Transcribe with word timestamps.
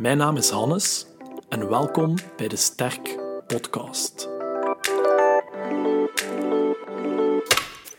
Mijn 0.00 0.18
naam 0.18 0.36
is 0.36 0.50
Hannes 0.50 1.06
en 1.48 1.68
welkom 1.68 2.14
bij 2.36 2.48
de 2.48 2.56
Sterk 2.56 3.18
Podcast. 3.46 4.28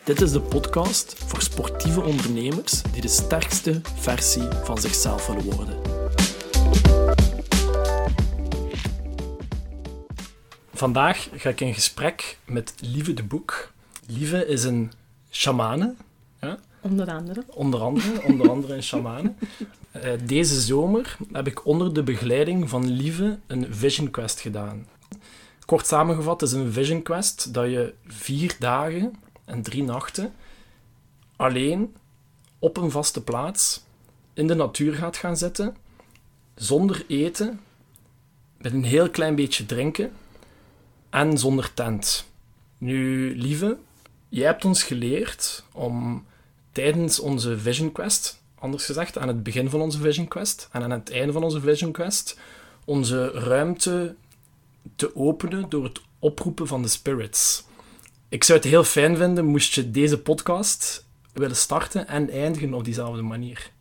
Dit 0.04 0.22
is 0.22 0.32
de 0.32 0.42
podcast 0.42 1.24
voor 1.28 1.42
sportieve 1.42 2.02
ondernemers 2.02 2.82
die 2.82 3.02
de 3.02 3.08
sterkste 3.08 3.82
versie 3.96 4.48
van 4.64 4.78
zichzelf 4.78 5.28
willen 5.28 5.56
worden. 5.56 5.82
Vandaag 10.74 11.30
ga 11.34 11.50
ik 11.50 11.62
in 11.62 11.74
gesprek 11.74 12.38
met 12.46 12.74
Lieve 12.80 13.14
de 13.14 13.24
Boek. 13.24 13.72
Lieve 14.08 14.48
is 14.48 14.64
een 14.64 14.92
shamane. 15.32 15.96
Ja? 16.42 16.60
Onder 16.86 17.12
andere. 17.12 17.44
Onder 17.48 17.80
andere, 17.80 18.24
onder 18.24 18.50
andere 18.50 18.74
een 18.74 18.84
shamane. 18.84 19.34
Uh, 19.96 20.12
deze 20.26 20.62
zomer 20.62 21.18
heb 21.32 21.48
ik 21.48 21.66
onder 21.66 21.94
de 21.94 22.04
begeleiding 22.04 22.70
van 22.70 22.92
Lieve 22.92 23.40
een 23.48 23.74
Vision 23.74 24.12
Quest 24.12 24.40
gedaan. 24.40 24.88
Kort 25.66 25.88
samengevat 25.88 26.42
is 26.42 26.52
een 26.52 26.72
Vision 26.72 27.02
Quest 27.02 27.54
dat 27.54 27.66
je 27.66 27.94
vier 28.06 28.56
dagen 28.60 29.16
en 29.46 29.62
drie 29.62 29.84
nachten 29.84 30.34
alleen 31.36 31.96
op 32.60 32.78
een 32.78 32.92
vaste 32.92 33.24
plaats 33.24 33.84
in 34.34 34.48
de 34.48 34.56
natuur 34.56 34.94
gaat 34.94 35.18
gaan 35.18 35.38
zitten, 35.38 35.76
zonder 36.56 37.06
eten, 37.08 37.60
met 38.58 38.74
een 38.74 38.84
heel 38.84 39.10
klein 39.10 39.36
beetje 39.36 39.66
drinken 39.66 40.12
en 41.10 41.38
zonder 41.38 41.74
tent. 41.74 42.30
Nu, 42.78 43.36
lieve, 43.38 43.78
jij 44.30 44.46
hebt 44.46 44.66
ons 44.66 44.84
geleerd 44.84 45.64
om 45.72 46.26
tijdens 46.76 47.20
onze 47.20 47.58
Vision 47.60 47.92
Quest, 47.92 48.42
anders 48.60 48.86
gezegd, 48.86 49.18
aan 49.18 49.28
het 49.28 49.44
begin 49.44 49.70
van 49.70 49.82
onze 49.82 49.98
Vision 50.00 50.28
Quest 50.28 50.70
en 50.72 50.84
aan 50.84 50.92
het 50.92 51.12
einde 51.12 51.34
van 51.34 51.44
onze 51.44 51.60
Vision 51.60 51.92
Quest, 51.92 52.40
onze 52.86 53.32
ruimte 53.32 54.16
te 54.96 55.16
openen 55.16 55.70
door 55.70 55.84
het 55.84 56.02
oproepen 56.20 56.68
van 56.68 56.82
de 56.82 56.88
spirits. 56.88 57.64
Ik 58.30 58.44
zou 58.44 58.60
het 58.60 58.68
heel 58.68 58.84
fijn 58.84 59.18
vinden 59.18 59.46
moest 59.46 59.74
je 59.74 59.92
deze 59.92 60.20
podcast 60.20 61.06
willen 61.34 61.56
starten 61.56 62.08
en 62.08 62.30
eindigen 62.30 62.74
op 62.74 62.84
diezelfde 62.84 63.22
manier. 63.22 63.72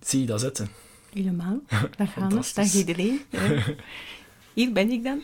Zie 0.00 0.20
je 0.20 0.26
dat 0.26 0.40
zitten? 0.40 0.68
Helemaal. 1.12 1.60
Dag 1.96 2.14
Hannes, 2.14 2.54
dag 2.54 2.72
iedereen. 2.74 3.20
Hier 4.54 4.72
ben 4.72 4.90
ik 4.90 5.02
dan. 5.04 5.22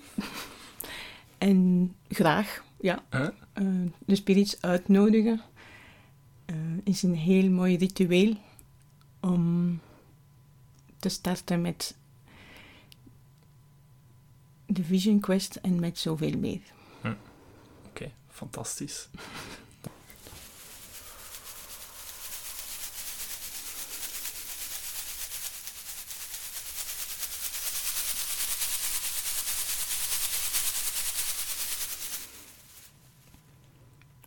En 1.39 1.93
graag, 2.09 2.63
ja, 2.81 3.03
Huh? 3.11 3.29
eh, 3.53 3.65
de 4.07 4.15
spirits 4.15 4.57
uitnodigen 4.61 5.41
eh, 6.45 6.57
is 6.85 7.03
een 7.03 7.15
heel 7.15 7.51
mooi 7.51 7.77
ritueel 7.77 8.37
om 9.21 9.81
te 10.99 11.09
starten 11.09 11.61
met 11.61 11.97
de 14.67 14.85
Vision 14.85 15.21
Quest 15.21 15.57
en 15.57 15.81
met 15.81 15.99
zoveel 15.99 16.39
meer. 16.39 16.61
Oké, 17.87 18.11
fantastisch. 18.29 19.09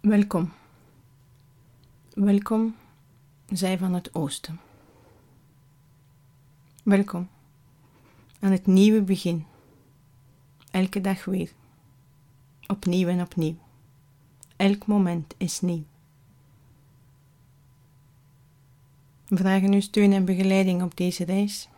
Welkom. 0.02 0.65
Welkom, 2.16 2.76
zij 3.50 3.78
van 3.78 3.94
het 3.94 4.14
oosten. 4.16 4.60
Welkom 6.84 7.30
aan 8.40 8.52
het 8.52 8.66
nieuwe 8.66 9.02
begin. 9.02 9.46
Elke 10.72 11.02
dag 11.02 11.26
weer. 11.26 11.52
Opnieuw 12.68 13.08
en 13.08 13.22
opnieuw. 13.22 13.56
Elk 14.56 14.86
moment 14.86 15.34
is 15.38 15.62
nieuw. 15.62 15.84
We 19.28 19.38
vragen 19.38 19.74
u 19.74 19.81
steun 19.81 20.14
en 20.14 20.25
begeleiding 20.25 20.84
op 20.84 20.98
deze 20.98 21.24
reis. 21.24 21.70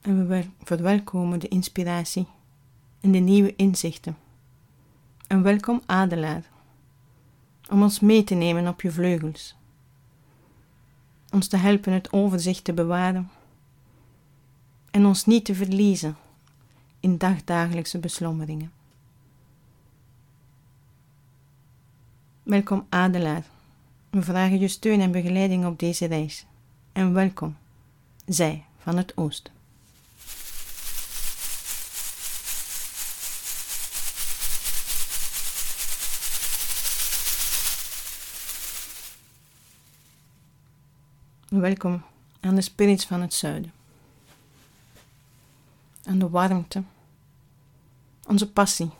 En 0.00 0.18
we 0.18 0.24
wel- 0.24 0.52
verwelkomen 0.62 1.40
de 1.40 1.48
inspiratie 1.48 2.26
en 3.00 3.12
de 3.12 3.18
nieuwe 3.18 3.56
inzichten. 3.56 4.16
En 5.26 5.42
welkom 5.42 5.82
Adelaar, 5.86 6.50
om 7.70 7.82
ons 7.82 8.00
mee 8.00 8.24
te 8.24 8.34
nemen 8.34 8.68
op 8.68 8.80
je 8.80 8.90
vleugels. 8.90 9.56
Ons 11.30 11.48
te 11.48 11.56
helpen 11.56 11.92
het 11.92 12.12
overzicht 12.12 12.64
te 12.64 12.72
bewaren 12.72 13.30
en 14.90 15.06
ons 15.06 15.26
niet 15.26 15.44
te 15.44 15.54
verliezen 15.54 16.16
in 17.00 17.18
dagdagelijkse 17.18 17.98
beslommeringen. 17.98 18.72
Welkom 22.42 22.86
Adelaar, 22.88 23.44
we 24.10 24.22
vragen 24.22 24.58
je 24.58 24.68
steun 24.68 25.00
en 25.00 25.10
begeleiding 25.10 25.66
op 25.66 25.78
deze 25.78 26.06
reis. 26.06 26.46
En 26.92 27.12
welkom, 27.12 27.56
zij 28.26 28.64
van 28.78 28.96
het 28.96 29.16
oosten. 29.16 29.57
Welkom 41.60 42.02
aan 42.40 42.54
de 42.54 42.60
spirits 42.60 43.06
van 43.06 43.20
het 43.20 43.34
zuiden. 43.34 43.72
Aan 46.04 46.18
de 46.18 46.28
warmte, 46.28 46.82
onze 48.26 48.50
passie, 48.50 48.90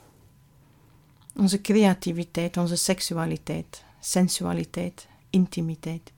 onze 1.37 1.61
creativiteit, 1.61 2.57
onze 2.57 2.77
seksualiteit, 2.77 3.85
sensualiteit, 4.01 5.09
intimiteit. 5.31 6.13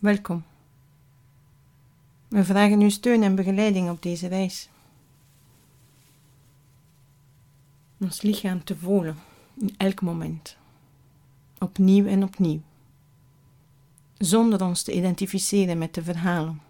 Welkom. 0.00 0.44
We 2.28 2.44
vragen 2.44 2.80
uw 2.80 2.90
steun 2.90 3.22
en 3.22 3.34
begeleiding 3.34 3.90
op 3.90 4.02
deze 4.02 4.26
reis. 4.26 4.68
Ons 7.98 8.22
lichaam 8.22 8.64
te 8.64 8.76
voelen 8.76 9.16
in 9.54 9.74
elk 9.76 10.02
moment 10.02 10.56
opnieuw 11.58 12.06
en 12.06 12.22
opnieuw, 12.22 12.60
zonder 14.18 14.64
ons 14.64 14.82
te 14.82 14.92
identificeren 14.92 15.78
met 15.78 15.94
de 15.94 16.02
verhalen. 16.02 16.60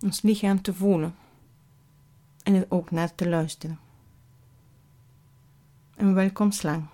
Ons 0.00 0.22
lichaam 0.22 0.62
te 0.62 0.74
voelen 0.74 1.14
en 2.42 2.54
er 2.54 2.66
ook 2.68 2.90
naar 2.90 3.14
te 3.14 3.28
luisteren. 3.28 3.78
En 5.94 6.14
welkom 6.14 6.50
slang. 6.50 6.86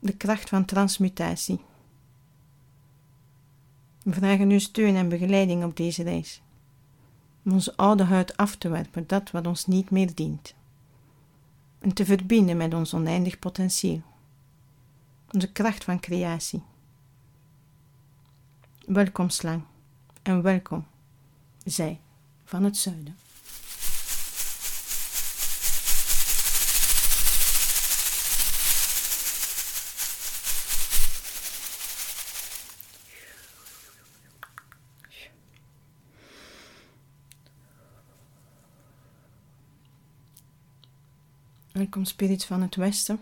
De 0.00 0.16
kracht 0.16 0.48
van 0.48 0.64
transmutatie. 0.64 1.60
We 4.02 4.12
vragen 4.12 4.50
uw 4.50 4.58
steun 4.58 4.96
en 4.96 5.08
begeleiding 5.08 5.64
op 5.64 5.76
deze 5.76 6.02
reis. 6.02 6.42
Om 7.44 7.52
onze 7.52 7.76
oude 7.76 8.04
huid 8.04 8.36
af 8.36 8.56
te 8.56 8.68
werpen, 8.68 9.06
dat 9.06 9.30
wat 9.30 9.46
ons 9.46 9.66
niet 9.66 9.90
meer 9.90 10.14
dient 10.14 10.54
en 11.84 11.92
te 11.92 12.04
verbinden 12.04 12.56
met 12.56 12.74
ons 12.74 12.94
oneindig 12.94 13.38
potentieel, 13.38 14.02
onze 15.32 15.52
kracht 15.52 15.84
van 15.84 16.00
creatie. 16.00 16.62
Welkom 18.86 19.30
slang 19.30 19.62
en 20.22 20.42
welkom 20.42 20.86
zij 21.64 22.00
van 22.44 22.64
het 22.64 22.76
zuiden. 22.76 23.16
Welkom 41.84 42.04
spirits 42.04 42.46
van 42.46 42.62
het 42.62 42.74
Westen. 42.74 43.20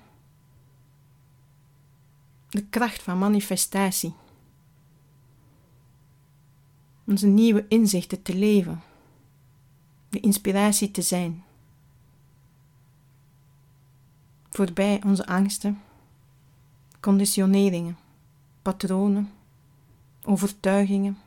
De 2.49 2.65
kracht 2.65 3.03
van 3.03 3.19
manifestatie. 3.19 4.15
Onze 7.05 7.27
nieuwe 7.27 7.69
inzichten 7.69 8.23
te 8.23 8.35
leven. 8.35 8.83
De 10.09 10.21
inspiratie 10.21 10.91
te 10.91 11.03
zijn. 11.03 11.45
Voorbij 14.51 15.03
onze 15.05 15.27
angsten, 15.27 15.83
conditioneringen, 17.01 17.99
patronen, 18.63 19.33
overtuigingen. 20.25 21.19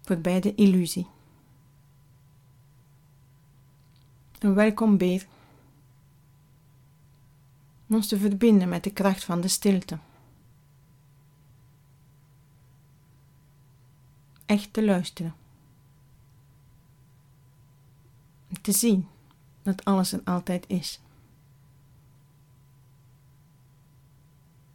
Voorbij 0.00 0.40
de 0.40 0.54
illusie. 0.54 1.06
En 4.40 4.54
welkom 4.54 4.96
beer. 4.96 5.26
Om 7.88 7.96
ons 7.96 8.08
te 8.08 8.18
verbinden 8.18 8.68
met 8.68 8.84
de 8.84 8.90
kracht 8.90 9.24
van 9.24 9.40
de 9.40 9.48
stilte. 9.48 9.98
Echt 14.46 14.72
te 14.72 14.84
luisteren. 14.84 15.34
Te 18.62 18.72
zien 18.72 19.08
dat 19.62 19.84
alles 19.84 20.12
er 20.12 20.20
altijd 20.24 20.64
is. 20.68 21.00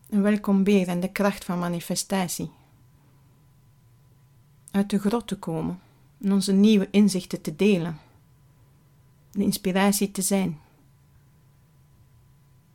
En 0.09 0.21
welkom 0.21 0.63
weer 0.63 0.87
in 0.87 0.99
de 0.99 1.11
kracht 1.11 1.45
van 1.45 1.59
manifestatie. 1.59 2.51
Uit 4.71 4.89
de 4.89 4.99
grot 4.99 5.27
te 5.27 5.39
komen 5.39 5.79
en 6.21 6.33
onze 6.33 6.51
nieuwe 6.51 6.87
inzichten 6.91 7.41
te 7.41 7.55
delen. 7.55 8.04
De 9.35 9.43
inspiratie 9.43 10.11
te 10.11 10.21
zijn. 10.21 10.59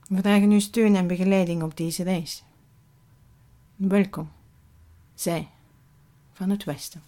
We 0.08 0.20
dragen 0.20 0.50
uw 0.50 0.60
steun 0.60 0.96
en 0.96 1.06
begeleiding 1.06 1.62
op 1.62 1.76
deze 1.76 2.02
reis. 2.02 2.42
Welkom, 3.76 4.30
zij 5.14 5.48
van 6.32 6.50
het 6.50 6.64
Westen. 6.64 7.02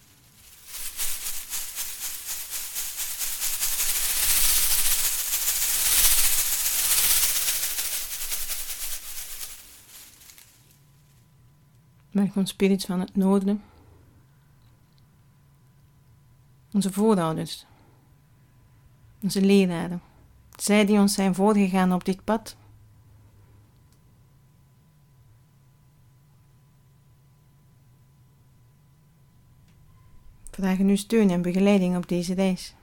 Welkom 12.11 12.45
spirits 12.45 12.85
van 12.85 12.99
het 12.99 13.15
noorden. 13.15 13.63
Onze 16.71 16.91
voorouders. 16.91 17.65
Onze 19.23 19.41
leraren. 19.41 20.01
Zij 20.55 20.85
die 20.85 20.99
ons 20.99 21.13
zijn 21.13 21.35
voorgegaan 21.35 21.93
op 21.93 22.05
dit 22.05 22.23
pad. 22.23 22.55
Vragen 30.51 30.87
uw 30.87 30.95
steun 30.95 31.29
en 31.29 31.41
begeleiding 31.41 31.97
op 31.97 32.07
deze 32.07 32.33
reis. 32.33 32.75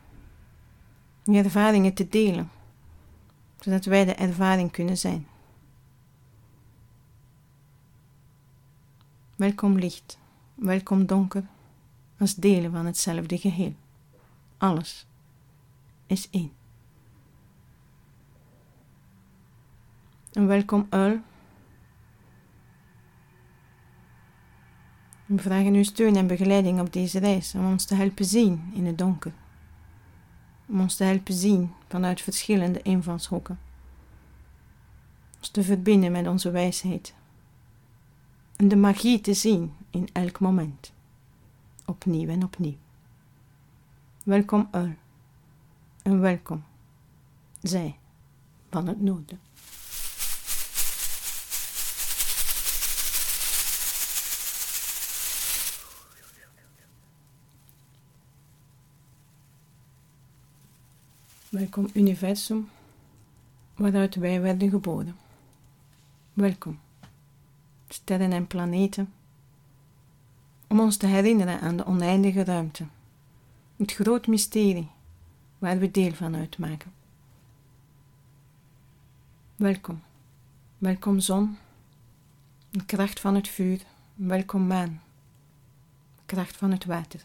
Uw 1.24 1.34
ervaringen 1.34 1.94
te 1.94 2.08
delen, 2.08 2.50
zodat 3.60 3.84
wij 3.84 4.04
de 4.04 4.14
ervaring 4.14 4.70
kunnen 4.70 4.98
zijn. 4.98 5.26
Welkom 9.36 9.78
licht, 9.78 10.18
welkom 10.54 11.06
donker, 11.06 11.44
als 12.18 12.34
delen 12.34 12.72
van 12.72 12.86
hetzelfde 12.86 13.38
geheel. 13.38 13.74
Alles 14.58 15.06
is 16.10 16.30
één. 16.30 16.52
En 20.32 20.46
welkom 20.46 20.86
uil. 20.90 21.20
We 25.26 25.38
vragen 25.38 25.74
uw 25.74 25.82
steun 25.82 26.16
en 26.16 26.26
begeleiding 26.26 26.80
op 26.80 26.92
deze 26.92 27.18
reis 27.18 27.54
om 27.54 27.66
ons 27.66 27.84
te 27.84 27.94
helpen 27.94 28.24
zien 28.24 28.70
in 28.74 28.86
het 28.86 28.98
donker. 28.98 29.32
Om 30.66 30.80
ons 30.80 30.96
te 30.96 31.04
helpen 31.04 31.34
zien 31.34 31.72
vanuit 31.88 32.20
verschillende 32.20 32.82
invalshoeken. 32.82 33.58
Ons 35.38 35.48
te 35.48 35.62
verbinden 35.62 36.12
met 36.12 36.26
onze 36.26 36.50
wijsheid 36.50 37.14
en 38.56 38.68
de 38.68 38.76
magie 38.76 39.20
te 39.20 39.34
zien 39.34 39.74
in 39.90 40.08
elk 40.12 40.40
moment, 40.40 40.92
opnieuw 41.84 42.28
en 42.28 42.44
opnieuw. 42.44 42.76
Welkom 44.22 44.68
Ur 44.74 44.96
en 46.02 46.20
welkom 46.20 46.64
zij 47.62 47.98
van 48.70 48.86
het 48.86 49.00
noorden. 49.00 49.40
Welkom 61.48 61.88
universum 61.92 62.68
waaruit 63.74 64.14
wij 64.14 64.40
werden 64.40 64.70
geboren. 64.70 65.16
Welkom 66.32 66.78
sterren 67.88 68.32
en 68.32 68.46
planeten, 68.46 69.12
om 70.68 70.80
ons 70.80 70.96
te 70.96 71.06
herinneren 71.06 71.60
aan 71.60 71.76
de 71.76 71.86
oneindige 71.86 72.44
ruimte, 72.44 72.86
het 73.76 73.92
groot 73.92 74.26
mysterie 74.26 74.88
waar 75.60 75.78
we 75.78 75.90
deel 75.90 76.12
van 76.12 76.36
uitmaken. 76.36 76.92
Welkom, 79.56 80.02
welkom 80.78 81.20
zon, 81.20 81.58
de 82.70 82.84
kracht 82.84 83.20
van 83.20 83.34
het 83.34 83.48
vuur, 83.48 83.82
welkom 84.14 84.66
maan, 84.66 85.02
kracht 86.26 86.56
van 86.56 86.70
het 86.70 86.84
water, 86.84 87.24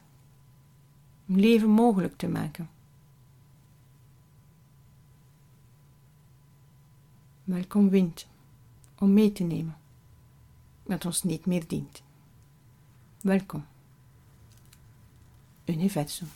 om 1.27 1.39
leven 1.39 1.69
mogelijk 1.69 2.17
te 2.17 2.27
maken. 2.27 2.69
Welkom 7.43 7.89
wind, 7.89 8.27
om 8.99 9.13
mee 9.13 9.31
te 9.31 9.43
nemen 9.43 9.77
wat 10.83 11.05
ons 11.05 11.23
niet 11.23 11.45
meer 11.45 11.67
dient. 11.67 12.03
Welkom, 13.21 13.65
universum. 15.65 16.27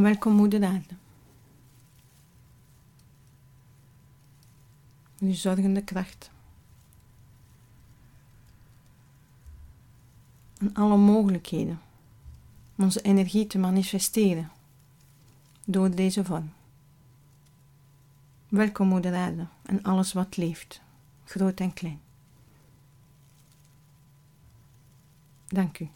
En 0.00 0.06
welkom 0.06 0.32
moeder 0.32 0.64
aarde. 0.64 0.94
Uw 5.18 5.32
zorgende 5.32 5.84
kracht. 5.84 6.30
En 10.58 10.74
alle 10.74 10.96
mogelijkheden 10.96 11.80
onze 12.76 13.00
energie 13.00 13.46
te 13.46 13.58
manifesteren 13.58 14.50
door 15.64 15.94
deze 15.94 16.24
vorm. 16.24 16.52
Welkom 18.48 18.88
moeder 18.88 19.14
aarde 19.14 19.46
en 19.62 19.82
alles 19.82 20.12
wat 20.12 20.36
leeft, 20.36 20.80
groot 21.24 21.60
en 21.60 21.72
klein. 21.72 22.00
Dank 25.46 25.78
u. 25.78 25.88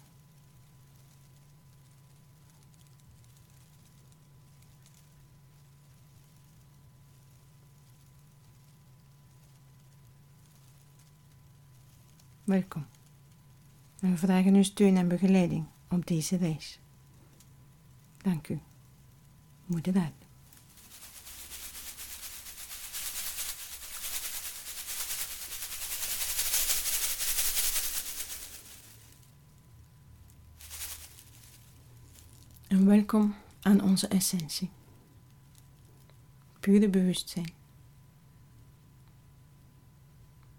Welkom. 12.45 12.87
We 13.99 14.17
vragen 14.17 14.55
uw 14.55 14.63
steun 14.63 14.97
en 14.97 15.09
begeleiding 15.09 15.67
op 15.91 16.07
deze 16.07 16.37
reis. 16.37 16.79
Dank 18.17 18.49
u, 18.49 18.61
moeder. 19.67 20.13
En 32.69 32.87
welkom 32.87 33.35
aan 33.61 33.83
onze 33.83 34.09
essentie. 34.09 34.71
Pure 36.61 36.89
bewustzijn. 36.89 37.53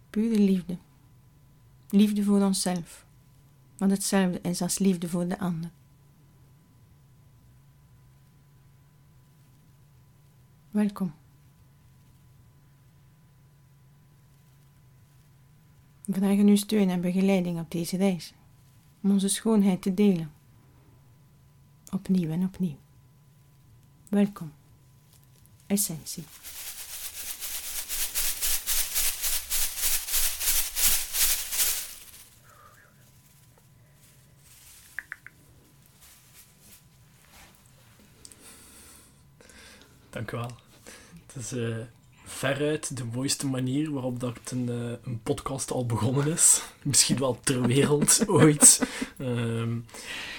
Pure 0.09 0.39
liefde. 0.39 0.77
Liefde 1.95 2.23
voor 2.23 2.41
onszelf 2.41 3.05
want 3.77 3.91
hetzelfde 3.91 4.41
is 4.41 4.61
als 4.61 4.79
liefde 4.79 5.09
voor 5.09 5.27
de 5.27 5.39
ander. 5.39 5.69
Welkom. 10.71 11.13
We 16.05 16.13
vragen 16.13 16.47
uw 16.47 16.55
steun 16.55 16.89
en 16.89 17.01
begeleiding 17.01 17.59
op 17.59 17.71
deze 17.71 17.97
reis, 17.97 18.33
om 19.01 19.11
onze 19.11 19.27
schoonheid 19.27 19.81
te 19.81 19.93
delen. 19.93 20.31
Opnieuw 21.91 22.29
en 22.29 22.43
opnieuw. 22.43 22.77
Welkom. 24.09 24.51
Essentie. 25.67 26.23
Wel. 40.35 40.51
Het 41.25 41.43
is 41.43 41.53
uh, 41.53 41.77
veruit 42.25 42.97
de 42.97 43.03
mooiste 43.03 43.47
manier 43.47 43.91
waarop 43.91 44.19
dat 44.19 44.37
een, 44.51 44.69
eh, 44.69 44.91
een 45.03 45.19
podcast 45.23 45.71
al 45.71 45.85
begonnen 45.85 46.27
is. 46.27 46.61
Misschien 46.81 47.17
wel 47.17 47.39
ter 47.43 47.61
wereld 47.61 48.23
ooit. 48.27 48.87
Ehm, 49.17 49.77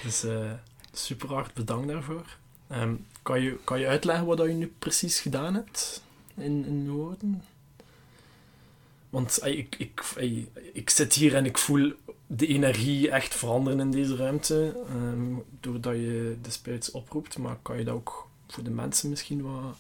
dus 0.02 0.24
uh, 0.24 0.52
super 0.92 1.28
hard 1.28 1.54
bedankt 1.54 1.88
daarvoor. 1.88 2.36
Ehm, 2.68 2.94
kan, 3.22 3.40
je, 3.40 3.58
kan 3.64 3.80
je 3.80 3.86
uitleggen 3.86 4.26
wat 4.26 4.38
je 4.38 4.52
nu 4.52 4.72
precies 4.78 5.20
gedaan 5.20 5.54
hebt 5.54 6.02
in, 6.34 6.64
in 6.66 6.90
woorden? 6.90 7.42
Want 9.10 9.38
ik, 9.44 9.76
ik, 9.78 10.04
ik 10.72 10.90
zit 10.90 11.12
hier 11.12 11.34
en 11.34 11.44
ik 11.44 11.58
voel 11.58 11.92
de 12.26 12.46
energie 12.46 13.10
echt 13.10 13.34
veranderen 13.34 13.80
in 13.80 13.90
deze 13.90 14.16
ruimte. 14.16 14.76
Um, 14.90 15.44
doordat 15.60 15.94
je 15.94 16.36
de 16.42 16.50
spirits 16.50 16.90
oproept. 16.90 17.38
Maar 17.38 17.56
kan 17.62 17.78
je 17.78 17.84
dat 17.84 17.94
ook 17.94 18.25
voor 18.46 18.64
de 18.64 18.70
mensen 18.70 19.10
misschien 19.10 19.42
wat... 19.42 19.76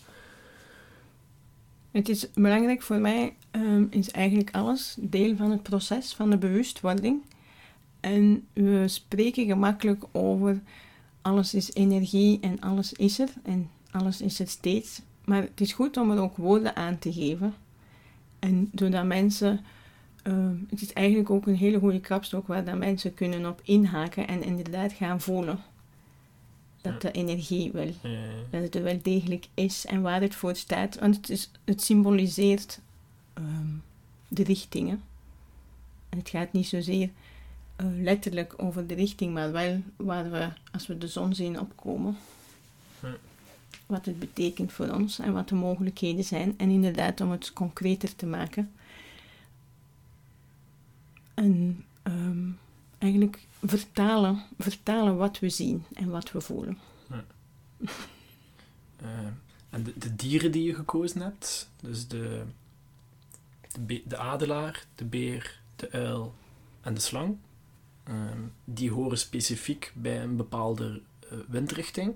Het 1.90 2.08
is 2.08 2.30
belangrijk 2.32 2.82
voor 2.82 2.98
mij, 2.98 3.36
um, 3.50 3.86
is 3.90 4.10
eigenlijk 4.10 4.50
alles 4.50 4.96
deel 5.00 5.36
van 5.36 5.50
het 5.50 5.62
proces 5.62 6.14
van 6.14 6.30
de 6.30 6.36
bewustwording. 6.36 7.22
En 8.00 8.46
we 8.52 8.88
spreken 8.88 9.46
gemakkelijk 9.46 10.04
over 10.12 10.60
alles 11.22 11.54
is 11.54 11.74
energie 11.74 12.40
en 12.40 12.60
alles 12.60 12.92
is 12.92 13.18
er 13.18 13.28
en 13.42 13.70
alles 13.90 14.20
is 14.20 14.40
er 14.40 14.48
steeds. 14.48 15.02
Maar 15.24 15.42
het 15.42 15.60
is 15.60 15.72
goed 15.72 15.96
om 15.96 16.10
er 16.10 16.20
ook 16.20 16.36
woorden 16.36 16.76
aan 16.76 16.98
te 16.98 17.12
geven. 17.12 17.54
En 18.38 18.68
doordat 18.72 19.04
mensen, 19.04 19.60
uh, 20.24 20.50
het 20.68 20.82
is 20.82 20.92
eigenlijk 20.92 21.30
ook 21.30 21.46
een 21.46 21.56
hele 21.56 21.78
goede 21.78 22.00
krapstok 22.00 22.46
waar 22.46 22.78
mensen 22.78 23.14
kunnen 23.14 23.46
op 23.46 23.60
inhaken 23.64 24.28
en 24.28 24.42
inderdaad 24.42 24.92
gaan 24.92 25.20
voelen 25.20 25.58
dat 26.90 27.00
de 27.02 27.10
energie 27.10 27.72
wel, 27.72 27.92
dat 28.50 28.62
het 28.62 28.74
er 28.74 28.82
wel 28.82 28.98
degelijk 29.02 29.46
is 29.54 29.86
en 29.86 30.02
waar 30.02 30.20
het 30.20 30.34
voor 30.34 30.56
staat. 30.56 30.98
Want 30.98 31.16
het, 31.16 31.30
is, 31.30 31.50
het 31.64 31.82
symboliseert 31.82 32.80
um, 33.38 33.82
de 34.28 34.42
richtingen. 34.42 35.02
En 36.08 36.18
het 36.18 36.28
gaat 36.28 36.52
niet 36.52 36.66
zozeer 36.66 37.10
uh, 37.80 37.86
letterlijk 38.02 38.54
over 38.56 38.86
de 38.86 38.94
richting, 38.94 39.34
maar 39.34 39.52
wel 39.52 39.82
waar 39.96 40.30
we, 40.30 40.48
als 40.72 40.86
we 40.86 40.98
de 40.98 41.08
zon 41.08 41.34
zien 41.34 41.60
opkomen, 41.60 42.16
wat 43.86 44.04
het 44.04 44.18
betekent 44.18 44.72
voor 44.72 44.88
ons 44.88 45.18
en 45.18 45.32
wat 45.32 45.48
de 45.48 45.54
mogelijkheden 45.54 46.24
zijn. 46.24 46.54
En 46.56 46.70
inderdaad, 46.70 47.20
om 47.20 47.30
het 47.30 47.52
concreter 47.52 48.16
te 48.16 48.26
maken. 48.26 48.72
En 51.34 51.84
um, 52.02 52.58
eigenlijk 52.98 53.46
vertalen, 53.62 54.42
vertalen 54.58 55.16
wat 55.16 55.38
we 55.38 55.48
zien 55.48 55.84
en 55.92 56.10
wat 56.10 56.32
we 56.32 56.40
voelen. 56.40 56.78
Ja. 57.10 57.24
uh, 59.02 59.08
en 59.70 59.82
de, 59.82 59.92
de, 59.98 60.16
dieren 60.16 60.52
die 60.52 60.62
je 60.62 60.74
gekozen 60.74 61.20
hebt, 61.20 61.70
dus 61.80 62.08
de, 62.08 62.42
de, 63.86 64.02
de 64.04 64.16
adelaar, 64.16 64.86
de 64.94 65.04
beer, 65.04 65.60
de 65.76 65.90
uil 65.90 66.34
en 66.80 66.94
de 66.94 67.00
slang, 67.00 67.36
uh, 68.08 68.14
die 68.64 68.90
horen 68.90 69.18
specifiek 69.18 69.92
bij 69.94 70.22
een 70.22 70.36
bepaalde 70.36 71.00
uh, 71.32 71.38
windrichting. 71.48 72.14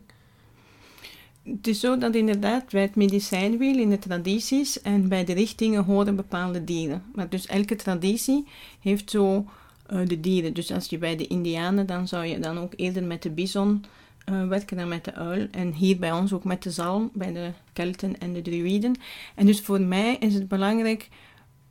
Het 1.42 1.66
is 1.66 1.80
zo 1.80 1.98
dat 1.98 2.14
inderdaad 2.14 2.70
bij 2.70 2.82
het 2.82 2.94
medicijnwiel 2.96 3.78
in 3.78 3.90
de 3.90 3.98
tradities 3.98 4.82
en 4.82 5.08
bij 5.08 5.24
de 5.24 5.32
richtingen 5.32 5.84
horen 5.84 6.16
bepaalde 6.16 6.64
dieren. 6.64 7.04
Maar 7.14 7.28
dus 7.28 7.46
elke 7.46 7.76
traditie 7.76 8.46
heeft 8.80 9.10
zo 9.10 9.46
uh, 9.92 10.06
de 10.06 10.20
dieren. 10.20 10.54
Dus 10.54 10.72
als 10.72 10.86
je 10.86 10.98
bij 10.98 11.16
de 11.16 11.26
Indianen, 11.26 11.86
dan 11.86 12.08
zou 12.08 12.24
je 12.24 12.38
dan 12.38 12.58
ook 12.58 12.72
eerder 12.76 13.04
met 13.04 13.22
de 13.22 13.30
bison 13.30 13.84
uh, 14.30 14.48
werken 14.48 14.76
dan 14.76 14.88
met 14.88 15.04
de 15.04 15.14
uil. 15.14 15.46
En 15.50 15.72
hier 15.72 15.98
bij 15.98 16.12
ons 16.12 16.32
ook 16.32 16.44
met 16.44 16.62
de 16.62 16.70
zalm, 16.70 17.10
bij 17.12 17.32
de 17.32 17.50
Kelten 17.72 18.20
en 18.20 18.32
de 18.32 18.42
Druiden. 18.42 18.94
En 19.34 19.46
dus 19.46 19.60
voor 19.60 19.80
mij 19.80 20.16
is 20.20 20.34
het 20.34 20.48
belangrijk 20.48 21.08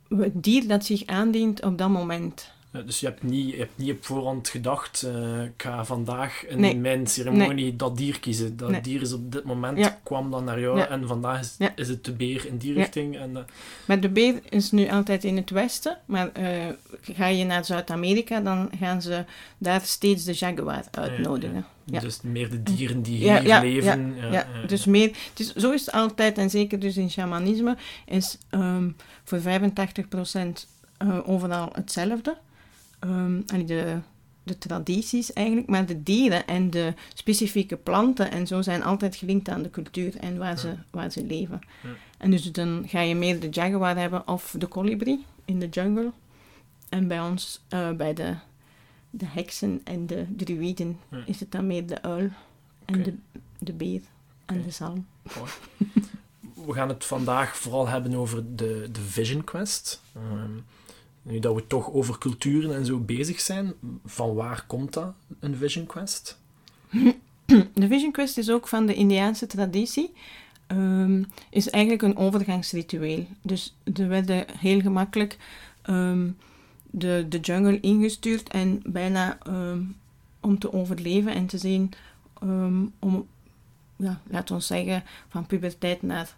het 0.08 0.42
dier 0.42 0.68
dat 0.68 0.84
zich 0.84 1.06
aandient 1.06 1.62
op 1.64 1.78
dat 1.78 1.88
moment 1.88 2.52
dus 2.70 3.00
je 3.00 3.06
hebt, 3.06 3.22
niet, 3.22 3.50
je 3.50 3.56
hebt 3.56 3.78
niet 3.78 3.90
op 3.90 4.04
voorhand 4.04 4.48
gedacht, 4.48 5.04
uh, 5.06 5.44
ik 5.44 5.62
ga 5.62 5.84
vandaag 5.84 6.46
in 6.46 6.80
mijn 6.80 7.06
ceremonie 7.06 7.76
dat 7.76 7.96
dier 7.96 8.20
kiezen. 8.20 8.56
Dat 8.56 8.84
dier 8.84 9.00
is 9.00 9.12
op 9.12 9.32
dit 9.32 9.44
moment, 9.44 9.92
kwam 10.02 10.30
dan 10.30 10.44
naar 10.44 10.60
jou 10.60 10.80
en 10.80 11.06
vandaag 11.06 11.40
is, 11.40 11.56
is, 11.74 11.88
het 11.88 12.04
de 12.04 12.12
beer 12.12 12.46
in 12.46 12.56
die 12.56 12.72
richting. 12.72 13.18
En, 13.18 13.30
uh... 13.30 13.38
Maar 13.84 14.00
de 14.00 14.08
beer 14.08 14.40
is 14.48 14.70
nu 14.70 14.88
altijd 14.88 15.24
in 15.24 15.36
het 15.36 15.50
westen, 15.50 15.98
maar 16.04 16.30
uh, 16.40 16.66
ga 17.00 17.26
je 17.26 17.44
naar 17.44 17.64
Zuid-Amerika, 17.64 18.40
dan 18.40 18.70
gaan 18.80 19.02
ze 19.02 19.24
daar 19.58 19.80
steeds 19.80 20.24
de 20.24 20.32
jaguar 20.32 20.84
uitnodigen. 20.90 21.66
Dus 21.84 22.20
meer 22.22 22.50
de 22.50 22.62
dieren 22.62 23.02
die 23.02 23.16
hier 23.16 23.60
leven. 23.60 24.14
Ja, 24.30 24.46
dus 24.66 24.84
meer, 24.84 25.16
dus 25.34 25.54
zo 25.54 25.70
is 25.72 25.86
het 25.86 25.94
altijd, 25.94 26.38
en 26.38 26.50
zeker 26.50 26.78
dus 26.78 26.96
in 26.96 27.10
shamanisme, 27.10 27.76
is 28.06 28.38
um, 28.50 28.96
voor 29.24 29.40
85% 29.40 29.42
overal 31.24 31.68
hetzelfde 31.72 32.36
um, 33.00 33.46
de, 33.46 33.98
de 34.42 34.58
tradities 34.58 35.32
eigenlijk, 35.32 35.68
maar 35.68 35.86
de 35.86 36.02
dieren 36.02 36.46
en 36.46 36.70
de 36.70 36.94
specifieke 37.14 37.76
planten 37.76 38.30
en 38.30 38.46
zo 38.46 38.62
zijn 38.62 38.82
altijd 38.82 39.16
gelinkt 39.16 39.48
aan 39.48 39.62
de 39.62 39.70
cultuur 39.70 40.16
en 40.16 40.38
waar, 40.38 40.58
ze, 40.58 40.74
waar 40.90 41.10
ze 41.10 41.24
leven. 41.24 41.60
En 42.18 42.30
dus 42.30 42.52
dan 42.52 42.84
ga 42.86 43.00
je 43.00 43.14
meer 43.14 43.40
de 43.40 43.48
jaguar 43.48 43.96
hebben 43.96 44.28
of 44.28 44.54
de 44.58 44.66
kolibrie 44.66 45.24
in 45.44 45.58
de 45.58 45.68
jungle. 45.68 46.12
En 46.88 47.08
bij 47.08 47.20
ons, 47.20 47.64
uh, 47.74 47.90
bij 47.90 48.14
de, 48.14 48.34
de 49.10 49.26
heksen 49.26 49.80
en 49.84 50.06
de 50.06 50.26
druiden, 50.36 50.98
is 51.26 51.40
het 51.40 51.52
dan 51.52 51.66
meer 51.66 51.86
de 51.86 52.02
uil 52.02 52.28
en 52.84 53.02
de, 53.02 53.14
de 53.58 53.72
beer 53.72 54.00
en 54.46 54.62
de 54.62 54.70
zalm. 54.70 55.06
We 56.66 56.72
gaan 56.72 56.88
het 56.88 57.04
vandaag 57.04 57.56
vooral 57.56 57.88
hebben 57.88 58.14
over 58.14 58.56
de, 58.56 58.88
de 58.92 59.00
Vision 59.00 59.44
Quest. 59.44 60.02
Um, 60.16 60.64
nu 61.30 61.38
dat 61.38 61.54
we 61.54 61.66
toch 61.66 61.92
over 61.92 62.18
culturen 62.18 62.74
en 62.74 62.86
zo 62.86 62.98
bezig 62.98 63.40
zijn, 63.40 63.72
van 64.04 64.34
waar 64.34 64.64
komt 64.66 64.92
dat, 64.92 65.14
een 65.40 65.56
Vision 65.56 65.86
Quest? 65.86 66.38
De 67.74 67.88
Vision 67.88 68.12
Quest 68.12 68.38
is 68.38 68.50
ook 68.50 68.68
van 68.68 68.86
de 68.86 68.94
Indiaanse 68.94 69.46
traditie. 69.46 70.12
Um, 70.66 71.26
is 71.50 71.70
eigenlijk 71.70 72.02
een 72.02 72.16
overgangsritueel. 72.16 73.26
Dus 73.42 73.76
er 73.94 74.08
werden 74.08 74.44
heel 74.58 74.80
gemakkelijk 74.80 75.38
um, 75.86 76.36
de, 76.90 77.26
de 77.28 77.40
jungle 77.40 77.80
ingestuurd 77.80 78.48
en 78.48 78.82
bijna 78.84 79.38
um, 79.46 79.96
om 80.40 80.58
te 80.58 80.72
overleven 80.72 81.34
en 81.34 81.46
te 81.46 81.58
zien 81.58 81.92
om, 82.98 83.26
ja, 83.96 84.20
laten 84.26 84.56
we 84.56 84.62
zeggen, 84.62 85.02
van 85.28 85.46
puberteit 85.46 86.02
naar 86.02 86.36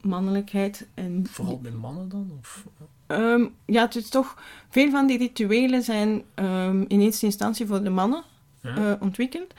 mannelijkheid. 0.00 0.86
En 0.94 1.26
Vooral 1.30 1.58
bij 1.60 1.70
mannen 1.70 2.08
dan? 2.08 2.30
Of? 2.38 2.66
Um, 3.14 3.54
ja, 3.64 3.82
het 3.82 3.96
is 3.96 4.08
toch... 4.08 4.42
Veel 4.68 4.90
van 4.90 5.06
die 5.06 5.18
rituelen 5.18 5.82
zijn 5.82 6.22
um, 6.34 6.84
in 6.88 7.00
eerste 7.00 7.26
instantie 7.26 7.66
voor 7.66 7.82
de 7.82 7.90
mannen 7.90 8.22
uh, 8.62 8.92
ontwikkeld. 9.00 9.54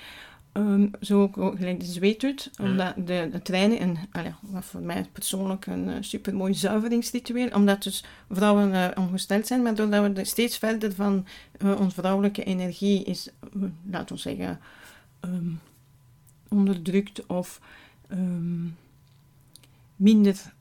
Um, 0.54 0.92
zo 1.02 1.22
ook 1.22 1.58
gelijk 1.58 1.80
de 1.80 1.86
zweetut, 1.86 2.52
omdat 2.62 2.94
de, 2.96 3.30
de 3.32 3.42
treinen, 3.42 3.80
en 3.80 3.98
allee, 4.12 4.34
wat 4.42 4.66
voor 4.66 4.82
mij 4.82 5.06
persoonlijk 5.12 5.66
een 5.66 5.88
uh, 5.88 5.96
supermooi 6.00 6.54
zuiveringsritueel, 6.54 7.50
omdat 7.54 7.84
dus 7.84 8.04
vrouwen 8.30 8.74
uh, 8.74 8.88
ongesteld 8.96 9.48
zijn, 9.48 9.62
maar 9.62 9.76
doordat 9.76 10.14
we 10.14 10.26
steeds 10.26 10.58
verder 10.58 10.94
van 10.94 11.26
uh, 11.62 11.80
onze 11.80 11.96
vrouwelijke 11.96 12.44
energie 12.44 13.04
is, 13.04 13.30
laten 13.92 14.16
we 14.16 14.22
zeggen, 14.22 14.60
um, 15.22 15.60
onderdrukt 16.50 17.26
of 17.26 17.62
um, 18.12 18.78
minder 19.96 20.54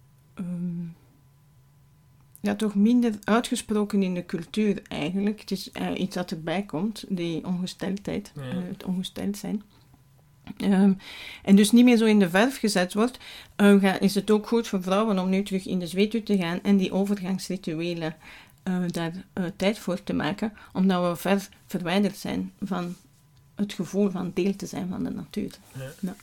ja, 2.45 2.55
toch 2.55 2.75
minder 2.75 3.13
uitgesproken 3.25 4.03
in 4.03 4.15
de 4.15 4.27
cultuur 4.27 4.83
eigenlijk. 4.89 5.41
Het 5.41 5.51
is 5.51 5.71
uh, 5.73 6.01
iets 6.01 6.15
dat 6.15 6.31
erbij 6.31 6.63
komt, 6.63 7.05
die 7.09 7.47
ongesteldheid, 7.47 8.33
ja. 8.35 8.43
uh, 8.43 8.55
het 8.69 8.85
ongesteld 8.85 9.37
zijn. 9.37 9.63
Um, 10.59 10.99
en 11.43 11.57
dus 11.57 11.71
niet 11.71 11.85
meer 11.85 11.97
zo 11.97 12.05
in 12.05 12.19
de 12.19 12.31
verf 12.31 12.59
gezet 12.59 12.95
wordt, 12.95 13.19
uh, 13.57 13.81
ga, 13.81 14.01
is 14.01 14.15
het 14.15 14.31
ook 14.31 14.49
goed 14.49 14.69
voor 14.69 14.83
vrouwen 14.83 15.19
om 15.19 15.29
nu 15.29 15.43
terug 15.43 15.67
in 15.67 15.79
de 15.79 15.87
zweetuur 15.87 16.23
te 16.23 16.37
gaan 16.37 16.63
en 16.63 16.77
die 16.77 16.93
overgangsrituelen 16.93 18.17
daar 18.87 19.13
tijd 19.57 19.79
voor 19.79 20.03
te 20.03 20.13
maken, 20.13 20.53
omdat 20.73 21.11
we 21.11 21.17
ver 21.17 21.49
verwijderd 21.67 22.17
zijn 22.17 22.53
van 22.61 22.95
het 23.55 23.73
gevoel 23.73 24.11
van 24.11 24.31
deel 24.35 24.57
te 24.57 24.67
zijn 24.67 24.89
van 24.89 25.05
de 25.05 25.11
natuur. 25.11 25.51
Ja. 25.73 25.91
ja. 26.01 26.15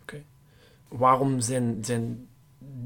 Oké. 0.00 0.22
Waarom 0.88 1.40
zijn, 1.40 1.78
zijn 1.84 2.26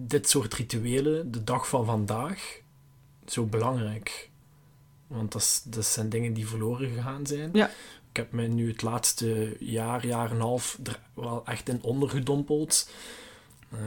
dit 0.06 0.28
soort 0.28 0.54
rituelen, 0.54 1.30
de 1.30 1.44
dag 1.44 1.68
van 1.68 1.84
vandaag, 1.84 2.60
zo 3.26 3.44
belangrijk. 3.44 4.30
Want 5.06 5.32
dat, 5.32 5.62
dat 5.64 5.84
zijn 5.84 6.08
dingen 6.08 6.32
die 6.32 6.48
verloren 6.48 6.90
gegaan 6.90 7.26
zijn. 7.26 7.50
Ja. 7.52 7.70
Ik 8.10 8.16
heb 8.16 8.32
me 8.32 8.46
nu 8.46 8.68
het 8.68 8.82
laatste 8.82 9.56
jaar, 9.60 10.06
jaar 10.06 10.30
en 10.30 10.40
half 10.40 10.78
er 10.82 11.00
wel 11.14 11.42
echt 11.46 11.68
in 11.68 11.82
ondergedompeld. 11.82 12.90
Uh, 13.74 13.80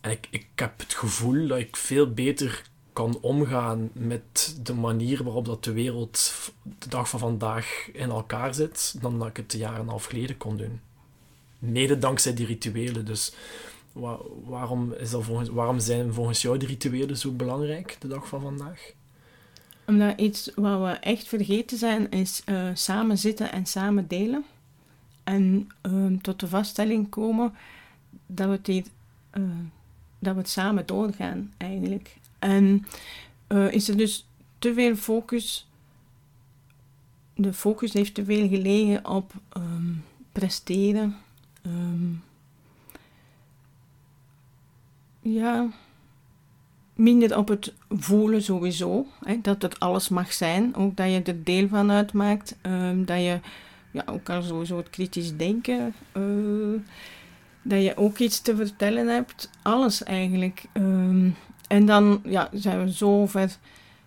en 0.00 0.10
ik, 0.10 0.28
ik 0.30 0.46
heb 0.54 0.78
het 0.78 0.94
gevoel 0.94 1.46
dat 1.46 1.58
ik 1.58 1.76
veel 1.76 2.12
beter 2.12 2.62
kan 2.92 3.18
omgaan 3.20 3.90
met 3.92 4.58
de 4.62 4.74
manier 4.74 5.24
waarop 5.24 5.44
dat 5.44 5.64
de 5.64 5.72
wereld 5.72 6.32
de 6.78 6.88
dag 6.88 7.08
van 7.08 7.18
vandaag 7.18 7.88
in 7.92 8.10
elkaar 8.10 8.54
zit, 8.54 8.94
dan 9.00 9.18
dat 9.18 9.28
ik 9.28 9.36
het 9.36 9.52
een 9.52 9.58
jaar 9.58 9.78
en 9.78 9.88
half 9.88 10.04
geleden 10.04 10.36
kon 10.36 10.56
doen. 10.56 10.80
Mede 11.58 11.98
dankzij 11.98 12.34
die 12.34 12.46
rituelen. 12.46 13.04
Dus 13.04 13.34
Wa- 13.92 14.20
waarom, 14.44 14.92
is 14.92 15.10
volgens, 15.10 15.48
waarom 15.48 15.78
zijn 15.80 16.14
volgens 16.14 16.42
jou 16.42 16.58
de 16.58 16.66
rituelen 16.66 17.16
zo 17.16 17.32
belangrijk 17.32 17.96
de 18.00 18.08
dag 18.08 18.28
van 18.28 18.40
vandaag? 18.40 18.92
Omdat 19.86 20.20
iets 20.20 20.50
wat 20.54 20.80
we 20.80 20.88
echt 20.90 21.28
vergeten 21.28 21.78
zijn, 21.78 22.10
is 22.10 22.42
eh, 22.44 22.68
samen 22.74 23.18
zitten 23.18 23.52
en 23.52 23.66
samen 23.66 24.08
delen. 24.08 24.44
En 25.24 25.68
ehm, 25.80 26.16
tot 26.18 26.40
de 26.40 26.48
vaststelling 26.48 27.08
komen 27.08 27.52
dat 28.26 28.48
we 28.48 28.72
hier, 28.72 28.84
eh, 29.30 29.42
dat 30.18 30.34
we 30.34 30.40
het 30.40 30.48
samen 30.48 30.86
doorgaan, 30.86 31.52
eigenlijk. 31.56 32.16
En 32.38 32.86
eh, 33.46 33.72
is 33.72 33.88
er 33.88 33.96
dus 33.96 34.26
te 34.58 34.74
veel 34.74 34.96
focus... 34.96 35.66
De 37.34 37.52
focus 37.52 37.92
heeft 37.92 38.14
te 38.14 38.24
veel 38.24 38.48
gelegen 38.48 39.08
op 39.08 39.32
ehm, 39.48 39.92
presteren. 40.32 41.16
ehm, 41.62 42.10
ja, 45.22 45.68
minder 46.94 47.36
op 47.38 47.48
het 47.48 47.72
voelen 47.88 48.42
sowieso. 48.42 49.06
Hè, 49.24 49.38
dat 49.42 49.62
het 49.62 49.80
alles 49.80 50.08
mag 50.08 50.32
zijn. 50.32 50.76
Ook 50.76 50.96
dat 50.96 51.10
je 51.10 51.22
er 51.22 51.44
deel 51.44 51.68
van 51.68 51.90
uitmaakt. 51.90 52.56
ehm, 52.62 53.04
dat 53.04 53.18
je 53.18 53.40
ja, 53.90 54.02
ook 54.06 54.30
al 54.30 54.42
sowieso 54.42 54.76
het 54.76 54.90
kritisch 54.90 55.36
denken. 55.36 55.94
eh, 56.12 56.22
dat 57.62 57.82
je 57.82 57.96
ook 57.96 58.18
iets 58.18 58.40
te 58.40 58.56
vertellen 58.56 59.08
hebt. 59.08 59.50
Alles 59.62 60.02
eigenlijk. 60.02 60.64
Ehm, 60.72 61.28
en 61.68 61.86
dan 61.86 62.20
ja, 62.24 62.48
zijn 62.52 62.84
we 62.84 62.92
zo 62.92 63.26
ver 63.26 63.56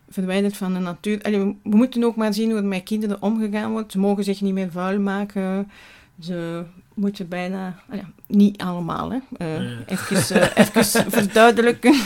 verwijderd 0.10 0.58
van 0.58 0.74
de 0.74 0.80
natuur. 0.80 1.22
Allee, 1.22 1.40
we, 1.40 1.56
moeten 1.64 2.04
ook 2.04 2.16
maar 2.16 2.34
zien 2.34 2.50
hoe 2.50 2.60
er 2.60 2.66
met 2.66 2.84
kinderen 2.84 3.22
omgegaan 3.22 3.72
wordt. 3.72 3.92
Ze 3.92 4.00
mogen 4.00 4.24
zich 4.24 4.42
niet 4.42 4.54
meer 4.54 4.72
vuil 4.72 5.00
maken. 5.00 5.72
Ze 6.20 6.64
moeten 6.96 7.28
bijna... 7.28 7.80
ah 7.90 7.96
ja, 7.98 8.10
niet 8.28 8.62
allemaal, 8.62 9.12
hè. 9.12 9.18
Eh, 9.38 9.64
Ja. 9.64 9.78
Even, 9.96 10.42
eh, 10.56 10.66
even 10.76 11.12
verduidelijken. 11.20 11.94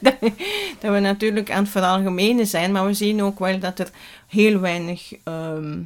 dat, 0.00 0.14
dat 0.80 0.92
we 0.92 0.98
natuurlijk 1.00 1.50
aan 1.50 1.62
het 1.62 1.72
veralgemenen 1.72 2.46
zijn. 2.46 2.72
Maar 2.72 2.86
we 2.86 2.94
zien 2.94 3.22
ook 3.22 3.38
wel 3.38 3.58
dat 3.58 3.78
er 3.78 3.90
heel 4.26 4.60
weinig... 4.60 5.12
ehm, 5.24 5.78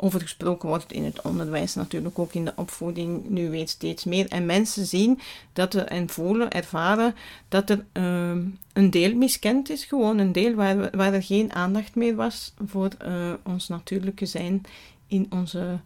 over 0.00 0.20
gesproken 0.20 0.68
wordt 0.68 0.92
in 0.92 1.04
het 1.04 1.20
onderwijs, 1.22 1.74
natuurlijk 1.74 2.18
ook 2.18 2.32
in 2.32 2.44
de 2.44 2.52
opvoeding, 2.56 3.28
nu 3.28 3.50
weer 3.50 3.68
steeds 3.68 4.04
meer. 4.04 4.28
En 4.28 4.46
mensen 4.46 4.86
zien 4.86 5.20
dat 5.52 5.74
er 5.74 5.84
en 5.86 6.08
voelen, 6.08 6.50
ervaren 6.50 7.14
dat 7.48 7.70
er 7.70 7.84
ehm, 7.92 8.40
een 8.72 8.90
deel 8.90 9.14
miskend 9.14 9.70
is, 9.70 9.84
gewoon 9.84 10.18
een 10.18 10.32
deel 10.32 10.54
waar, 10.54 10.78
we- 10.78 10.90
waar 10.92 11.12
er 11.12 11.22
geen 11.22 11.52
aandacht 11.52 11.94
meer 11.94 12.14
was 12.14 12.54
voor 12.66 12.88
eh, 12.98 13.12
ons 13.44 13.68
natuurlijke 13.68 14.26
zijn 14.26 14.60
in 15.06 15.26
onze 15.30 15.78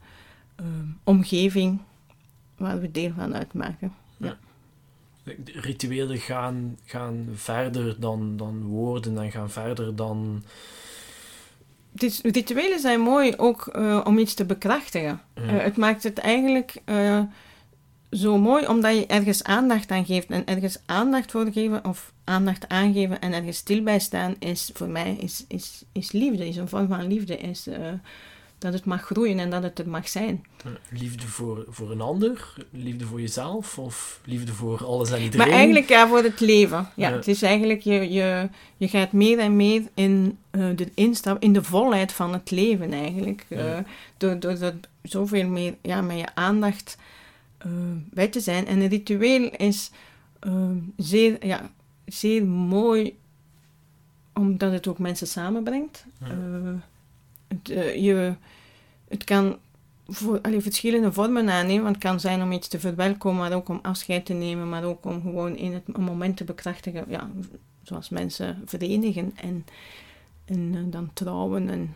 ehm, 0.54 0.86
omgeving 1.04 1.80
waar 2.56 2.80
we 2.80 2.90
deel 2.90 3.12
van 3.16 3.34
uitmaken. 3.34 3.92
De 5.24 5.52
rituelen 5.60 6.18
gaan, 6.18 6.78
gaan 6.84 7.28
verder 7.34 8.00
dan, 8.00 8.36
dan 8.36 8.62
woorden 8.62 9.18
en 9.18 9.30
gaan 9.30 9.50
verder 9.50 9.96
dan... 9.96 10.44
Rituelen 12.22 12.80
zijn 12.80 13.00
mooi 13.00 13.34
ook 13.36 13.66
eh, 13.66 14.00
om 14.04 14.18
iets 14.18 14.34
te 14.34 14.44
bekrachtigen. 14.44 15.20
Ja. 15.34 15.42
Eh, 15.42 15.62
het 15.64 15.76
maakt 15.76 16.02
het 16.02 16.18
eigenlijk 16.18 16.76
eh, 16.84 17.20
zo 18.10 18.38
mooi 18.38 18.66
omdat 18.66 18.96
je 18.96 19.06
ergens 19.06 19.44
aandacht 19.44 19.90
aan 19.90 20.04
geeft. 20.04 20.30
En 20.30 20.46
ergens 20.46 20.78
aandacht 20.86 21.30
voor 21.30 21.52
geven 21.52 21.84
of 21.84 22.12
aandacht 22.24 22.68
aangeven 22.68 23.20
en 23.20 23.32
ergens 23.32 23.56
stil 23.56 23.82
bij 23.82 23.98
staan 23.98 24.34
is 24.38 24.70
voor 24.74 24.88
mij 24.88 25.16
is, 25.20 25.44
is, 25.48 25.84
is 25.92 26.12
liefde. 26.12 26.48
Is 26.48 26.56
een 26.56 26.68
vorm 26.68 26.88
van 26.88 27.06
liefde. 27.06 27.36
Is 27.36 27.68
dat 28.62 28.72
het 28.72 28.84
mag 28.84 29.02
groeien 29.02 29.38
en 29.38 29.50
dat 29.50 29.62
het 29.62 29.78
er 29.78 29.88
mag 29.88 30.08
zijn. 30.08 30.44
Liefde 30.90 31.26
voor, 31.26 31.64
voor 31.68 31.90
een 31.90 32.00
ander, 32.00 32.54
liefde 32.70 33.04
voor 33.04 33.20
jezelf 33.20 33.78
of 33.78 34.20
liefde 34.24 34.52
voor 34.52 34.84
alles 34.84 35.10
en 35.10 35.22
iedereen. 35.22 35.46
Maar 35.46 35.56
eigenlijk 35.56 35.88
ja, 35.88 36.08
voor 36.08 36.22
het 36.22 36.40
leven. 36.40 36.88
Ja. 36.96 37.12
Het 37.12 37.28
is 37.28 37.42
eigenlijk, 37.42 37.80
je, 37.80 38.12
je, 38.12 38.48
je 38.76 38.88
gaat 38.88 39.12
meer 39.12 39.38
en 39.38 39.56
meer 39.56 39.82
in 39.94 40.38
eh, 40.50 40.68
de 40.76 40.90
instap, 40.94 41.42
in 41.42 41.52
de 41.52 41.62
volheid 41.62 42.12
van 42.12 42.32
het 42.32 42.50
leven 42.50 42.92
eigenlijk. 42.92 43.46
Eh, 43.48 43.78
door, 44.16 44.40
door 44.40 44.50
er 44.60 44.74
zoveel 45.02 45.48
meer 45.48 45.74
ja, 45.82 46.00
met 46.00 46.18
je 46.18 46.34
aandacht 46.34 46.98
eh, 47.58 47.70
bij 48.10 48.28
te 48.28 48.40
zijn. 48.40 48.66
En 48.66 48.80
een 48.80 48.88
ritueel 48.88 49.50
is 49.50 49.90
zeer, 50.96 51.46
ja, 51.46 51.70
zeer 52.04 52.44
mooi, 52.46 53.18
omdat 54.34 54.72
het 54.72 54.86
ook 54.88 54.98
mensen 54.98 55.26
samenbrengt. 55.26 56.04
Het, 57.52 57.70
eh, 57.70 57.96
je, 58.04 58.34
het 59.08 59.24
kan 59.24 59.56
voor, 60.08 60.40
allee, 60.40 60.60
verschillende 60.60 61.12
vormen 61.12 61.48
aannemen. 61.50 61.82
Want 61.82 61.94
het 61.94 62.04
kan 62.04 62.20
zijn 62.20 62.42
om 62.42 62.52
iets 62.52 62.68
te 62.68 62.80
verwelkomen, 62.80 63.40
maar 63.40 63.52
ook 63.52 63.68
om 63.68 63.78
afscheid 63.82 64.24
te 64.26 64.32
nemen, 64.32 64.68
maar 64.68 64.84
ook 64.84 65.04
om 65.04 65.20
gewoon 65.20 65.56
in 65.56 65.72
het 65.72 65.82
een 65.92 66.02
moment 66.02 66.36
te 66.36 66.44
bekrachtigen, 66.44 67.04
ja, 67.08 67.30
zoals 67.82 68.08
mensen 68.08 68.62
verenigen 68.66 69.32
en, 69.36 69.64
en 70.44 70.74
eh, 70.74 70.80
dan 70.86 71.10
trouwen. 71.12 71.68
En, 71.68 71.94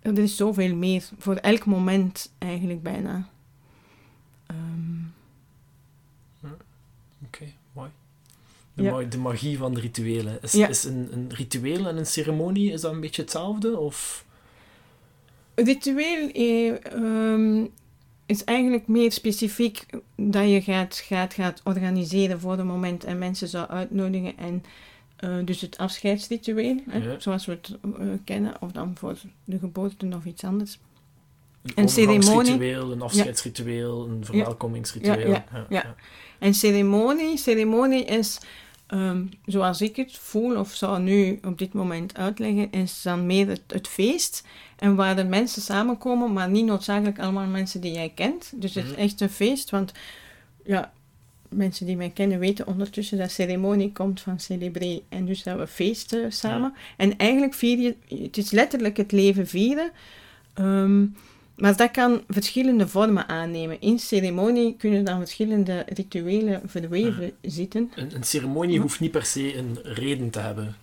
er 0.00 0.18
is 0.18 0.36
zoveel 0.36 0.74
meer, 0.74 1.08
voor 1.18 1.36
elk 1.36 1.64
moment 1.66 2.32
eigenlijk 2.38 2.82
bijna. 2.82 3.28
Ehm, 4.46 5.00
Oké, 7.26 7.44
mooi. 7.72 7.90
De, 8.74 8.82
Ja. 8.82 8.90
ma- 8.92 9.02
de 9.02 9.18
magie 9.18 9.58
van 9.58 9.74
de 9.74 9.80
rituelen. 9.80 10.42
Is, 10.42 10.52
Ja. 10.52 10.68
is 10.68 10.84
een, 10.84 11.08
een 11.12 11.32
ritueel 11.34 11.86
en 11.88 11.96
een 11.96 12.06
ceremonie, 12.06 12.72
is 12.72 12.80
dat 12.80 12.92
een 12.92 13.00
beetje 13.00 13.22
hetzelfde? 13.22 13.78
Of... 13.78 14.24
Ritueel 15.64 16.28
eh, 16.28 16.92
ehm, 16.92 17.66
is 18.26 18.44
eigenlijk 18.44 18.86
meer 18.86 19.12
specifiek 19.12 19.86
dat 20.16 20.50
je 20.50 20.62
gaat, 20.62 20.96
gaat, 20.96 21.34
gaat 21.34 21.60
organiseren 21.64 22.40
voor 22.40 22.58
een 22.58 22.66
moment 22.66 23.04
en 23.04 23.18
mensen 23.18 23.48
zou 23.48 23.68
uitnodigen. 23.68 24.38
En 24.38 24.64
eh, 25.16 25.36
dus 25.44 25.60
het 25.60 25.78
afscheidsritueel, 25.78 26.76
hè, 26.88 26.98
Ja. 26.98 27.20
zoals 27.20 27.46
we 27.46 27.52
het 27.52 27.78
eh, 27.82 28.06
kennen, 28.24 28.54
of 28.60 28.72
dan 28.72 28.92
voor 28.98 29.18
de 29.44 29.58
geboorte 29.58 30.06
of 30.16 30.24
iets 30.24 30.44
anders. 30.44 30.78
Een, 31.62 31.72
Een 31.74 31.88
ceremonie. 31.88 32.72
een 32.74 33.02
afscheidsritueel, 33.02 34.08
een 34.08 34.24
verwelkomingsritueel. 34.24 35.28
Ja, 35.28 35.44
ja, 35.52 35.66
ja. 35.68 35.94
En 36.38 36.54
ceremonie, 36.54 37.36
ceremonie 37.36 38.04
is, 38.04 38.38
ehm, 38.86 39.24
zoals 39.46 39.80
ik 39.80 39.96
het 39.96 40.16
voel 40.18 40.56
of 40.58 40.74
zou 40.74 41.00
nu 41.00 41.38
op 41.44 41.58
dit 41.58 41.72
moment 41.72 42.16
uitleggen, 42.16 42.70
is 42.70 43.02
dan 43.02 43.26
meer 43.26 43.48
het, 43.48 43.62
het 43.66 43.88
feest. 43.88 44.44
En 44.82 44.94
waar 44.94 45.16
de 45.16 45.24
mensen 45.24 45.62
samenkomen, 45.62 46.32
maar 46.32 46.50
niet 46.50 46.64
noodzakelijk 46.64 47.18
allemaal 47.18 47.46
mensen 47.46 47.80
die 47.80 47.92
jij 47.92 48.12
kent. 48.14 48.52
Dus 48.54 48.74
het 48.74 48.84
is 48.84 48.90
Mhm. 48.90 49.00
echt 49.00 49.20
een 49.20 49.30
feest, 49.30 49.70
want 49.70 49.92
ja, 50.64 50.92
mensen 51.48 51.86
die 51.86 51.96
mij 51.96 52.10
kennen 52.10 52.38
weten 52.38 52.66
ondertussen 52.66 53.18
dat 53.18 53.30
ceremonie 53.30 53.92
komt 53.92 54.20
van 54.20 54.40
celebré. 54.40 55.00
En 55.08 55.24
dus 55.26 55.42
dat 55.42 55.58
we 55.58 55.66
feesten 55.66 56.32
samen. 56.32 56.74
En 56.96 57.16
eigenlijk 57.18 57.54
vier 57.54 57.78
je, 57.78 57.96
het 58.22 58.36
is 58.36 58.50
letterlijk 58.50 58.96
het 58.96 59.12
leven 59.12 59.46
vieren. 59.46 59.90
Ehm, 60.54 61.00
maar 61.56 61.76
dat 61.76 61.90
kan 61.90 62.22
verschillende 62.28 62.88
vormen 62.88 63.28
aannemen. 63.28 63.80
In 63.80 63.98
ceremonie 63.98 64.74
kunnen 64.78 65.04
dan 65.04 65.18
verschillende 65.18 65.84
rituelen 65.88 66.60
verweven 66.66 67.32
zitten. 67.42 67.90
Een, 67.94 68.14
een 68.14 68.24
ceremonie 68.24 68.80
hoeft 68.80 69.00
niet 69.00 69.10
per 69.10 69.24
se 69.24 69.56
een 69.56 69.78
reden 69.82 70.30
te 70.30 70.38
hebben. 70.40 70.76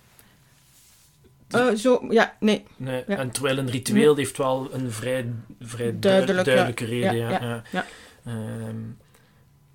Eh, 1.50 1.74
zo, 1.76 2.06
ja, 2.10 2.36
nee. 2.40 2.64
Nee, 2.78 3.04
Ja. 3.08 3.18
En 3.18 3.32
terwijl 3.32 3.58
een 3.58 3.70
ritueel 3.70 4.16
heeft 4.16 4.38
wel 4.38 4.70
een 4.74 4.92
vrij, 4.92 5.26
vrij 5.60 6.00
duidelijke 6.00 6.86
reden. 6.86 7.16
Ja, 7.16 7.64
Ja. 7.72 7.86
Ehm, 8.26 8.76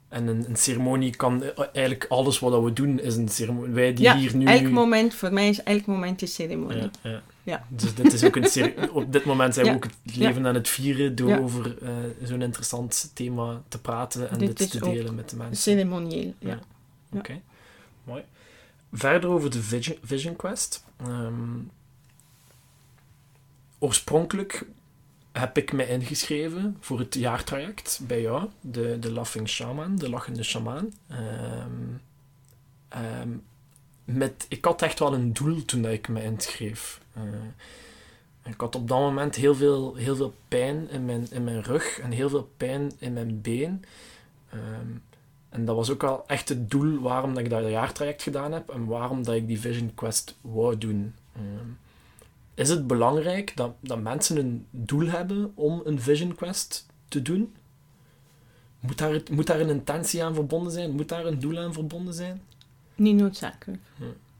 en 0.08 0.26
een, 0.26 0.44
een 0.48 0.56
ceremonie 0.56 1.16
kan... 1.16 1.42
eh, 1.42 1.64
Eigenlijk 1.72 2.06
alles 2.08 2.38
wat 2.38 2.62
we 2.62 2.72
doen 2.72 3.00
is 3.00 3.16
een 3.16 3.28
ceremonie. 3.28 3.74
Wij 3.74 3.92
die 3.92 4.04
Ja, 4.04 4.16
hier 4.16 4.36
nu... 4.36 4.44
elk 4.44 4.70
moment, 4.70 5.14
voor 5.14 5.32
mij 5.32 5.48
is 5.48 5.62
elk 5.62 5.86
moment 5.86 6.22
een 6.22 6.28
ceremonie. 6.28 6.82
Ja, 6.82 6.90
ja. 7.10 7.22
Ja. 7.42 7.64
Dus 7.68 7.94
dit 7.94 8.12
is 8.12 8.24
ook 8.24 8.36
een 8.36 8.72
op 8.92 9.12
dit 9.12 9.24
moment 9.24 9.54
zijn 9.54 9.66
we 9.66 9.72
ook 9.74 9.84
het 9.84 10.16
leven 10.16 10.46
aan 10.46 10.54
het 10.54 10.68
vieren 10.68 11.14
door 11.16 11.38
over 11.38 11.76
eh, 11.82 11.88
zo'n 12.22 12.42
interessant 12.42 13.10
thema 13.14 13.62
te 13.68 13.80
praten 13.80 14.30
en 14.30 14.38
Dit 14.38 14.70
te 14.70 14.78
delen 14.78 15.14
met 15.14 15.30
de 15.30 15.36
mensen. 15.36 15.56
Ceremonieel, 15.56 16.34
ja. 16.38 16.58
Oké, 17.12 17.40
mooi. 18.04 18.22
Verder 18.92 19.30
over 19.30 19.50
de 19.50 19.62
Vision, 19.62 19.98
Vision 20.04 20.36
Quest. 20.36 20.83
Ehm, 20.96 21.58
oorspronkelijk 23.78 24.66
heb 25.32 25.58
ik 25.58 25.72
me 25.72 25.88
ingeschreven 25.88 26.76
voor 26.80 26.98
het 26.98 27.14
jaartraject 27.14 28.00
bij 28.06 28.20
jou, 28.20 28.48
de, 28.60 28.98
de 28.98 29.12
Laughing 29.12 29.48
Shaman, 29.48 29.96
de 29.96 30.08
lachende 30.08 30.42
shamaan. 30.42 30.92
Ehm, 31.08 31.70
ehm, 32.88 33.28
met, 34.04 34.46
ik 34.48 34.64
had 34.64 34.82
echt 34.82 34.98
wel 34.98 35.14
een 35.14 35.32
doel 35.32 35.64
toen 35.64 35.84
ik 35.84 36.08
me 36.08 36.22
inschreef. 36.22 37.00
Eh, 37.12 37.22
ik 38.44 38.60
had 38.60 38.74
op 38.74 38.88
dat 38.88 38.98
moment 38.98 39.34
heel 39.34 39.54
veel, 39.54 39.94
heel 39.94 40.16
veel 40.16 40.34
pijn 40.48 40.90
in 40.90 41.04
mijn, 41.04 41.26
in 41.30 41.44
mijn 41.44 41.62
rug 41.62 41.98
en 41.98 42.10
heel 42.10 42.28
veel 42.28 42.50
pijn 42.56 42.92
in 42.98 43.12
mijn 43.12 43.40
been. 43.40 43.84
En 45.54 45.64
dat 45.64 45.76
was 45.76 45.90
ook 45.90 46.02
al 46.02 46.24
echt 46.26 46.48
het 46.48 46.70
doel 46.70 47.00
waarom 47.00 47.34
dat 47.34 47.44
ik 47.44 47.50
dat 47.50 47.68
jaartraject 47.68 48.22
gedaan 48.22 48.52
heb 48.52 48.68
en 48.68 48.86
waarom 48.86 49.24
dat 49.24 49.34
ik 49.34 49.46
die 49.46 49.60
Vision 49.60 49.94
Quest 49.94 50.36
wou 50.40 50.78
doen. 50.78 51.14
Ehm, 51.32 51.68
is 52.54 52.68
het 52.68 52.86
belangrijk 52.86 53.56
dat, 53.56 53.74
dat 53.80 54.00
mensen 54.00 54.36
een 54.36 54.66
doel 54.70 55.06
hebben 55.06 55.52
om 55.54 55.82
een 55.84 56.00
Vision 56.00 56.34
Quest 56.34 56.86
te 57.08 57.22
doen? 57.22 57.54
Moet 58.80 58.98
daar, 58.98 59.22
moet 59.30 59.46
daar 59.46 59.60
een 59.60 59.68
intentie 59.68 60.24
aan 60.24 60.34
verbonden 60.34 60.72
zijn? 60.72 60.90
Moet 60.90 61.08
daar 61.08 61.26
een 61.26 61.38
doel 61.38 61.58
aan 61.58 61.72
verbonden 61.72 62.14
zijn? 62.14 62.42
Niet 62.94 63.16
noodzakelijk. 63.16 63.82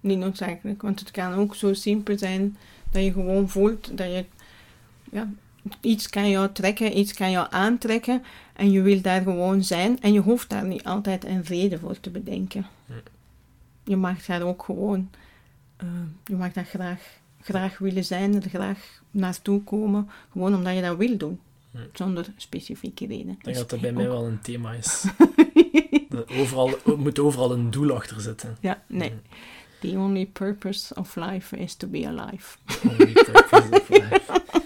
Niet 0.00 0.18
noodzakelijk, 0.18 0.82
want 0.82 1.00
het 1.00 1.10
kan 1.10 1.34
ook 1.34 1.54
zo 1.54 1.74
simpel 1.74 2.18
zijn 2.18 2.56
dat 2.90 3.02
je 3.02 3.12
gewoon 3.12 3.48
voelt 3.48 3.98
dat 3.98 4.06
je 4.06 4.24
ja, 5.12 5.32
iets 5.80 6.08
kan 6.08 6.30
jou 6.30 6.52
trekken, 6.52 6.98
iets 6.98 7.12
kan 7.14 7.30
jou 7.30 7.46
aantrekken 7.50 8.22
en 8.52 8.70
je 8.70 8.82
wil 8.82 9.00
daar 9.00 9.22
gewoon 9.22 9.62
zijn 9.64 10.00
en 10.00 10.12
je 10.12 10.20
hoeft 10.20 10.50
daar 10.50 10.64
niet 10.66 10.84
altijd 10.84 11.24
een 11.24 11.42
reden 11.42 11.80
voor 11.80 12.00
te 12.00 12.10
bedenken. 12.10 12.66
Je 13.84 13.96
mag 13.96 14.24
daar 14.26 14.42
ook 14.42 14.62
gewoon, 14.64 15.10
eh, 15.76 15.86
je 16.24 16.34
mag 16.36 16.52
daar 16.52 16.64
graag, 16.64 17.00
graag 17.40 17.78
willen 17.78 18.04
zijn, 18.04 18.34
er 18.42 18.48
graag 18.48 19.02
naartoe 19.10 19.62
komen, 19.62 20.10
gewoon 20.32 20.54
omdat 20.54 20.74
je 20.74 20.82
dat 20.82 20.96
wil 20.96 21.16
doen, 21.16 21.40
zonder 21.92 22.26
specifieke 22.36 23.06
reden. 23.06 23.20
Ik 23.28 23.44
denk 23.44 23.44
Dus 23.44 23.56
dat 23.56 23.70
dat 23.70 23.80
bij 23.80 23.90
ook- 23.90 23.96
mij 23.96 24.08
wel 24.08 24.26
een 24.26 24.40
thema 24.40 24.72
is. 24.72 25.04
Dat 26.08 26.30
overal, 26.30 26.68
er 26.86 26.98
moet 26.98 27.18
overal 27.18 27.52
een 27.52 27.70
doel 27.70 27.90
achter 27.94 28.20
zitten. 28.20 28.56
Ja, 28.60 28.82
nee. 28.86 29.12
The 29.80 29.88
only 29.98 30.26
purpose 30.26 30.94
of 30.94 31.16
life 31.16 31.56
is 31.56 31.74
to 31.74 31.88
be 31.88 32.06
alive. 32.08 32.56
Only 32.88 33.12
purpose 33.12 33.68
of 33.70 33.88
life. 33.88 34.22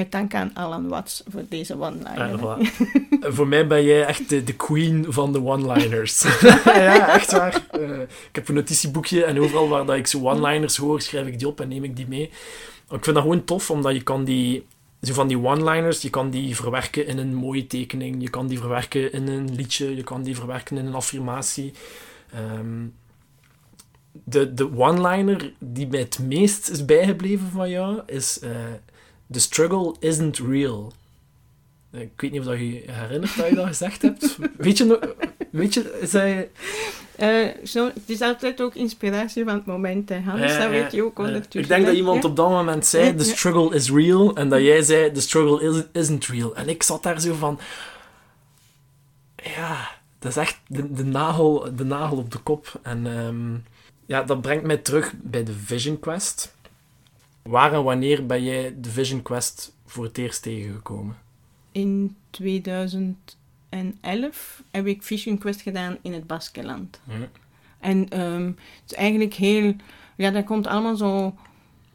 Met 0.00 0.12
dank 0.12 0.34
aan 0.34 0.54
Alan 0.54 0.88
Watts 0.88 1.22
voor 1.28 1.44
deze 1.48 1.80
one-liner. 1.80 2.32
Ah, 2.32 2.40
voilà. 2.40 2.86
Voor 3.36 3.48
mij 3.48 3.66
ben 3.66 3.84
jij 3.84 4.04
echt 4.04 4.28
de, 4.28 4.44
de 4.44 4.54
queen 4.54 5.06
van 5.08 5.32
de 5.32 5.44
one-liners. 5.44 6.20
ja, 6.64 7.14
echt 7.14 7.32
waar. 7.32 7.66
Eh, 7.70 8.00
ik 8.00 8.08
heb 8.32 8.48
een 8.48 8.54
notitieboekje 8.54 9.24
en 9.24 9.40
overal 9.40 9.68
waar 9.68 9.86
dat 9.86 9.96
ik 9.96 10.06
zo 10.06 10.20
one-liners 10.20 10.76
hoor, 10.76 11.00
schrijf 11.00 11.26
ik 11.26 11.38
die 11.38 11.48
op 11.48 11.60
en 11.60 11.68
neem 11.68 11.84
ik 11.84 11.96
die 11.96 12.06
mee. 12.08 12.22
Ik 12.90 13.04
vind 13.04 13.04
dat 13.04 13.22
gewoon 13.22 13.44
tof, 13.44 13.70
omdat 13.70 13.94
je 13.94 14.02
kan 14.02 14.24
die... 14.24 14.66
Zo 15.02 15.12
van 15.12 15.28
die 15.28 15.38
one-liners, 15.38 16.02
je 16.02 16.10
kan 16.10 16.30
die 16.30 16.56
verwerken 16.56 17.06
in 17.06 17.18
een 17.18 17.34
mooie 17.34 17.66
tekening, 17.66 18.22
je 18.22 18.30
kan 18.30 18.46
die 18.46 18.58
verwerken 18.58 19.12
in 19.12 19.28
een 19.28 19.54
liedje, 19.54 19.96
je 19.96 20.04
kan 20.04 20.22
die 20.22 20.36
verwerken 20.36 20.76
in 20.76 20.86
een 20.86 20.94
affirmatie. 20.94 21.72
Ehm, 22.32 22.86
de 24.24 24.54
de 24.54 24.76
one-liner 24.76 25.52
die 25.58 25.86
mij 25.86 26.00
het 26.00 26.18
meest 26.18 26.68
is 26.68 26.84
bijgebleven 26.84 27.50
van 27.50 27.70
jou 27.70 28.00
is... 28.06 28.38
eh, 28.38 28.50
The 29.30 29.40
struggle 29.40 29.94
isn't 29.98 30.38
real. 30.38 30.92
Ik 31.92 32.10
weet 32.16 32.30
niet 32.30 32.40
of 32.40 32.46
dat 32.46 32.58
je 32.58 32.72
je 32.72 32.82
herinnert 32.92 33.36
dat 33.36 33.48
je 33.48 33.54
dat 33.54 33.66
gezegd 33.66 34.02
hebt. 34.02 34.38
Weet 34.56 34.78
je 34.78 34.84
nog... 34.84 34.98
Weet 35.50 35.74
je, 35.74 36.00
zei... 36.02 36.48
Eh, 37.16 37.46
zo, 37.64 37.86
het 37.86 38.02
is 38.06 38.20
altijd 38.20 38.62
ook 38.62 38.74
inspiratie 38.74 39.44
van 39.44 39.54
het 39.54 39.66
moment, 39.66 40.08
hè, 40.08 40.20
Hans. 40.20 40.40
Eh, 40.40 40.58
dat 40.58 40.70
weet 40.70 40.92
je 40.92 41.04
ook 41.04 41.18
eh, 41.18 41.24
ondertussen. 41.24 41.60
Ik 41.60 41.68
denk 41.68 41.86
dat 41.86 41.94
iemand 41.94 42.24
op 42.24 42.36
dat 42.36 42.48
moment 42.48 42.86
zei, 42.86 43.14
the 43.14 43.24
struggle 43.24 43.74
is 43.74 43.90
real. 43.90 44.36
En 44.36 44.48
dat 44.48 44.60
jij 44.60 44.82
zei, 44.82 45.12
the 45.12 45.20
struggle 45.20 45.68
is, 45.68 45.84
isn't 45.92 46.26
real. 46.26 46.56
En 46.56 46.68
ik 46.68 46.82
zat 46.82 47.02
daar 47.02 47.20
zo 47.20 47.34
van... 47.34 47.58
Ja, 49.36 49.90
dat 50.18 50.30
is 50.30 50.36
echt 50.36 50.60
de, 50.66 50.92
de, 50.92 51.04
nagel, 51.04 51.76
de 51.76 51.84
nagel 51.84 52.16
op 52.16 52.30
de 52.30 52.38
kop. 52.38 52.80
En 52.82 53.06
ehm, 53.06 53.54
ja, 54.06 54.22
dat 54.22 54.40
brengt 54.40 54.64
mij 54.64 54.76
terug 54.76 55.12
bij 55.16 55.44
de 55.44 55.52
Vision 55.52 55.98
Quest. 55.98 56.54
Waar 57.50 57.72
en 57.72 57.84
wanneer 57.84 58.26
ben 58.26 58.44
jij 58.44 58.74
de 58.80 58.90
Vision 58.90 59.22
Quest 59.22 59.76
voor 59.86 60.04
het 60.04 60.18
eerst 60.18 60.42
tegengekomen? 60.42 61.16
In 61.72 62.16
2011 62.30 64.62
heb 64.70 64.86
ik 64.86 65.02
Vision 65.02 65.38
Quest 65.38 65.60
gedaan 65.60 65.96
in 66.02 66.12
het 66.12 66.26
Baskeland. 66.26 67.00
En 67.78 68.08
ehm, 68.08 68.46
het 68.46 68.56
is 68.86 68.94
eigenlijk 68.94 69.34
heel... 69.34 69.74
Ja, 70.16 70.30
dat 70.30 70.44
komt 70.44 70.66
allemaal 70.66 70.96
zo 70.96 71.34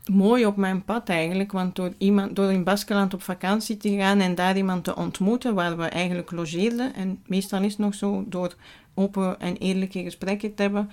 mooi 0.06 0.46
op 0.46 0.56
mijn 0.56 0.84
pad 0.84 1.10
eigenlijk. 1.10 1.52
Want 1.52 1.76
door, 1.76 1.94
iemand, 1.98 2.36
door 2.36 2.52
in 2.52 2.64
Baskeland 2.64 3.14
op 3.14 3.22
vakantie 3.22 3.78
te 3.78 3.98
gaan 3.98 4.20
en 4.20 4.36
daar 4.36 4.58
iemand 4.58 4.84
te 4.84 4.96
ontmoeten 4.96 5.54
waar 5.54 5.78
we 5.78 5.84
eigenlijk 5.84 6.32
logeerden. 6.32 6.94
En 6.94 7.22
meestal 7.26 7.62
is 7.62 7.72
het 7.72 7.78
nog 7.78 7.94
zo, 7.94 8.24
door 8.28 8.56
open 8.94 9.40
en 9.40 9.58
eerlijke 9.58 10.04
gesprekken 10.04 10.56
te 10.56 10.62
hebben... 10.62 10.92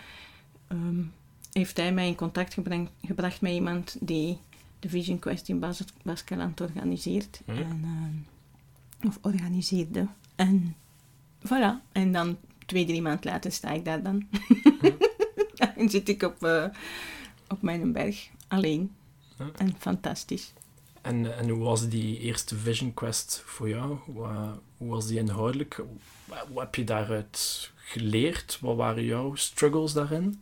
ehm, 0.69 1.01
heeft 1.53 1.77
hij 1.77 1.93
mij 1.93 2.07
in 2.07 2.15
contact 2.15 2.55
gebracht, 2.55 2.91
gebracht 3.03 3.41
met 3.41 3.53
iemand 3.53 3.97
die 4.01 4.39
de 4.83 4.89
Vision 4.89 5.19
Quest 5.19 5.49
in 5.49 5.59
Bas 5.59 5.85
Baskeland 6.03 6.61
organiseert. 6.61 7.41
Ja. 7.47 7.53
En, 7.55 7.81
ehm, 7.85 9.09
of 9.09 9.19
organiseerde. 9.23 10.07
En 10.35 10.77
voilà. 11.47 11.93
En 11.93 12.13
dan 12.13 12.37
twee, 12.67 12.87
drie 12.87 13.03
maanden 13.03 13.31
later 13.31 13.53
sta 13.53 13.71
ik 13.71 13.85
daar 13.85 14.03
dan. 14.03 14.29
en 15.77 15.89
zit 15.89 16.09
ik 16.09 16.23
op, 16.23 16.45
eh, 16.45 16.65
op 17.49 17.63
mijn 17.63 17.93
berg, 17.93 18.29
alleen. 18.49 18.93
Ja. 19.39 19.51
En 19.57 19.75
fantastisch. 19.79 20.53
En, 21.01 21.39
en 21.39 21.49
hoe 21.49 21.63
was 21.63 21.89
die 21.89 22.19
eerste 22.19 22.57
Vision 22.57 22.95
Quest 22.95 23.43
voor 23.45 23.69
jou? 23.69 23.99
Hoe, 24.05 24.29
hoe 24.77 24.89
was 24.89 25.07
die 25.07 25.19
inhoudelijk? 25.19 25.81
Wat, 26.25 26.47
wat 26.53 26.63
heb 26.65 26.75
je 26.75 26.85
daaruit 26.85 27.71
geleerd? 27.77 28.59
Wat 28.61 28.77
waren 28.77 29.05
jouw 29.05 29.35
struggles 29.35 29.93
daarin? 29.93 30.41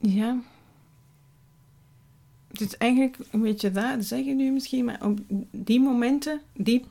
Ja. 0.00 0.38
Het 2.48 2.60
is 2.60 2.76
eigenlijk 2.76 3.16
een 3.30 3.40
beetje 3.40 3.70
te 3.70 3.96
zeggen 4.00 4.36
nu 4.36 4.50
misschien, 4.50 4.84
maar 4.84 5.00
op 5.02 5.18
die 5.50 5.80
momenten, 5.80 6.40
die 6.52 6.84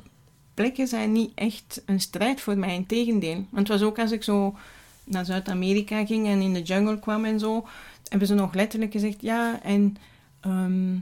plekken 0.53 0.87
zijn 0.87 1.11
niet 1.11 1.31
echt 1.35 1.81
een 1.85 2.01
strijd 2.01 2.41
voor 2.41 2.57
mij, 2.57 2.75
in 2.75 2.85
tegendeel. 2.85 3.45
Want 3.49 3.67
het 3.67 3.79
was 3.79 3.87
ook 3.87 3.99
als 3.99 4.11
ik 4.11 4.23
zo 4.23 4.55
naar 5.03 5.25
Zuid-Amerika 5.25 6.05
ging 6.05 6.27
en 6.27 6.41
in 6.41 6.53
de 6.53 6.61
jungle 6.61 6.99
kwam 6.99 7.25
en 7.25 7.39
zo, 7.39 7.67
hebben 8.07 8.27
ze 8.27 8.33
nog 8.33 8.53
letterlijk 8.53 8.91
gezegd, 8.91 9.21
ja, 9.21 9.61
en 9.61 9.97
ehm, 10.39 10.95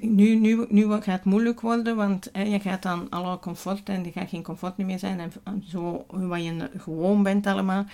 nu, 0.00 0.34
nu, 0.34 0.66
nu 0.68 0.90
gaat 0.90 1.04
het 1.06 1.24
moeilijk 1.24 1.60
worden, 1.60 1.96
want 1.96 2.28
hè, 2.32 2.42
je 2.42 2.60
gaat 2.60 2.82
dan 2.82 3.06
alle 3.10 3.38
comfort 3.38 3.88
en 3.88 4.04
er 4.04 4.12
gaat 4.12 4.28
geen 4.28 4.42
comfort 4.42 4.76
meer 4.76 4.98
zijn 4.98 5.20
en, 5.20 5.32
en 5.44 5.64
zo 5.68 6.04
wat 6.08 6.44
je 6.44 6.70
gewoon 6.76 7.22
bent 7.22 7.46
allemaal. 7.46 7.84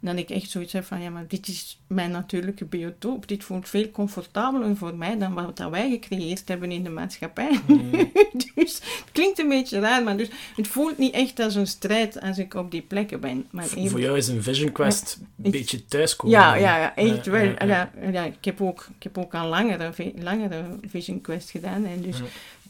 Dat 0.00 0.16
ik 0.16 0.30
echt 0.30 0.50
zoiets 0.50 0.72
heb 0.72 0.84
van, 0.84 1.00
ja, 1.00 1.10
maar 1.10 1.24
dit 1.28 1.48
is 1.48 1.80
mijn 1.86 2.10
natuurlijke 2.10 2.64
biotoop. 2.64 3.28
Dit 3.28 3.44
voelt 3.44 3.68
veel 3.68 3.90
comfortabeler 3.90 4.76
voor 4.76 4.94
mij 4.94 5.18
dan 5.18 5.34
wat 5.34 5.56
dat 5.56 5.70
wij 5.70 5.90
gecreëerd 5.90 6.48
hebben 6.48 6.72
in 6.72 6.82
de 6.84 6.90
maatschappij. 6.90 7.60
dus 8.54 8.74
het 8.74 9.04
klinkt 9.12 9.38
een 9.38 9.48
beetje 9.48 9.78
raar, 9.80 10.02
maar 10.02 10.16
dus, 10.16 10.28
het 10.56 10.68
voelt 10.68 10.98
niet 10.98 11.14
echt 11.14 11.40
als 11.40 11.54
een 11.54 11.66
strijd 11.66 12.20
als 12.20 12.38
ik 12.38 12.54
op 12.54 12.70
die 12.70 12.82
plekken 12.82 13.20
ben. 13.20 13.46
Maar 13.50 13.64
Voor- 13.64 13.78
even- 13.78 13.90
Voor 13.90 14.00
jou 14.00 14.16
is 14.16 14.28
een 14.28 14.42
Vision 14.42 14.72
Quest 14.72 15.18
een 15.42 15.50
beetje 15.50 15.84
thuiskomen. 15.84 16.38
ja, 16.38 16.54
ja, 16.54 16.76
ja, 16.78 16.96
echt 16.96 17.26
wel. 17.26 17.44
ja, 17.66 17.90
ja. 18.12 18.24
Ik, 18.24 18.44
heb 18.44 18.60
ook, 18.60 18.88
ik 18.96 19.02
heb 19.02 19.18
ook 19.18 19.34
al 19.34 19.48
langere, 19.48 19.92
langere 20.18 20.64
Vision 20.88 21.20
Quest 21.20 21.45
gedaan. 21.50 21.84
En 21.86 22.02
dus 22.02 22.18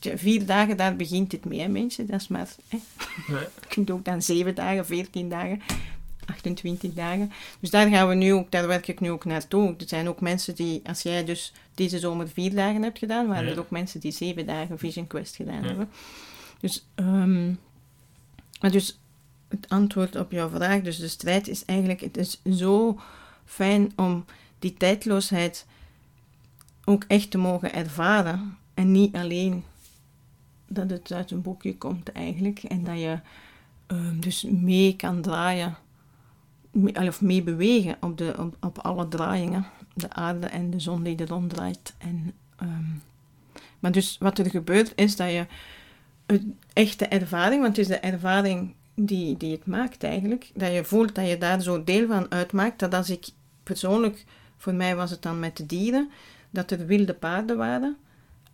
Ja. 0.00 0.16
vier 0.18 0.46
dagen, 0.46 0.76
daar 0.76 0.96
begint 0.96 1.32
het 1.32 1.44
mee, 1.44 1.60
hè, 1.60 1.68
mensen. 1.68 2.06
Dat 2.06 2.20
is 2.20 2.28
maar... 2.28 2.48
Hè. 2.68 2.78
Ja. 3.26 3.38
Je 3.60 3.66
kunt 3.68 3.90
ook 3.90 4.04
dan 4.04 4.22
zeven 4.22 4.54
dagen, 4.54 4.86
veertien 4.86 5.28
dagen, 5.28 5.62
28 6.26 6.92
dagen. 6.94 7.32
Dus 7.60 7.70
daar 7.70 7.88
gaan 7.88 8.08
we 8.08 8.14
nu 8.14 8.32
ook, 8.32 8.50
daar 8.50 8.66
werk 8.66 8.88
ik 8.88 9.00
nu 9.00 9.10
ook 9.10 9.24
naartoe. 9.24 9.74
Er 9.78 9.88
zijn 9.88 10.08
ook 10.08 10.20
mensen 10.20 10.54
die, 10.54 10.80
als 10.84 11.02
jij 11.02 11.24
dus 11.24 11.52
deze 11.74 11.98
zomer 11.98 12.28
vier 12.28 12.54
dagen 12.54 12.82
hebt 12.82 12.98
gedaan, 12.98 13.26
waren 13.26 13.50
er 13.50 13.58
ook 13.58 13.70
mensen 13.70 14.00
die 14.00 14.12
zeven 14.12 14.46
dagen 14.46 14.78
Vision 14.78 15.06
Quest 15.06 15.36
gedaan 15.36 15.64
hebben. 15.64 15.88
Dus, 16.60 16.86
ehm, 16.94 17.46
maar 18.60 18.70
dus 18.70 18.98
het 19.48 19.68
antwoord 19.68 20.16
op 20.16 20.30
jouw 20.32 20.48
vraag, 20.48 20.80
dus 20.80 20.98
de 20.98 21.08
strijd 21.08 21.48
is 21.48 21.64
eigenlijk, 21.64 22.00
het 22.00 22.16
is 22.16 22.40
zo 22.50 23.00
fijn 23.44 23.92
om 23.96 24.24
die 24.58 24.74
tijdloosheid 24.74 25.66
ook 26.84 27.04
echt 27.08 27.30
te 27.30 27.38
mogen 27.38 27.74
ervaren. 27.74 28.56
En 28.76 28.92
niet 28.92 29.14
alleen 29.14 29.64
dat 30.68 30.90
het 30.90 31.12
uit 31.12 31.30
een 31.30 31.42
boekje 31.42 31.76
komt 31.76 32.12
eigenlijk. 32.12 32.62
En 32.62 32.84
dat 32.84 32.98
je 32.98 33.18
ehm, 33.86 34.20
dus 34.20 34.42
mee 34.42 34.96
kan 34.96 35.20
draaien, 35.20 35.76
of 36.94 37.20
mee 37.20 37.42
bewegen 37.42 37.96
op, 38.00 38.18
de, 38.18 38.50
op, 38.60 38.78
alle 38.78 39.08
draaiingen. 39.08 39.66
De 39.94 40.12
aarde 40.12 40.46
en 40.46 40.70
de 40.70 40.80
zon 40.80 41.02
die 41.02 41.16
er 41.16 41.28
ronddraait. 41.28 41.94
En, 41.98 42.32
ehm, 42.56 42.84
maar 43.78 43.92
dus 43.92 44.16
wat 44.18 44.38
er 44.38 44.50
gebeurt 44.50 44.92
is 44.96 45.16
dat 45.16 45.30
je 45.30 45.46
een 46.26 46.58
echte 46.72 47.06
ervaring, 47.06 47.62
want 47.62 47.76
het 47.76 47.86
is 47.86 47.92
de 47.92 48.00
ervaring 48.00 48.74
die, 48.94 49.36
die 49.36 49.52
het 49.52 49.66
maakt 49.66 50.04
eigenlijk, 50.04 50.50
dat 50.54 50.72
je 50.72 50.84
voelt 50.84 51.14
dat 51.14 51.28
je 51.28 51.38
daar 51.38 51.60
zo 51.62 51.84
deel 51.84 52.06
van 52.06 52.30
uitmaakt. 52.30 52.78
Dat 52.78 52.94
als 52.94 53.10
ik 53.10 53.28
persoonlijk, 53.62 54.24
voor 54.56 54.74
mij 54.74 54.96
was 54.96 55.10
het 55.10 55.22
dan 55.22 55.40
met 55.40 55.56
de 55.56 55.66
dieren, 55.66 56.10
dat 56.50 56.70
er 56.70 56.86
wilde 56.86 57.14
paarden 57.14 57.56
waren. 57.56 57.96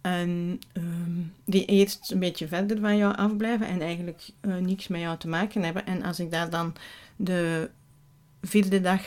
En 0.03 0.61
ehm, 0.73 1.21
die 1.45 1.65
eerst 1.65 2.11
een 2.11 2.19
beetje 2.19 2.49
verder 2.49 2.79
van 2.81 2.97
jou 2.97 3.17
afblijven 3.17 3.67
en 3.67 3.81
eigenlijk 3.81 4.29
eh, 4.41 4.57
niks 4.57 4.88
met 4.88 5.01
jou 5.01 5.19
te 5.19 5.29
maken 5.29 5.62
hebben. 5.62 5.87
En 5.87 6.03
als 6.03 6.21
ik 6.21 6.31
daar 6.31 6.51
dan 6.51 6.75
de 7.17 7.71
vierde 8.43 8.81
dag, 8.81 9.01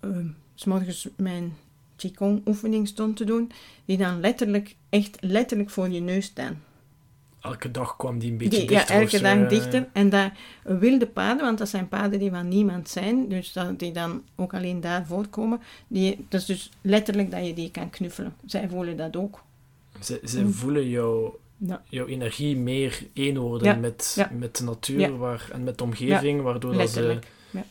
ehm, 0.00 0.26
s 0.54 0.64
morgens 0.64 1.08
mijn 1.16 1.56
Qigong-oefening 1.96 2.88
stond 2.88 3.16
te 3.16 3.24
doen, 3.24 3.50
die 3.84 3.96
dan 3.96 4.20
letterlijk, 4.20 4.74
echt 4.88 5.16
letterlijk 5.20 5.70
voor 5.70 5.88
je 5.88 6.00
neus 6.00 6.24
staan. 6.24 6.62
Elke 7.40 7.70
dag 7.70 7.96
kwam 7.96 8.18
die 8.18 8.30
een 8.30 8.36
beetje 8.36 8.58
Die, 8.58 8.70
ja, 8.70 8.78
dichter. 8.78 8.94
of 8.94 9.02
elke 9.02 9.20
dag 9.20 9.36
eh. 9.36 9.48
dichter. 9.48 9.88
En 9.92 10.08
daar 10.08 10.36
wilde 10.62 11.06
paarden, 11.06 11.44
want 11.44 11.58
dat 11.58 11.68
zijn 11.68 11.88
paarden 11.88 12.18
die 12.18 12.30
van 12.30 12.48
niemand 12.48 12.88
zijn, 12.88 13.28
dus 13.28 13.52
dat, 13.52 13.78
die 13.78 13.92
dan 13.92 14.22
ook 14.36 14.54
alleen 14.54 14.80
daar 14.80 15.06
voorkomen. 15.06 15.60
Die, 15.88 16.26
dat 16.28 16.40
is 16.40 16.46
dus 16.46 16.70
letterlijk 16.80 17.30
dat 17.30 17.46
je 17.46 17.54
die 17.54 17.70
kan 17.70 17.90
knuffelen. 17.90 18.34
Zij 18.46 18.68
voelen 18.68 18.96
dat 18.96 19.16
ook. 19.16 19.42
Ze, 20.04 20.20
ze 20.24 20.40
Mm. 20.42 20.52
voelen 20.52 20.88
jouw, 20.88 21.38
Ja. 21.56 21.82
jouw 21.88 22.06
energie 22.06 22.56
meer 22.56 23.06
één 23.12 23.38
worden 23.38 23.68
Ja, 23.68 23.74
met, 23.80 24.12
ja. 24.16 24.30
met 24.38 24.56
de 24.56 24.64
natuur 24.64 25.16
waar, 25.18 25.48
en 25.52 25.64
met 25.64 25.78
de 25.78 25.84
omgeving, 25.84 26.42
waardoor 26.42 26.72
dat 26.72 26.90
ze 26.90 27.18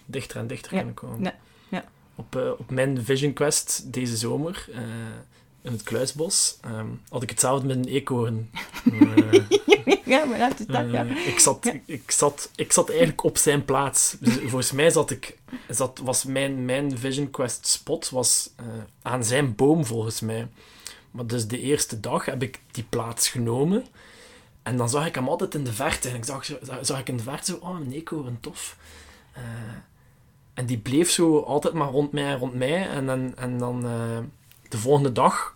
dichter 0.06 0.38
en 0.38 0.48
dichter 0.48 0.72
kunnen 0.72 0.94
komen. 0.94 1.24
ja, 1.24 1.36
ja. 1.70 1.86
Op, 2.16 2.36
eh, 2.36 2.50
op 2.58 2.70
mijn 2.70 3.04
Vision 3.06 3.34
Quest 3.34 3.94
deze 3.94 4.18
zomer, 4.18 4.66
eh, 4.74 4.82
in 5.62 5.72
het 5.72 5.84
Kluisbos, 5.84 6.58
ehm, 6.62 6.86
had 7.10 7.24
ik 7.24 7.30
hetzelfde 7.30 7.68
met 7.68 7.76
een 7.78 7.86
eekhoorn. 7.94 8.50
Eh, 8.92 9.98
ja, 10.06 10.26
maar 10.26 10.38
dat 10.38 10.60
is 10.60 10.66
dat, 10.66 10.92
ja. 10.92 11.04
ik, 11.04 11.40
zat, 11.40 11.66
ik, 11.66 11.82
ik 11.86 12.12
zat, 12.12 12.50
ik 12.56 12.72
zat 12.72 12.90
eigenlijk 12.90 13.24
op 13.24 13.38
zijn 13.38 13.66
plaats. 13.66 14.16
Dus 14.20 14.34
volgens 14.34 14.72
mij 14.72 14.90
zat 14.90 15.12
ik, 15.12 15.38
zat, 15.70 16.00
was 16.04 16.24
mijn, 16.26 16.66
mijn 16.66 16.98
Vision 16.98 17.30
Quest 17.30 17.68
spot 17.68 18.10
was, 18.10 18.50
aan 19.02 19.24
zijn 19.24 19.56
boom, 19.56 19.86
volgens 19.86 20.20
mij. 20.22 20.48
Maar 21.12 21.28
dus 21.28 21.48
de 21.48 21.60
eerste 21.60 22.00
dag 22.00 22.26
heb 22.26 22.44
ik 22.44 22.60
die 22.72 22.84
plaats 22.84 23.30
genomen. 23.30 23.86
En 24.64 24.78
dan 24.78 24.90
zag 24.90 25.06
ik 25.06 25.16
hem 25.16 25.28
altijd 25.28 25.56
in 25.56 25.64
de 25.64 25.74
verte. 25.74 26.10
En 26.10 26.16
ik 26.16 26.26
zag, 26.26 26.46
zag 26.82 27.00
ik 27.00 27.10
in 27.10 27.18
de 27.18 27.24
verte 27.24 27.52
zo, 27.52 27.58
oh, 27.58 27.80
een 27.80 27.92
eekhoorn, 27.92 28.40
tof. 28.40 28.78
Eh, 29.34 29.44
en 30.54 30.66
die 30.66 30.78
bleef 30.78 31.12
zo 31.12 31.40
altijd 31.40 31.74
maar 31.74 31.90
rond 31.90 32.12
mij 32.12 32.26
en 32.26 32.38
rond 32.38 32.54
mij. 32.54 32.90
En, 32.90 33.06
dan 33.06 33.38
en 33.38 33.58
dan 33.58 33.86
eh, 33.86 34.20
de 34.70 34.78
volgende 34.78 35.12
dag 35.12 35.56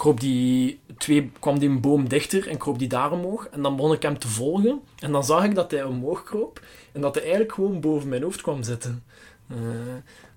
kroop 0.00 0.20
die 0.20 0.80
twee, 0.98 1.32
kwam 1.38 1.58
die 1.58 1.68
een 1.68 1.80
boom 1.80 2.08
dichter 2.08 2.48
en 2.48 2.58
kroop 2.58 2.78
die 2.78 2.88
daar 2.88 3.12
omhoog. 3.12 3.46
En 3.46 3.62
dan 3.62 3.76
begon 3.76 3.92
ik 3.92 4.02
hem 4.02 4.18
te 4.18 4.28
volgen. 4.28 4.80
En 4.98 5.12
dan 5.12 5.24
zag 5.24 5.44
ik 5.44 5.54
dat 5.54 5.70
hij 5.70 5.84
omhoog 5.84 6.22
kroop. 6.22 6.60
En 6.92 7.00
dat 7.00 7.14
hij 7.14 7.22
eigenlijk 7.22 7.54
gewoon 7.54 7.80
boven 7.80 8.08
mijn 8.08 8.22
hoofd 8.22 8.40
kwam 8.40 8.62
zitten. 8.62 9.04
Eh, 9.48 9.56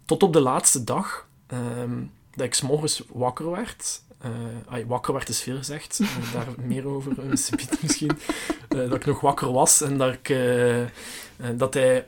tot 0.06 0.24
op 0.24 0.34
de 0.34 0.40
laatste 0.40 0.84
dag, 0.84 1.28
ehm, 1.48 2.04
dat 2.36 2.46
ik 2.46 2.54
s'morgens 2.54 3.04
wakker 3.12 3.52
werd. 3.52 4.02
Eh, 4.24 4.30
ai, 4.74 4.86
wakker 4.86 5.14
werd 5.14 5.30
is 5.30 5.42
veel 5.42 5.58
gezegd. 5.58 6.00
Eh, 6.00 6.34
daar 6.34 6.48
meer 6.68 6.88
over 6.88 7.38
subiet 7.38 7.82
misschien. 7.82 8.12
Eh, 8.70 8.78
dat 8.78 8.94
ik 8.94 9.06
nog 9.06 9.20
wakker 9.22 9.52
was 9.52 9.82
en 9.82 9.98
dat, 9.98 10.14
ik, 10.14 10.30
eh, 10.30 10.82
eh, 10.82 10.90
dat 11.54 11.74
hij 11.74 12.06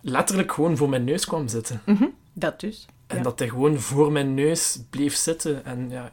letterlijk 0.00 0.52
gewoon 0.52 0.76
voor 0.76 0.88
mijn 0.88 1.04
neus 1.04 1.26
kwam 1.26 1.48
zitten. 1.48 1.82
Mhm, 1.86 2.04
Dat 2.32 2.60
dus. 2.60 2.86
En 3.06 3.16
Ja. 3.16 3.22
dat 3.22 3.38
hij 3.38 3.48
gewoon 3.48 3.78
voor 3.80 4.12
mijn 4.12 4.34
neus 4.34 4.78
bleef 4.90 5.14
zitten. 5.16 5.64
En 5.64 5.90
ja, 5.90 6.12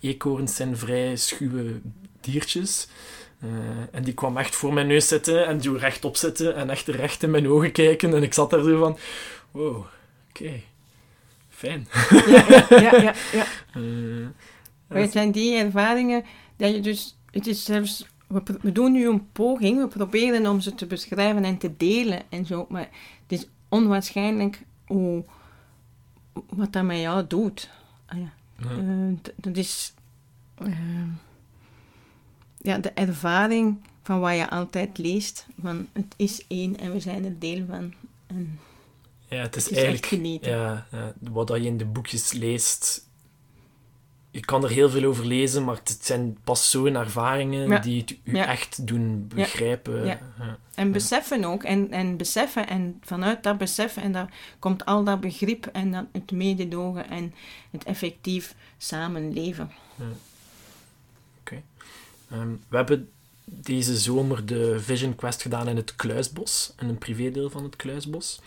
eekhoorns 0.00 0.54
zijn 0.56 0.76
vrij 0.76 1.16
schuwe 1.16 1.80
diertjes. 2.20 2.88
Eh, 3.40 3.48
en 3.90 4.02
die 4.04 4.14
kwam 4.14 4.36
echt 4.36 4.54
voor 4.54 4.72
mijn 4.72 4.86
neus 4.86 5.08
zitten 5.08 5.46
en 5.46 5.58
die 5.58 5.78
rechtop 5.78 6.16
zitten 6.16 6.54
en 6.54 6.70
echt 6.70 6.88
recht 6.88 7.22
in 7.22 7.30
mijn 7.30 7.48
ogen 7.48 7.72
kijken. 7.72 8.14
En 8.14 8.22
ik 8.22 8.34
zat 8.34 8.50
daar 8.50 8.62
zo 8.62 8.78
van, 8.78 8.98
wow, 9.50 9.84
oké, 10.30 10.60
fijn. 11.56 11.86
Ja, 12.68 12.96
ja, 12.96 13.14
ja. 13.32 13.44
Eh, 13.74 14.26
Maar 14.88 14.98
het 15.00 15.12
zijn 15.12 15.32
die 15.32 15.56
ervaringen 15.56 16.24
dat 16.56 16.74
je 16.74 16.80
dus... 16.80 17.16
Het 17.30 17.46
is 17.46 17.64
zelfs... 17.64 18.06
We, 18.26 18.72
doen 18.72 18.92
nu 18.92 19.08
een 19.08 19.32
poging, 19.32 19.78
we 19.80 19.88
proberen 19.88 20.46
om 20.46 20.60
ze 20.60 20.74
te 20.74 20.86
beschrijven 20.86 21.44
en 21.44 21.58
te 21.58 21.76
delen 21.76 22.22
en 22.28 22.46
zo, 22.46 22.66
maar 22.68 22.88
het 23.22 23.38
is 23.38 23.46
onwaarschijnlijk 23.68 24.62
hoe, 24.86 25.24
wat 26.48 26.72
dat 26.72 26.84
met 26.84 26.98
jou 27.00 27.26
doet. 27.26 27.70
Ah 28.06 28.18
ja. 28.18 28.32
Ja. 28.58 28.70
Eh, 28.70 29.30
dat 29.36 29.56
is... 29.56 29.94
eh, 30.54 30.78
ja, 32.58 32.78
de 32.78 32.90
ervaring 32.90 33.78
van 34.02 34.20
wat 34.20 34.36
je 34.36 34.50
altijd 34.50 34.98
leest, 34.98 35.46
van 35.62 35.86
het 35.92 36.14
is 36.16 36.44
één 36.48 36.78
en 36.78 36.92
we 36.92 37.00
zijn 37.00 37.24
er 37.24 37.38
deel 37.38 37.64
van. 37.68 37.94
En 38.26 38.58
ja, 39.28 39.36
het 39.36 39.56
is, 39.56 39.62
het 39.64 39.72
is 39.72 39.78
eigenlijk... 39.78 40.04
echt 40.04 40.14
genieten. 40.14 40.50
Ja, 40.50 40.86
ja, 40.90 41.12
wat 41.20 41.48
je 41.48 41.60
in 41.60 41.76
de 41.76 41.84
boekjes 41.84 42.32
leest... 42.32 43.04
Je 44.30 44.44
kan 44.44 44.64
er 44.64 44.70
heel 44.70 44.90
veel 44.90 45.04
over 45.04 45.26
lezen, 45.26 45.64
maar 45.64 45.76
het 45.76 45.98
zijn 46.00 46.38
pas 46.44 46.70
zo'n 46.70 46.96
ervaringen 46.96 47.68
Ja. 47.68 47.78
die 47.78 48.00
het 48.00 48.16
u 48.24 48.38
echt 48.38 48.86
doen 48.86 49.28
begrijpen. 49.34 50.18
En 50.74 50.92
beseffen 50.92 51.44
ook, 51.44 51.62
en, 51.62 51.90
en 51.90 52.16
beseffen, 52.16 52.68
en 52.68 53.00
vanuit 53.02 53.42
dat 53.42 53.58
beseffen, 53.58 54.02
en 54.02 54.12
daar 54.12 54.32
komt 54.58 54.84
al 54.84 55.04
dat 55.04 55.20
begrip 55.20 55.66
en 55.66 55.92
dat 55.92 56.04
het 56.12 56.30
mededogen 56.30 57.10
en 57.10 57.34
het 57.70 57.84
effectief 57.84 58.54
samenleven. 58.78 59.70
Ehm, 62.30 62.48
we 62.68 62.76
hebben 62.76 63.10
deze 63.44 63.96
zomer 63.96 64.46
de 64.46 64.80
Vision 64.80 65.14
Quest 65.14 65.42
gedaan 65.42 65.68
in 65.68 65.76
het 65.76 65.96
Kluisbos, 65.96 66.74
in 66.78 66.88
een 66.88 66.98
privédeel 66.98 67.50
van 67.50 67.64
het 67.64 67.76
Kluisbos. 67.76 68.40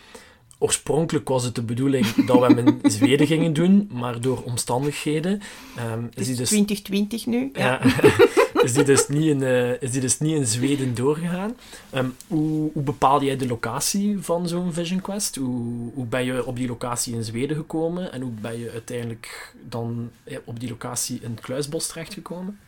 Oorspronkelijk 0.62 1.28
was 1.28 1.44
het 1.44 1.54
de 1.54 1.62
bedoeling 1.62 2.06
dat 2.26 2.38
we 2.38 2.46
hem 2.46 2.58
in 2.58 2.80
Zweden 2.90 3.26
gingen 3.26 3.52
doen, 3.52 3.90
maar 3.92 4.20
door 4.20 4.42
omstandigheden 4.42 5.40
Het 5.74 6.18
is, 6.18 6.24
die 6.24 6.32
is 6.32 6.38
dus, 6.38 6.48
2020 6.48 7.26
nu. 7.26 7.50
Ja. 7.52 7.80
ja, 7.82 8.62
is, 8.62 8.72
die 8.72 8.84
dus 8.84 9.08
niet 9.08 9.26
in, 9.26 9.42
eh, 9.42 9.82
is 9.82 9.90
die 9.90 10.00
dus 10.00 10.18
niet 10.18 10.36
in 10.36 10.46
Zweden 10.46 10.94
doorgegaan. 10.94 11.56
Ehm, 11.90 12.08
hoe, 12.26 12.70
hoe 12.72 12.82
bepaal 12.82 13.22
jij 13.22 13.36
de 13.36 13.46
locatie 13.46 14.18
van 14.18 14.48
zo'n 14.48 14.72
Vision 14.72 15.00
Quest? 15.00 15.36
Hoe, 15.36 15.90
hoe 15.94 16.06
ben 16.06 16.24
je 16.24 16.46
op 16.46 16.56
die 16.56 16.68
locatie 16.68 17.14
in 17.14 17.24
Zweden 17.24 17.56
gekomen 17.56 18.12
en 18.12 18.20
hoe 18.20 18.32
ben 18.40 18.58
je 18.58 18.70
uiteindelijk 18.70 19.54
dan 19.68 20.10
eh, 20.24 20.38
op 20.44 20.60
die 20.60 20.68
locatie 20.68 21.18
in 21.22 21.30
het 21.30 21.40
Kluisbos 21.40 21.86
terechtgekomen? 21.86 22.58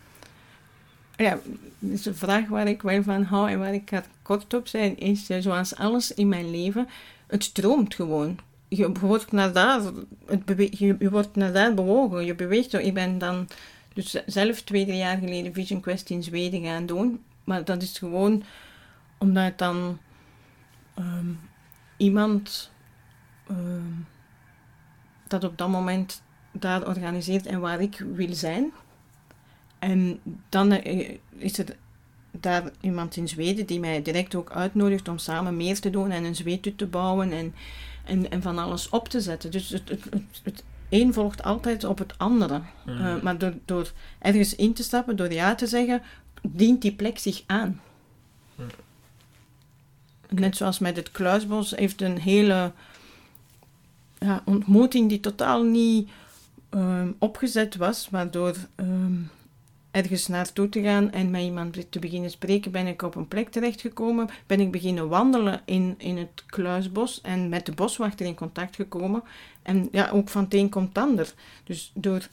Ja, 1.17 1.41
is 1.79 2.07
een 2.07 2.15
vraag 2.15 2.49
waar 2.49 2.69
ik 2.69 2.83
wel 2.83 3.03
van 3.03 3.23
hou 3.23 3.51
en 3.51 3.59
waar 3.59 3.75
ik 3.75 4.03
kort 4.23 4.55
op 4.55 4.67
zijn, 4.67 4.99
is 4.99 5.27
zoals 5.27 5.77
alles 5.77 6.15
in 6.15 6.29
mijn 6.29 6.51
leven, 6.51 6.89
het 7.33 7.45
stroomt 7.45 7.95
gewoon. 7.95 8.39
Je 8.69 8.93
wordt 8.93 9.33
naar 9.33 9.53
daar, 9.53 9.81
het 10.27 10.79
je, 10.79 11.11
wordt 11.11 11.37
naar 11.37 11.53
daar 11.53 11.75
bewogen, 11.75 12.25
je 12.25 12.35
beweegt 12.35 12.71
zo. 12.71 12.77
Ik 12.77 12.95
ben 12.95 13.19
dan 13.19 13.49
dus 13.95 14.11
zelf 14.27 14.61
twee, 14.61 14.85
drie 14.85 14.97
jaar 14.97 15.17
geleden 15.19 15.53
Vision 15.53 15.81
Quest 15.81 16.11
in 16.11 16.23
Zweden 16.23 16.65
gaan 16.65 16.87
doen, 16.87 17.23
maar 17.45 17.65
dat 17.65 17.83
is 17.83 17.99
gewoon 17.99 18.43
omdat 19.19 19.59
dan 19.59 19.99
ehm, 20.95 21.33
iemand 21.97 22.71
ehm, 23.47 23.93
dat 25.27 25.45
op 25.45 25.59
dat 25.59 25.69
moment 25.69 26.23
daar 26.53 26.87
organiseert 26.87 27.47
en 27.47 27.61
waar 27.61 27.81
ik 27.81 28.05
wil 28.15 28.35
zijn. 28.35 28.73
En 29.79 30.21
dan 30.49 30.73
eh, 30.73 31.19
is 31.37 31.59
er 31.59 31.77
daar 32.41 32.71
iemand 32.81 33.17
in 33.17 33.29
Zweden 33.29 33.67
die 33.67 33.81
mij 33.81 34.03
direct 34.03 34.35
ook 34.35 34.51
uitnodigt 34.51 35.09
om 35.09 35.19
samen 35.19 35.57
meer 35.57 35.81
te 35.81 35.91
doen 35.91 36.11
en 36.11 36.25
een 36.25 36.37
zweethut 36.37 36.79
te 36.79 36.87
bouwen 36.87 37.33
en, 37.33 37.55
en, 38.05 38.31
en 38.31 38.43
van 38.43 38.59
alles 38.59 38.89
op 38.89 39.09
te 39.09 39.21
zetten. 39.21 39.51
Dus 39.51 39.69
het, 39.69 39.89
het, 39.89 40.05
het, 40.11 40.41
het 40.43 40.63
een 40.89 41.13
volgt 41.13 41.43
altijd 41.43 41.85
op 41.85 41.99
het 41.99 42.19
andere. 42.19 42.61
Mhm. 42.87 43.07
Eh, 43.07 43.23
maar 43.23 43.39
door, 43.39 43.55
door 43.65 43.93
ergens 44.19 44.55
in 44.55 44.73
te 44.73 44.83
stappen, 44.83 45.17
door 45.17 45.33
ja 45.33 45.55
te 45.55 45.67
zeggen, 45.67 46.03
dient 46.43 46.83
die 46.83 46.93
plek 46.93 47.19
zich 47.19 47.43
aan. 47.47 47.81
Ja. 48.55 48.65
Net 50.29 50.57
zoals 50.57 50.79
met 50.79 50.97
het 50.97 51.11
Kluisbos 51.11 51.71
heeft 51.71 52.03
een 52.03 52.19
hele 52.19 52.73
ja, 54.19 54.43
ontmoeting 54.45 55.09
die 55.09 55.21
totaal 55.21 55.63
niet 55.63 56.11
ehm, 56.71 57.11
opgezet 57.19 57.77
was, 57.77 58.09
waardoor 58.11 58.57
ehm, 58.75 59.15
ergens 59.93 60.27
naartoe 60.29 60.69
te 60.69 60.83
gaan 60.83 61.11
en 61.11 61.31
met 61.31 61.43
iemand 61.43 61.91
te 61.91 61.99
beginnen 61.99 62.31
spreken, 62.31 62.71
ben 62.71 62.87
ik 62.87 63.03
op 63.03 63.15
een 63.15 63.29
plek 63.29 63.49
terechtgekomen. 63.51 64.29
Ben 64.47 64.61
ik 64.61 64.71
beginnen 64.71 65.09
wandelen 65.09 65.61
in, 65.65 65.95
in 65.99 66.17
het 66.17 66.45
Kluisbos 66.47 67.21
en 67.21 67.49
met 67.49 67.67
de 67.67 67.73
boswachter 67.73 68.27
in 68.27 68.35
contact 68.35 68.77
gekomen. 68.77 69.23
En 69.63 69.89
ja, 69.93 70.11
ook 70.11 70.29
van 70.29 70.45
het 70.45 70.55
een 70.55 70.69
komt 70.69 70.89
het 70.89 70.99
ander. 70.99 71.35
Dus 71.65 71.91
door 71.95 72.29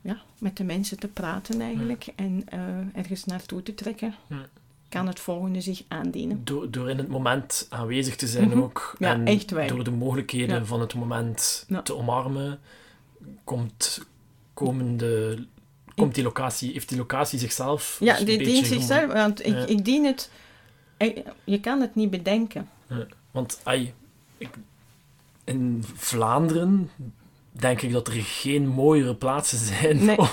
ja, 0.00 0.20
met 0.38 0.56
de 0.56 0.64
mensen 0.64 0.98
te 0.98 1.08
praten 1.08 1.60
eigenlijk 1.60 2.06
en 2.16 2.42
eh, 2.48 2.60
ergens 2.94 3.24
naartoe 3.24 3.62
te 3.62 3.74
trekken, 3.74 4.14
Ja. 4.26 4.46
kan 4.88 5.06
het 5.06 5.20
volgende 5.20 5.60
zich 5.60 5.82
aandienen. 5.88 6.40
Door, 6.44 6.70
door 6.70 6.90
in 6.90 6.98
het 6.98 7.08
moment 7.08 7.66
aanwezig 7.70 8.16
te 8.16 8.26
zijn 8.26 8.48
Mhm. 8.48 8.58
ook. 8.58 8.94
Ja, 8.98 9.12
en 9.12 9.26
echt 9.26 9.48
door 9.68 9.84
de 9.84 9.90
mogelijkheden 9.90 10.66
van 10.66 10.80
het 10.80 10.94
moment 10.94 11.66
te 11.84 11.96
omarmen, 11.96 12.60
komt, 13.44 14.06
komen 14.54 14.96
de, 14.96 15.44
komt 15.96 16.14
die 16.14 16.24
locatie, 16.24 16.72
heeft 16.72 16.88
die 16.88 16.98
locatie 16.98 17.38
zichzelf 17.38 17.96
Ja, 18.00 18.18
een 18.18 18.24
die 18.24 18.38
dient 18.38 18.66
zichzelf, 18.66 19.12
want 19.12 19.40
ik, 19.46 19.52
Ja. 19.54 19.66
ik 19.66 19.84
dien 19.84 20.04
het... 20.04 20.30
ik- 20.96 21.22
Je 21.44 21.60
kan 21.60 21.80
het 21.80 21.94
niet 21.94 22.10
bedenken. 22.10 22.68
Want 23.30 23.60
ai, 23.62 23.92
ik, 24.38 24.48
in 25.44 25.84
Vlaanderen 25.94 26.90
denk 27.52 27.82
ik 27.82 27.92
dat 27.92 28.06
er 28.08 28.12
geen 28.22 28.68
mooiere 28.68 29.14
plaatsen 29.14 29.58
zijn 29.58 30.04
Nee. 30.04 30.18
om, 30.26 30.28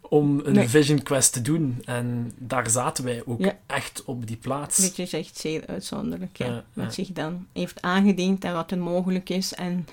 om 0.00 0.40
een 0.44 0.52
Nee. 0.52 0.68
Vision 0.68 1.02
Quest 1.02 1.32
te 1.32 1.42
doen. 1.42 1.82
En 1.84 2.32
daar 2.36 2.70
zaten 2.70 3.04
wij 3.04 3.22
ook 3.26 3.40
Ja. 3.40 3.58
echt 3.66 4.04
op 4.04 4.26
die 4.26 4.36
plaats. 4.36 4.76
Dit 4.76 4.98
is 4.98 5.12
echt 5.12 5.36
zeer 5.36 5.66
uitzonderlijk, 5.66 6.36
ja. 6.36 6.64
Wat 6.72 6.94
zich 6.94 7.08
dan 7.12 7.46
heeft 7.52 7.82
aangediend 7.82 8.44
en 8.44 8.52
wat 8.52 8.70
er 8.70 8.78
mogelijk 8.78 9.28
is. 9.28 9.54
En, 9.54 9.86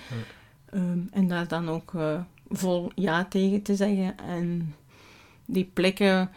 ehm, 0.69 0.99
en 1.12 1.27
daar 1.27 1.47
dan 1.47 1.69
ook 1.69 1.93
eh, 1.93 2.19
vol 2.49 2.91
ja 2.95 3.25
tegen 3.25 3.62
te 3.62 3.75
zeggen. 3.75 4.17
En 4.19 4.75
die 5.45 5.69
plekken 5.73 6.31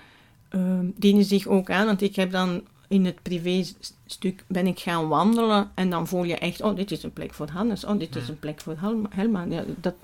ehm, 0.49 0.87
dienen 0.97 1.25
zich 1.25 1.47
ook 1.47 1.71
aan. 1.71 1.87
Want 1.87 2.03
ik 2.03 2.16
heb 2.16 2.31
dan 2.31 2.62
in 2.88 3.05
het 3.05 3.23
privéstuk 3.23 4.44
ben 4.47 4.66
ik 4.66 4.79
gaan 4.79 5.09
wandelen. 5.09 5.71
En 5.75 5.90
dan 5.90 6.07
voel 6.09 6.25
je 6.25 6.37
echt, 6.37 6.61
oh, 6.62 6.77
dit 6.77 6.90
is 6.90 7.03
een 7.03 7.12
plek 7.12 7.35
voor 7.35 7.49
Hannes. 7.49 7.85
Oh, 7.85 7.99
dit 7.99 8.16
is 8.16 8.23
Ja. 8.23 8.29
een 8.29 8.38
plek 8.38 8.61
voor 8.61 8.77
Helma. 9.11 9.44
Ja, 9.49 9.64
dat, 9.81 9.94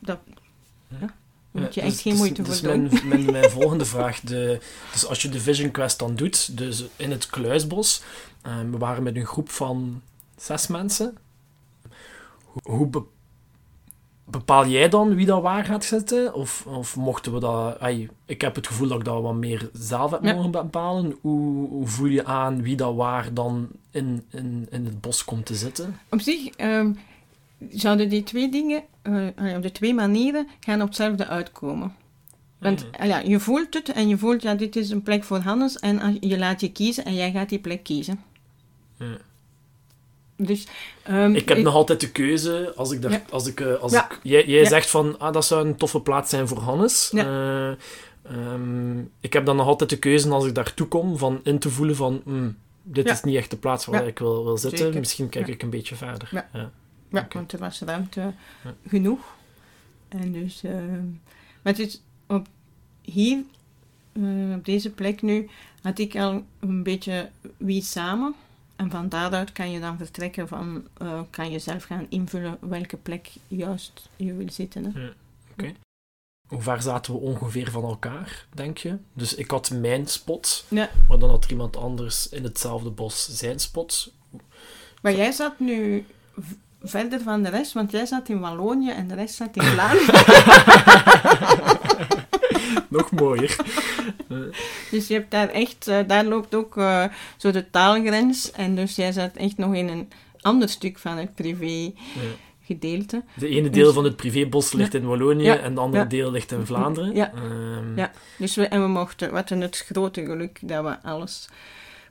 dat, 0.00 0.18
moet 1.50 1.74
je 1.74 1.80
Ja, 1.80 1.86
echt 1.86 1.94
dus- 1.94 2.02
geen 2.02 2.12
dus- 2.12 2.20
moeite 2.20 2.42
dus 2.42 2.60
voor 2.60 2.68
doen. 2.72 2.82
mijn, 2.82 3.08
mijn, 3.08 3.24
mijn 3.30 3.50
volgende 3.50 3.84
vraag. 3.84 4.20
De, 4.20 4.60
dus 4.92 5.06
als 5.06 5.22
je 5.22 5.28
de 5.28 5.40
Vision 5.40 5.70
Quest 5.70 5.98
dan 5.98 6.14
doet, 6.14 6.56
dus 6.56 6.84
in 6.96 7.10
het 7.10 7.26
Kluisbos, 7.26 8.02
eh, 8.42 8.58
we 8.70 8.78
waren 8.78 9.02
met 9.02 9.16
een 9.16 9.26
groep 9.26 9.50
van 9.50 10.02
zes 10.36 10.66
mensen. 10.66 11.16
Hoe, 12.44 12.62
hoe 12.62 13.04
bepaal 14.24 14.66
jij 14.66 14.88
dan 14.88 15.14
wie 15.14 15.26
dat 15.26 15.42
waar 15.42 15.64
gaat 15.64 15.84
zitten? 15.84 16.34
Of, 16.34 16.66
of 16.66 16.96
mochten 16.96 17.32
we 17.32 17.40
dat... 17.40 17.80
ai, 17.80 18.08
ik 18.26 18.40
heb 18.40 18.54
het 18.54 18.66
gevoel 18.66 18.88
dat 18.88 18.98
ik 18.98 19.04
dat 19.04 19.22
wat 19.22 19.34
meer 19.34 19.70
zelf 19.72 20.10
heb 20.10 20.22
mogen 20.22 20.50
bepalen. 20.50 21.16
Hoe, 21.20 21.68
hoe 21.68 21.86
voel 21.86 22.06
je 22.06 22.24
aan 22.24 22.62
wie 22.62 22.76
dat 22.76 22.94
waar 22.94 23.34
dan 23.34 23.68
in, 23.90 24.24
in, 24.30 24.66
in 24.70 24.84
het 24.84 25.00
bos 25.00 25.24
komt 25.24 25.46
te 25.46 25.54
zitten? 25.54 25.98
Op 26.10 26.20
zich 26.20 26.46
ehm, 26.48 26.92
zouden 27.70 28.08
die 28.08 28.22
twee 28.22 28.50
dingen, 28.50 28.82
eh, 29.02 29.56
op 29.56 29.62
de 29.62 29.72
twee 29.72 29.94
manieren, 29.94 30.48
gaan 30.60 30.80
op 30.80 30.86
hetzelfde 30.86 31.26
uitkomen. 31.26 31.94
Want 32.58 32.86
Mhm. 32.92 33.06
ja, 33.06 33.18
je 33.18 33.40
voelt 33.40 33.74
het 33.74 33.88
en 33.92 34.08
je 34.08 34.18
voelt, 34.18 34.42
ja, 34.42 34.54
dit 34.54 34.76
is 34.76 34.90
een 34.90 35.02
plek 35.02 35.24
voor 35.24 35.38
Hannes 35.38 35.78
en 35.78 36.16
je 36.20 36.38
laat 36.38 36.60
je 36.60 36.72
kiezen 36.72 37.04
en 37.04 37.14
jij 37.14 37.32
gaat 37.32 37.48
die 37.48 37.58
plek 37.58 37.82
kiezen. 37.82 38.20
Dus, 40.36 40.66
ehm, 41.02 41.34
Ik 41.34 41.48
heb 41.48 41.58
nog 41.58 41.74
altijd 41.74 42.00
de 42.00 42.10
keuze, 42.10 42.72
als 42.76 42.90
ik, 42.90 43.02
daar, 43.02 43.10
Ja. 43.10 43.22
als 43.30 43.46
ik, 43.46 43.60
eh, 43.60 43.74
als 43.74 43.92
Ja. 43.92 44.04
ik 44.10 44.20
jij, 44.22 44.46
jij 44.46 44.60
Ja. 44.62 44.68
zegt 44.68 44.90
van, 44.90 45.18
ah, 45.18 45.32
dat 45.32 45.44
zou 45.44 45.66
een 45.66 45.76
toffe 45.76 46.00
plaats 46.00 46.30
zijn 46.30 46.48
voor 46.48 46.58
Hannes. 46.58 47.10
Eh, 47.12 47.68
ehm, 48.22 48.98
ik 49.20 49.32
heb 49.32 49.46
dan 49.46 49.56
nog 49.56 49.66
altijd 49.66 49.90
de 49.90 49.98
keuze 49.98 50.28
als 50.30 50.44
ik 50.46 50.54
daartoe 50.54 50.86
kom, 50.86 51.18
van 51.18 51.40
in 51.42 51.58
te 51.58 51.70
voelen 51.70 51.96
van, 51.96 52.20
hmm, 52.24 52.56
dit 52.82 53.10
is 53.10 53.22
niet 53.22 53.36
echt 53.36 53.50
de 53.50 53.56
plaats 53.56 53.84
waar 53.84 54.06
ik 54.06 54.18
wil, 54.18 54.44
wil 54.44 54.58
zitten. 54.58 54.78
Zeker. 54.78 54.98
Misschien 55.00 55.28
kijk 55.28 55.48
ik 55.48 55.62
een 55.62 55.70
beetje 55.70 55.94
verder. 55.94 56.28
Ja. 56.32 56.48
Ja. 57.10 57.26
Want 57.32 57.52
er 57.52 57.58
was 57.58 57.80
ruimte 57.80 58.20
Ja. 58.20 58.34
genoeg. 58.86 59.20
En 60.08 60.32
dus, 60.32 60.62
ehm, 60.64 61.04
maar 61.62 61.72
het 61.72 61.78
is 61.78 62.02
op 62.26 62.46
hier, 63.02 63.38
eh, 64.12 64.54
op 64.56 64.64
deze 64.64 64.90
plek 64.90 65.22
nu, 65.22 65.48
had 65.82 65.98
ik 65.98 66.16
al 66.16 66.44
een 66.60 66.82
beetje 66.82 67.30
wie 67.56 67.82
samen. 67.82 68.34
En 68.76 68.90
van 68.90 69.08
daaruit 69.08 69.52
kan 69.52 69.70
je 69.70 69.80
dan 69.80 69.96
vertrekken 69.96 70.48
van, 70.48 70.86
eh, 70.98 71.20
kan 71.30 71.50
je 71.50 71.58
zelf 71.58 71.84
gaan 71.84 72.06
invullen 72.08 72.56
welke 72.60 72.96
plek 72.96 73.30
juist 73.48 74.08
je 74.16 74.34
wil 74.34 74.50
zitten. 74.50 74.84
Hè? 74.94 75.10
Hoe 76.48 76.62
ver 76.62 76.82
zaten 76.82 77.12
we 77.12 77.18
ongeveer 77.18 77.70
van 77.70 77.84
elkaar, 77.84 78.46
denk 78.54 78.78
je? 78.78 78.96
Dus 79.12 79.34
ik 79.34 79.50
had 79.50 79.70
mijn 79.70 80.06
spot, 80.06 80.64
Ja. 80.68 80.90
maar 81.08 81.18
dan 81.18 81.30
had 81.30 81.44
er 81.44 81.50
iemand 81.50 81.76
anders 81.76 82.28
in 82.28 82.42
hetzelfde 82.44 82.90
bos 82.90 83.28
zijn 83.38 83.58
spot. 83.58 84.12
Maar 85.02 85.14
jij 85.14 85.32
zat 85.32 85.58
nu 85.58 86.06
verder 86.82 87.20
van 87.20 87.42
de 87.42 87.48
rest, 87.48 87.72
want 87.72 87.90
jij 87.90 88.06
zat 88.06 88.28
in 88.28 88.40
Wallonië 88.40 88.90
en 88.90 89.08
de 89.08 89.14
rest 89.14 89.34
zat 89.34 89.56
in 89.56 89.62
Vlaanderen. 89.72 90.24
Nog 92.96 93.10
mooier. 93.10 93.56
Dus 94.90 95.06
je 95.08 95.14
hebt 95.14 95.30
daar 95.30 95.48
echt, 95.48 95.88
eh, 95.88 95.98
daar 96.06 96.24
loopt 96.24 96.54
ook 96.54 96.76
eh, 96.76 97.04
zo 97.36 97.50
de 97.50 97.70
taalgrens. 97.70 98.50
En 98.52 98.74
dus 98.74 98.96
jij 98.96 99.12
zat 99.12 99.36
echt 99.36 99.56
nog 99.56 99.74
in 99.74 99.88
een 99.88 100.08
ander 100.40 100.68
stuk 100.68 100.98
van 100.98 101.16
het 101.16 101.34
privé 101.34 101.92
gedeelte. 102.62 103.22
De 103.36 103.48
ene 103.48 103.70
deel 103.70 103.92
van 103.92 104.04
het 104.04 104.16
privébos 104.16 104.72
ligt 104.72 104.94
in 104.94 105.06
Wallonië 105.06 105.42
Ja. 105.44 105.56
en 105.58 105.70
het 105.70 105.78
andere 105.78 106.02
Ja. 106.02 106.08
deel 106.08 106.30
ligt 106.30 106.52
in 106.52 106.66
Vlaanderen. 106.66 107.14
Ja. 107.14 107.32
Ja. 107.96 108.10
Dus 108.38 108.54
we, 108.54 108.66
en 108.68 108.80
we 108.82 108.88
mochten, 108.88 109.28
we 109.28 109.34
hadden 109.34 109.60
het 109.60 109.76
grote 109.76 110.24
geluk 110.24 110.58
dat 110.62 110.84
we 110.84 111.02
alles 111.02 111.48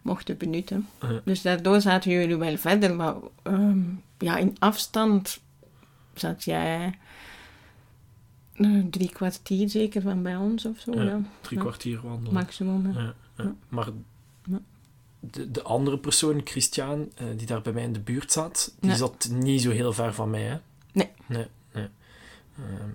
mochten 0.02 0.38
benutten. 0.38 0.88
Dus 1.26 1.42
daardoor 1.42 1.82
zaten 1.82 2.12
jullie 2.12 2.36
wel 2.38 2.58
verder. 2.58 2.96
Maar 2.96 3.14
ehm, 3.44 3.80
ja, 4.18 4.38
in 4.38 4.56
afstand 4.60 5.40
zat 6.14 6.44
jij 6.44 6.94
drie 8.90 9.10
kwartier 9.10 9.70
zeker 9.70 10.02
van 10.02 10.24
bij 10.24 10.36
ons 10.36 10.66
of 10.66 10.80
zo. 10.80 10.92
Ja. 10.94 11.04
Ja, 11.04 11.22
Drie 11.42 11.58
Ja. 11.58 11.64
kwartier 11.64 12.02
wandelen. 12.04 12.34
maximum. 12.34 12.92
ja. 13.38 13.56
Maar 13.70 13.88
de, 15.20 15.52
de 15.52 15.62
andere 15.62 15.98
persoon, 16.00 16.42
Christian, 16.44 17.12
eh, 17.16 17.26
die 17.38 17.48
daar 17.48 17.62
bij 17.62 17.74
mij 17.74 17.84
in 17.84 17.94
de 17.94 18.00
buurt 18.00 18.32
zat, 18.32 18.76
die 18.80 18.96
zat 18.96 19.30
niet 19.32 19.62
zo 19.62 19.70
heel 19.70 19.94
ver 19.94 20.14
van 20.14 20.30
mij. 20.30 20.42
Hè? 20.42 20.58
Nee. 20.92 21.10
Nee, 21.26 21.48
nee. 21.74 21.88
Ehm, 22.58 22.90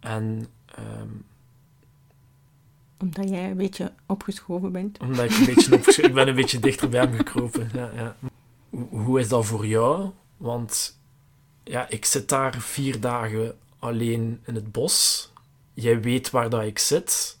en 0.00 0.46
ehm, 0.74 1.08
Omdat 2.98 3.28
jij 3.28 3.50
een 3.50 3.56
beetje 3.56 3.92
opgeschoven 4.06 4.72
bent. 4.72 4.98
omdat 4.98 5.24
ik 5.24 5.36
een 5.38 5.44
beetje 5.54 5.74
opgesch- 5.78 5.98
ik 5.98 6.14
ben 6.14 6.28
een 6.28 6.34
beetje 6.34 6.60
dichter 6.60 6.88
bij 6.88 7.00
hem 7.00 7.12
gekropen. 7.14 7.70
Ja, 7.72 7.90
ja. 7.94 8.16
Hoe, 8.70 8.86
hoe 8.88 9.20
is 9.20 9.28
dat 9.28 9.46
voor 9.46 9.66
jou? 9.66 10.10
Want 10.36 10.98
ja, 11.64 11.88
ik 11.88 12.04
zit 12.04 12.28
daar 12.28 12.60
vier 12.60 13.00
dagen 13.00 13.54
alleen 13.84 14.40
in 14.44 14.54
het 14.54 14.72
bos. 14.72 15.28
Jij 15.74 16.00
weet 16.00 16.30
waar 16.30 16.50
dat 16.50 16.62
ik 16.62 16.78
zit. 16.78 17.38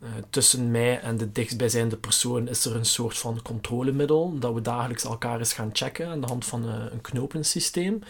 Eh, 0.00 0.08
tussen 0.30 0.70
mij 0.70 1.00
en 1.00 1.16
de 1.16 1.32
dichtstbijzijnde 1.32 1.96
persoon 1.96 2.48
is 2.48 2.64
er 2.64 2.76
een 2.76 2.84
soort 2.84 3.18
van 3.18 3.42
controlemiddel 3.42 4.38
dat 4.38 4.54
we 4.54 4.60
dagelijks 4.60 5.04
elkaar 5.04 5.38
eens 5.38 5.52
gaan 5.52 5.70
checken 5.72 6.08
aan 6.08 6.20
de 6.20 6.26
hand 6.26 6.44
van 6.44 6.68
eh, 6.68 6.84
een 6.90 7.00
knopensysteem. 7.00 8.02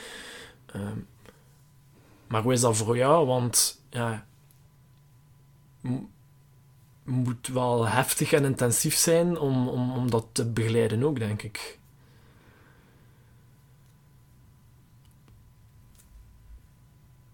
Ehm, 0.67 0.99
maar 2.27 2.43
hoe 2.43 2.53
is 2.53 2.61
dat 2.61 2.77
voor 2.77 2.97
jou? 2.97 3.27
Want 3.27 3.81
ja, 3.91 4.27
moet 7.05 7.47
wel 7.47 7.89
heftig 7.89 8.33
en 8.33 8.45
intensief 8.45 8.95
zijn 8.95 9.39
om, 9.39 9.69
om, 9.69 9.93
om 9.93 10.11
dat 10.11 10.27
te 10.33 10.47
begeleiden 10.47 11.05
ook, 11.05 11.19
denk 11.19 11.43
ik. 11.43 11.79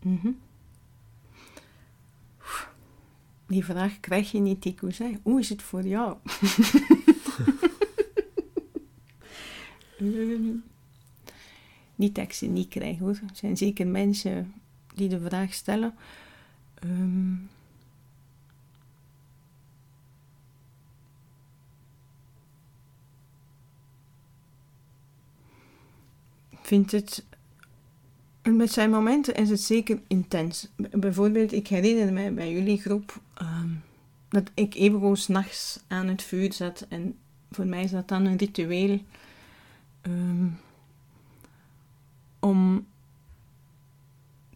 Mhm. 0.07 0.31
Die 3.47 3.65
vraag 3.65 4.01
krijg 4.01 4.31
je 4.31 4.39
niet 4.39 4.63
dikwijls. 4.63 4.99
Hè? 4.99 5.13
Hoe 5.23 5.41
is 5.41 5.49
het 5.49 5.63
voor 5.63 5.83
jou? 5.83 6.17
Niet 11.95 12.15
dat 12.15 12.25
ik 12.25 12.33
ze 12.33 12.47
niet 12.47 12.69
krijg 12.69 12.99
hoor. 12.99 13.11
Er 13.11 13.31
zijn 13.33 13.57
zeker 13.57 13.87
mensen 13.87 14.55
die 14.95 15.09
de 15.09 15.21
vraag 15.21 15.55
stellen. 15.55 15.95
Ehm, 16.75 17.35
ik 26.51 26.59
vind 26.63 26.91
het 28.47 28.57
met 28.57 28.73
zijn 28.73 28.91
momenten 28.91 29.35
is 29.35 29.51
het 29.51 29.61
zeker 29.61 29.99
intens. 30.07 30.69
Bijvoorbeeld, 30.77 31.53
ik 31.53 31.69
herinner 31.69 32.13
me 32.13 32.31
bij 32.31 32.53
jullie 32.53 32.81
groep 32.81 33.21
ehm, 33.35 33.69
dat 34.29 34.51
ik 34.55 34.75
gewoon 34.75 35.17
s'nachts 35.17 35.81
aan 35.87 36.07
het 36.07 36.23
vuur 36.23 36.53
zat. 36.53 36.87
En 36.89 37.17
voor 37.51 37.67
mij 37.67 37.83
is 37.83 37.91
dat 37.91 38.09
dan 38.09 38.25
een 38.25 38.37
ritueel 38.37 39.01
ehm, 40.01 40.47
om 42.39 42.87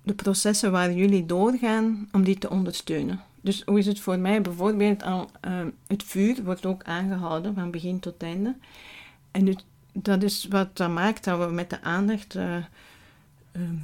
de 0.03 0.15
processen 0.15 0.73
waar 0.73 0.93
jullie 0.93 1.27
doorgaan, 1.27 2.09
om 2.13 2.25
die 2.25 2.39
te 2.39 2.51
ondersteunen. 2.51 3.21
Dus 3.41 3.63
hoe 3.65 3.79
is 3.79 3.87
het 3.87 4.01
voor 4.01 4.19
mij 4.19 4.41
bijvoorbeeld 4.41 5.03
al, 5.03 5.31
ehm, 5.41 5.69
het 5.87 6.03
vuur 6.03 6.45
wordt 6.45 6.67
ook 6.67 6.83
aangehouden 6.83 7.55
van 7.55 7.71
begin 7.71 8.01
tot 8.01 8.23
einde. 8.23 8.57
En 9.31 9.57
dat 9.93 10.23
is 10.23 10.47
wat 10.51 10.77
dat 10.77 10.91
maakt 10.91 11.25
dat 11.25 11.39
we 11.39 11.55
met 11.55 11.71
de 11.71 11.83
aandacht... 11.83 12.35
eh, 12.35 12.57
ehm, 13.53 13.75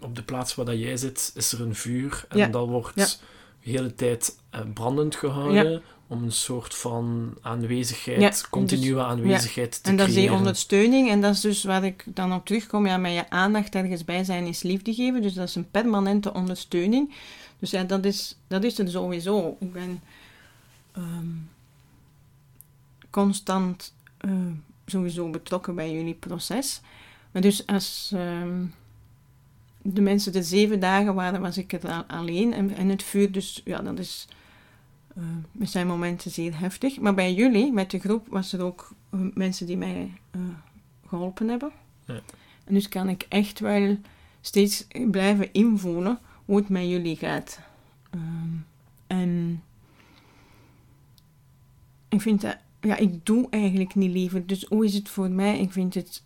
Op 0.00 0.16
de 0.16 0.22
plaats 0.22 0.54
waar 0.54 0.66
dat 0.66 0.78
jij 0.78 0.96
zit, 0.96 1.30
is 1.34 1.52
er 1.52 1.60
een 1.60 1.74
vuur 1.74 2.24
en 2.28 2.38
Ja. 2.38 2.46
dat 2.46 2.68
wordt 2.68 2.92
Ja. 2.94 3.06
de 3.62 3.70
hele 3.70 3.94
tijd 3.94 4.38
eh, 4.50 4.60
brandend 4.74 5.16
gehouden 5.16 5.82
om 6.06 6.22
een 6.22 6.32
soort 6.32 6.74
van 6.74 7.34
aanwezigheid, 7.40 8.20
Ja, 8.20 8.48
continue 8.50 9.00
aanwezigheid 9.02 9.82
te 9.82 9.90
En 9.90 9.96
dat 9.96 10.06
is 10.08 10.12
die 10.12 10.22
creëren. 10.22 10.38
ondersteuning. 10.38 11.10
En 11.10 11.20
dat 11.20 11.34
is 11.34 11.40
dus 11.40 11.64
waar 11.64 11.84
ik 11.84 12.04
dan 12.06 12.32
op 12.34 12.46
terugkom. 12.46 12.86
Ja, 12.86 12.96
met 12.96 13.12
je 13.12 13.30
aandacht 13.30 13.74
ergens 13.74 14.04
bij 14.04 14.24
zijn 14.24 14.46
is 14.46 14.62
liefde 14.62 14.94
geven. 14.94 15.22
Dus 15.22 15.34
dat 15.34 15.48
is 15.48 15.54
een 15.54 15.70
permanente 15.70 16.32
ondersteuning. 16.32 17.14
Dus 17.58 17.70
ja, 17.70 17.82
dat 17.84 18.04
is, 18.04 18.36
dat 18.46 18.64
is 18.64 18.78
er 18.78 18.90
sowieso. 18.90 19.56
Ik 19.60 19.72
ben 19.72 20.00
ehm, 20.92 21.26
constant 23.10 23.92
eh, 24.18 24.30
sowieso 24.86 25.30
betrokken 25.30 25.74
bij 25.74 25.92
jullie 25.92 26.14
proces. 26.14 26.80
Maar 27.32 27.42
dus 27.42 27.66
als 27.66 28.10
ehm, 28.14 28.64
de 29.82 30.00
mensen 30.00 30.34
er 30.34 30.42
zeven 30.44 30.80
dagen 30.80 31.14
waren, 31.14 31.40
was 31.40 31.58
ik 31.58 31.72
er 31.72 31.88
al- 31.88 32.04
alleen. 32.06 32.52
En, 32.52 32.74
en 32.76 32.88
het 32.88 33.02
vuur, 33.02 33.32
dus 33.32 33.60
ja, 33.64 33.78
dat 33.82 33.98
is... 33.98 34.28
eh, 35.16 35.22
zijn 35.60 35.86
momenten 35.86 36.30
zeer 36.30 36.58
heftig. 36.58 37.00
Maar 37.00 37.14
bij 37.14 37.34
jullie, 37.34 37.72
met 37.72 37.90
de 37.90 37.98
groep, 37.98 38.26
was 38.28 38.52
er 38.52 38.62
ook 38.62 38.92
eh, 39.10 39.20
mensen 39.34 39.66
die 39.66 39.76
mij 39.76 40.10
eh, 40.30 40.40
geholpen 41.06 41.48
hebben. 41.48 41.70
Ja. 42.04 42.20
En 42.64 42.74
dus 42.74 42.88
kan 42.88 43.08
ik 43.08 43.26
echt 43.28 43.60
wel 43.60 43.96
steeds 44.40 44.86
blijven 45.10 45.52
invoelen 45.52 46.18
hoe 46.44 46.56
het 46.56 46.68
met 46.68 46.88
jullie 46.88 47.16
gaat. 47.16 47.60
Ehm, 48.10 48.54
en 49.06 49.62
ik 52.08 52.20
vind 52.20 52.40
dat, 52.40 52.56
ja, 52.80 52.96
ik 52.96 53.26
doe 53.26 53.46
eigenlijk 53.50 53.94
niet 53.94 54.12
liever. 54.12 54.46
Dus 54.46 54.64
hoe 54.68 54.84
is 54.84 54.94
het 54.94 55.08
voor 55.08 55.30
mij? 55.30 55.58
Ik 55.58 55.72
vind 55.72 55.94
het 55.94 56.22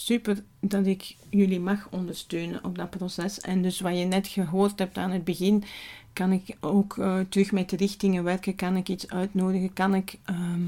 super 0.00 0.42
dat 0.60 0.86
ik 0.86 1.16
jullie 1.30 1.60
mag 1.60 1.88
ondersteunen 1.90 2.64
op 2.64 2.76
dat 2.76 2.90
proces. 2.90 3.40
En 3.40 3.62
dus 3.62 3.80
wat 3.80 3.98
je 3.98 4.04
net 4.04 4.26
gehoord 4.26 4.78
hebt 4.78 4.98
aan 4.98 5.10
het 5.10 5.24
begin, 5.24 5.64
kan 6.12 6.32
ik 6.32 6.56
ook 6.60 6.96
uh, 6.96 7.20
terug 7.28 7.52
met 7.52 7.70
de 7.70 7.76
richtingen 7.76 8.24
werken, 8.24 8.54
kan 8.54 8.76
ik 8.76 8.88
iets 8.88 9.08
uitnodigen, 9.08 9.72
kan 9.72 9.94
ik 9.94 10.18
ehm, 10.24 10.62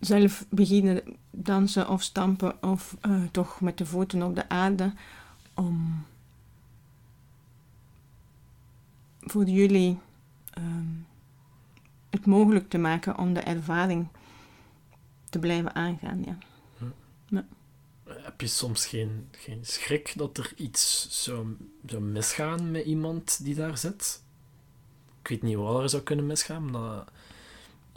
zelf 0.00 0.46
beginnen 0.48 1.02
dansen 1.30 1.88
of 1.88 2.02
stampen 2.02 2.62
of 2.62 2.96
uh, 3.06 3.22
toch 3.30 3.60
met 3.60 3.78
de 3.78 3.86
voeten 3.86 4.22
op 4.22 4.34
de 4.34 4.48
aarde 4.48 4.92
om 5.54 6.04
voor 9.20 9.44
jullie 9.44 9.98
um, 10.58 11.06
het 12.10 12.26
mogelijk 12.26 12.68
te 12.68 12.78
maken 12.78 13.18
om 13.18 13.34
de 13.34 13.40
ervaring 13.40 14.06
te 15.30 15.38
blijven 15.38 15.74
aangaan. 15.74 16.22
Ja. 16.24 16.36
Ja. 17.28 17.44
Heb 18.24 18.40
je 18.40 18.46
soms 18.46 18.86
geen, 18.86 19.28
geen 19.30 19.60
schrik 19.62 20.12
dat 20.16 20.38
er 20.38 20.52
iets 20.56 21.06
zou, 21.22 21.56
zou 21.86 22.02
misgaan 22.02 22.70
met 22.70 22.84
iemand 22.84 23.44
die 23.44 23.54
daar 23.54 23.78
zit? 23.78 24.22
Ik 25.22 25.28
weet 25.28 25.42
niet 25.42 25.56
wat 25.56 25.82
er 25.82 25.88
zou 25.88 26.02
kunnen 26.02 26.26
misgaan. 26.26 26.70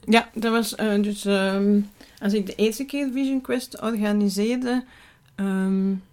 Ja, 0.05 0.29
dat 0.33 0.51
was 0.51 0.77
uh, 0.77 1.03
dus... 1.03 1.25
Um, 1.25 1.89
als 2.19 2.33
ik 2.33 2.45
de 2.45 2.55
eerste 2.55 2.85
keer 2.85 3.11
Vision 3.11 3.41
Quest 3.41 3.81
organiseerde, 3.81 4.85
um, 5.35 6.03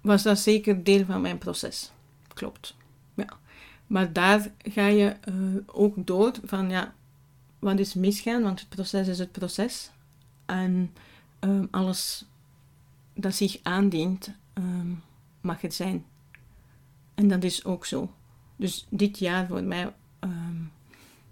was 0.00 0.22
dat 0.22 0.38
zeker 0.38 0.84
deel 0.84 1.04
van 1.04 1.20
mijn 1.20 1.38
proces. 1.38 1.90
Klopt. 2.34 2.74
Ja. 3.14 3.28
Maar 3.86 4.12
daar 4.12 4.52
ga 4.62 4.86
je 4.86 5.16
uh, 5.28 5.60
ook 5.66 5.94
door 5.96 6.32
van, 6.44 6.70
ja, 6.70 6.94
wat 7.58 7.78
is 7.78 7.94
misgaan? 7.94 8.42
Want 8.42 8.60
het 8.60 8.68
proces 8.68 9.08
is 9.08 9.18
het 9.18 9.32
proces. 9.32 9.90
En 10.46 10.94
um, 11.40 11.68
alles 11.70 12.24
dat 13.20 13.34
zich 13.34 13.58
aandient, 13.62 14.34
um, 14.54 15.02
mag 15.40 15.60
het 15.60 15.74
zijn. 15.74 16.04
En 17.14 17.28
dat 17.28 17.44
is 17.44 17.64
ook 17.64 17.86
zo. 17.86 18.14
Dus 18.56 18.86
dit 18.88 19.18
jaar 19.18 19.46
voor 19.46 19.62
mij 19.62 19.92
um, 20.20 20.72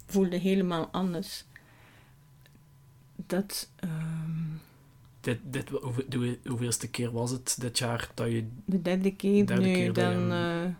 voelde 0.07 0.36
helemaal 0.36 0.89
anders. 0.91 1.45
Dat. 3.16 3.70
Um, 3.84 4.61
dit, 5.20 5.39
dit, 5.43 5.68
hoe, 5.68 6.39
hoeveelste 6.47 6.89
keer 6.89 7.12
was 7.12 7.30
het 7.30 7.57
dit 7.61 7.78
jaar 7.78 8.11
dat 8.14 8.30
je. 8.30 8.49
De 8.64 8.82
derde 8.82 9.14
keer, 9.14 9.47
derde 9.47 9.62
nu 9.62 9.72
keer 9.72 9.93
dan. 9.93 10.20
Je, 10.20 10.64
uh, 10.66 10.74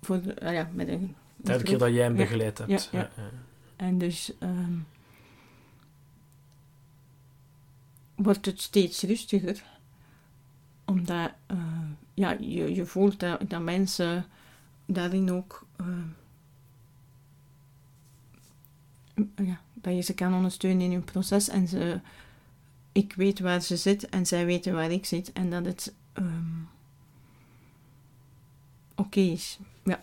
voor 0.00 0.22
de, 0.22 0.36
uh, 0.42 0.52
ja, 0.52 0.70
met 0.72 0.88
een. 0.88 1.14
De 1.36 1.42
derde 1.42 1.64
keer 1.64 1.78
dat 1.78 1.92
jij 1.92 2.04
hem 2.04 2.16
begeleid 2.16 2.58
ja, 2.58 2.66
hebt. 2.66 2.88
Ja, 2.92 2.98
ja. 2.98 3.10
ja, 3.16 3.30
En 3.76 3.98
dus. 3.98 4.32
Um, 4.40 4.86
wordt 8.14 8.46
het 8.46 8.60
steeds 8.60 9.02
rustiger. 9.02 9.64
Omdat 10.84 11.30
uh, 11.50 11.58
ja, 12.14 12.36
je, 12.40 12.74
je 12.74 12.86
voelt 12.86 13.20
dat, 13.20 13.50
dat 13.50 13.62
mensen 13.62 14.26
daarin 14.86 15.32
ook. 15.32 15.66
ja, 19.36 19.60
dat 19.74 19.94
je 19.94 20.00
ze 20.00 20.14
kan 20.14 20.34
ondersteunen 20.34 20.80
in 20.80 20.92
hun 20.92 21.04
proces 21.04 21.48
en 21.48 21.68
ze, 21.68 22.00
ik 22.92 23.12
weet 23.16 23.40
waar 23.40 23.60
ze 23.60 23.76
zit 23.76 24.08
en 24.08 24.26
zij 24.26 24.46
weten 24.46 24.74
waar 24.74 24.90
ik 24.90 25.06
zit 25.06 25.32
en 25.32 25.50
dat 25.50 25.64
het 25.64 25.94
um, 26.14 26.68
oké 28.94 29.20
is. 29.20 29.58
Ja. 29.84 30.02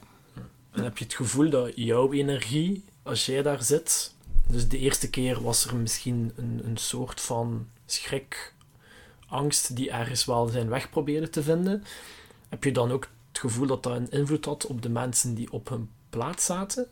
En 0.72 0.84
heb 0.84 0.98
je 0.98 1.04
het 1.04 1.14
gevoel 1.14 1.50
dat 1.50 1.72
jouw 1.76 2.12
energie, 2.12 2.84
als 3.04 3.26
jij 3.26 3.42
daar 3.42 3.64
zit, 3.64 4.16
dus 4.48 4.68
de 4.68 4.78
eerste 4.78 5.10
keer 5.10 5.42
was 5.42 5.66
er 5.66 5.76
misschien 5.76 6.32
een, 6.36 6.62
een 6.64 6.78
soort 6.78 7.22
van 7.22 7.68
schrik, 7.86 8.54
angst 9.32 9.76
die 9.76 9.92
ergens 9.92 10.26
wel 10.26 10.48
zijn 10.48 10.70
weg 10.70 10.90
probeerde 10.90 11.30
te 11.30 11.44
vinden. 11.44 11.84
Heb 12.50 12.64
je 12.64 12.72
dan 12.72 12.92
ook 12.92 13.08
het 13.28 13.40
gevoel 13.40 13.68
dat 13.68 13.84
dat 13.84 13.96
een 13.96 14.12
invloed 14.12 14.46
had 14.46 14.66
op 14.66 14.82
de 14.82 14.90
mensen 14.90 15.36
die 15.36 15.52
op 15.52 15.70
hun 15.70 15.90
plaats 16.10 16.46
zaten? 16.46 16.88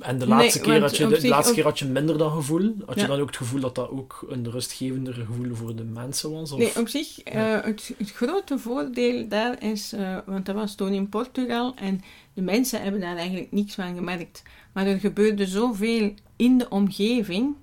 En 0.00 0.18
de 0.18 0.26
laatste, 0.26 0.58
nee, 0.58 0.68
keer, 0.68 0.80
had 0.80 0.96
je, 0.96 1.06
de, 1.06 1.20
de 1.20 1.28
laatste 1.28 1.54
keer 1.54 1.64
had 1.64 1.78
je 1.78 1.84
minder 1.84 2.18
dat 2.18 2.32
gevoel. 2.32 2.74
Had 2.86 2.94
ja. 2.96 3.02
je 3.02 3.08
dan 3.08 3.20
ook 3.20 3.26
het 3.26 3.36
gevoel 3.36 3.60
dat 3.60 3.74
dat 3.74 3.90
ook 3.90 4.26
een 4.28 4.50
rustgevender 4.50 5.14
gevoel 5.14 5.54
voor 5.54 5.76
de 5.76 5.84
mensen 5.84 6.30
was? 6.32 6.52
Of? 6.52 6.58
Nee, 6.58 6.78
op 6.78 6.88
zich, 6.88 7.20
ja. 7.24 7.58
uh, 7.58 7.64
het, 7.64 7.94
het, 7.98 8.10
grote 8.10 8.58
voordeel 8.58 9.28
daar 9.28 9.62
is, 9.62 9.92
uh, 9.92 10.18
want 10.26 10.46
dat 10.46 10.54
was 10.54 10.74
toen 10.74 10.92
in 10.92 11.08
Portugal 11.08 11.74
en 11.74 12.02
de 12.34 12.42
mensen 12.42 12.82
hebben 12.82 13.00
daar 13.00 13.16
eigenlijk 13.16 13.52
niks 13.52 13.74
van 13.74 13.94
gemerkt. 13.94 14.42
Maar 14.72 14.86
er 14.86 14.98
gebeurde 14.98 15.46
zoveel 15.46 16.14
in 16.36 16.58
de 16.58 16.68
omgeving 16.68 17.54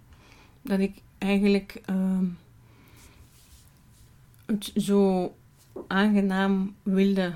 dat 0.61 0.79
ik 0.79 0.93
eigenlijk 1.17 1.81
uh, 1.89 1.95
het 4.45 4.71
zo 4.75 5.33
aangenaam 5.87 6.75
wilde 6.83 7.33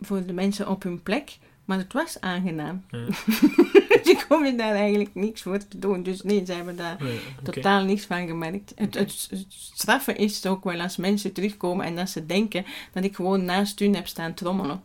voor 0.00 0.26
de 0.26 0.32
mensen 0.32 0.68
op 0.68 0.82
hun 0.82 1.02
plek. 1.02 1.38
Maar 1.64 1.78
het 1.78 1.92
was 1.92 2.20
aangenaam. 2.20 2.84
Ja. 2.90 3.06
kon 4.28 4.44
je 4.44 4.54
daar 4.54 4.74
eigenlijk 4.74 5.14
niks 5.14 5.42
voor 5.42 5.58
te 5.68 5.78
doen. 5.78 6.02
Dus 6.02 6.22
nee, 6.22 6.44
ze 6.46 6.52
hebben 6.52 6.76
daar 6.76 6.94
okay. 6.94 7.18
totaal 7.42 7.84
niks 7.84 8.04
van 8.04 8.26
gemerkt. 8.26 8.72
Het, 8.76 8.94
het, 8.94 9.26
het, 9.30 9.46
straffen 9.48 10.16
is 10.16 10.46
ook 10.46 10.64
wel 10.64 10.80
als 10.80 10.96
mensen 10.96 11.32
terugkomen 11.32 11.86
en 11.86 11.96
dat 11.96 12.08
ze 12.08 12.26
denken 12.26 12.64
dat 12.92 13.04
ik 13.04 13.14
gewoon 13.14 13.44
naast 13.44 13.78
hun 13.78 13.94
heb 13.94 14.06
staan 14.06 14.34
trommelen. 14.34 14.82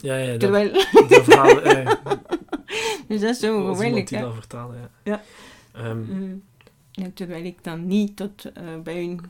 Ja, 0.00 0.16
ja. 0.16 0.36
Terwijl... 0.36 0.72
Dat, 0.72 1.08
dat 1.08 1.24
verhaal, 1.24 1.68
ja. 1.68 2.00
Dus 3.08 3.20
dat 3.20 3.30
is 3.30 3.38
zo 3.38 3.74
geweldig. 3.74 4.08
dat 4.08 4.34
vertalen, 4.34 4.90
ja. 5.04 5.22
ja. 5.74 5.90
Um. 5.90 6.42
Terwijl 7.14 7.44
ik 7.44 7.64
dan 7.64 7.86
niet 7.86 8.16
tot 8.16 8.44
uh, 8.44 8.80
bij 8.82 8.96
hun 8.96 9.20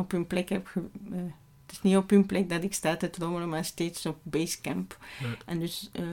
op 0.00 0.10
hun 0.10 0.26
plek 0.26 0.48
heb... 0.48 0.66
Ge, 0.66 0.80
uh, 1.10 1.18
het 1.66 1.78
is 1.78 1.82
niet 1.82 1.96
op 1.96 2.10
hun 2.10 2.26
plek 2.26 2.48
dat 2.48 2.62
ik 2.62 2.74
sta 2.74 2.96
te 2.96 3.10
trommelen, 3.10 3.48
maar 3.48 3.64
steeds 3.64 4.06
op 4.06 4.18
basecamp. 4.22 4.98
Ja. 5.20 5.36
En 5.46 5.58
dus 5.58 5.90
uh, 5.92 6.04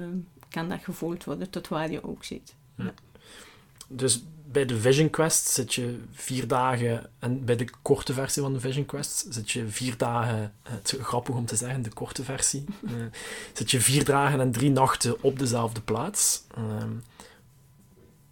kan 0.50 0.70
dat 0.70 0.84
gevoeld 0.84 1.24
worden 1.24 1.50
tot 1.50 1.68
waar 1.68 1.92
je 1.92 2.04
ook 2.04 2.24
zit. 2.24 2.56
Ja. 2.76 2.94
Dus 3.88 4.24
bij 4.52 4.66
de 4.66 4.80
Vision 4.80 5.10
Quest 5.10 5.48
zit 5.48 5.74
je 5.74 6.00
vier 6.12 6.48
dagen, 6.48 7.10
en 7.20 7.46
bij 7.46 7.56
de 7.56 7.70
korte 7.82 8.14
versie 8.14 8.42
van 8.42 8.54
de 8.54 8.60
Vision 8.60 8.86
Quest 8.86 9.26
zit 9.30 9.52
je 9.52 9.68
vier 9.68 9.98
dagen, 9.98 10.54
het 10.64 10.94
is 10.94 11.06
grappig 11.06 11.36
om 11.36 11.46
te 11.46 11.56
zeggen, 11.56 11.82
de 11.82 11.94
korte 11.94 12.24
versie, 12.24 12.66
uh, 12.82 12.92
zit 13.54 13.72
je 13.72 13.82
vier 13.82 14.06
dagen 14.06 14.40
en 14.40 14.52
drie 14.52 14.72
nachten 14.72 15.24
op 15.24 15.40
dezelfde 15.40 15.82
plaats. 15.82 16.44
Uh, 16.58 16.84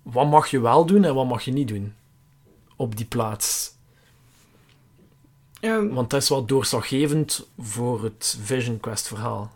wat 0.02 0.30
mag 0.30 0.48
je 0.48 0.60
wel 0.60 0.86
doen 0.86 1.04
en 1.04 1.16
wat 1.16 1.28
mag 1.28 1.42
je 1.42 1.52
niet 1.52 1.68
doen 1.68 1.94
op 2.76 2.96
die 2.96 3.06
plaats? 3.06 3.75
Um, 5.66 5.94
Want 5.94 6.10
dat 6.10 6.22
is 6.22 6.30
wel 6.30 6.46
doorslaggevend 6.46 7.48
voor 7.60 8.04
het 8.04 8.38
Vision 8.42 8.80
Quest 8.80 9.08
verhaal. 9.08 9.52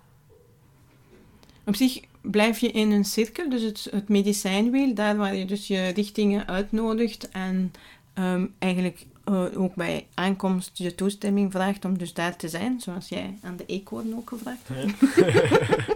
Op 1.63 1.75
zich 1.75 1.99
blijf 2.21 2.59
je 2.59 2.71
in 2.71 2.91
een 2.91 3.05
cirkel, 3.05 3.49
dus 3.49 3.61
het, 3.61 3.87
het 3.91 4.09
medicijnwiel, 4.09 4.93
daar 4.93 5.17
waar 5.17 5.35
je 5.35 5.45
dus 5.45 5.67
je 5.67 5.87
richtingen 5.87 6.47
uitnodigt 6.47 7.29
en 7.29 7.71
um, 8.13 8.53
eigenlijk 8.59 9.05
uh, 9.25 9.43
ook 9.55 9.75
bij 9.75 10.07
aankomst 10.13 10.77
je 10.77 10.95
toestemming 10.95 11.51
vraagt 11.51 11.85
om 11.85 11.97
dus 11.97 12.13
daar 12.13 12.35
te 12.35 12.49
zijn, 12.49 12.79
zoals 12.81 13.09
jij 13.09 13.37
aan 13.41 13.57
de 13.57 13.65
eekhoorn 13.65 14.15
ook 14.15 14.29
gevraagd 14.29 14.67
hebt. 14.67 15.15
Ja. 15.15 15.95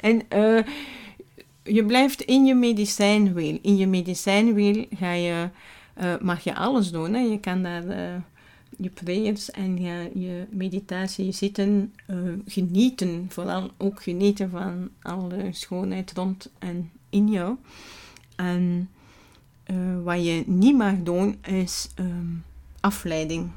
en 0.10 0.22
uh, 0.34 0.62
je 1.62 1.84
blijft 1.84 2.22
in 2.22 2.44
je 2.44 2.54
medicijnwiel. 2.54 3.58
In 3.62 3.76
je 3.76 3.86
medicijnwiel 3.86 4.86
ga 4.98 5.12
je, 5.12 5.48
uh, 6.02 6.14
mag 6.20 6.44
je 6.44 6.54
alles 6.54 6.90
doen. 6.90 7.14
Hè? 7.14 7.20
Je 7.20 7.40
kan 7.40 7.62
daar 7.62 7.84
je 8.82 8.90
prayers 8.90 9.50
en 9.50 9.82
je, 9.82 10.10
je 10.14 10.46
meditatie, 10.50 11.24
je 11.24 11.32
zitten, 11.32 11.94
uh, 12.10 12.32
genieten, 12.46 13.26
vooral 13.28 13.70
ook 13.76 14.02
genieten 14.02 14.50
van 14.50 14.88
alle 15.02 15.48
schoonheid 15.50 16.12
rond 16.12 16.50
en 16.58 16.90
in 17.10 17.28
jou. 17.28 17.56
En 18.36 18.90
uh, 19.66 20.02
wat 20.02 20.24
je 20.24 20.42
niet 20.46 20.76
mag 20.76 20.94
doen 21.02 21.36
is 21.42 21.88
um, 21.98 22.44
afleiding 22.80 23.50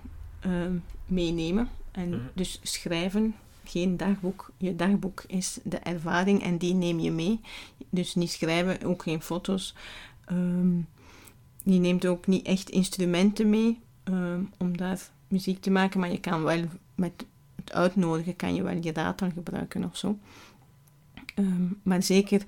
um, 0.45 0.83
meenemen. 1.05 1.69
En 1.91 2.09
mm. 2.09 2.29
dus 2.33 2.59
schrijven, 2.63 3.35
geen 3.63 3.97
dagboek. 3.97 4.51
Je 4.57 4.75
dagboek 4.75 5.23
is 5.27 5.59
de 5.63 5.77
ervaring 5.77 6.43
en 6.43 6.57
die 6.57 6.73
neem 6.73 6.99
je 6.99 7.11
mee. 7.11 7.39
Dus 7.89 8.15
niet 8.15 8.31
schrijven, 8.31 8.83
ook 8.83 9.03
geen 9.03 9.21
foto's. 9.21 9.75
Um, 10.31 10.87
je 11.63 11.79
neemt 11.79 12.05
ook 12.05 12.27
niet 12.27 12.45
echt 12.45 12.69
instrumenten 12.69 13.49
mee, 13.49 13.79
um, 14.03 14.49
om 14.57 14.77
daar 14.77 15.09
muziek 15.27 15.61
te 15.61 15.69
maken, 15.71 15.99
maar 15.99 16.11
je 16.11 16.19
kan 16.19 16.43
wel 16.43 16.63
met 16.95 17.25
het 17.55 17.73
uitnodigen 17.73 18.35
kan 18.35 18.55
je 18.55 18.63
wel 18.63 18.77
je 18.81 18.91
data 18.91 19.29
gebruiken 19.29 19.83
of 19.83 19.97
zo. 19.97 20.17
Um, 21.35 21.79
maar 21.83 22.03
zeker 22.03 22.41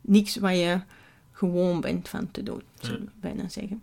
niks 0.00 0.36
wat 0.36 0.56
je 0.56 0.80
gewoon 1.32 1.80
bent 1.80 2.08
van 2.08 2.30
te 2.30 2.42
doen, 2.42 2.62
zou 2.80 2.94
ik 2.94 3.08
bijna 3.20 3.48
zeggen. 3.48 3.82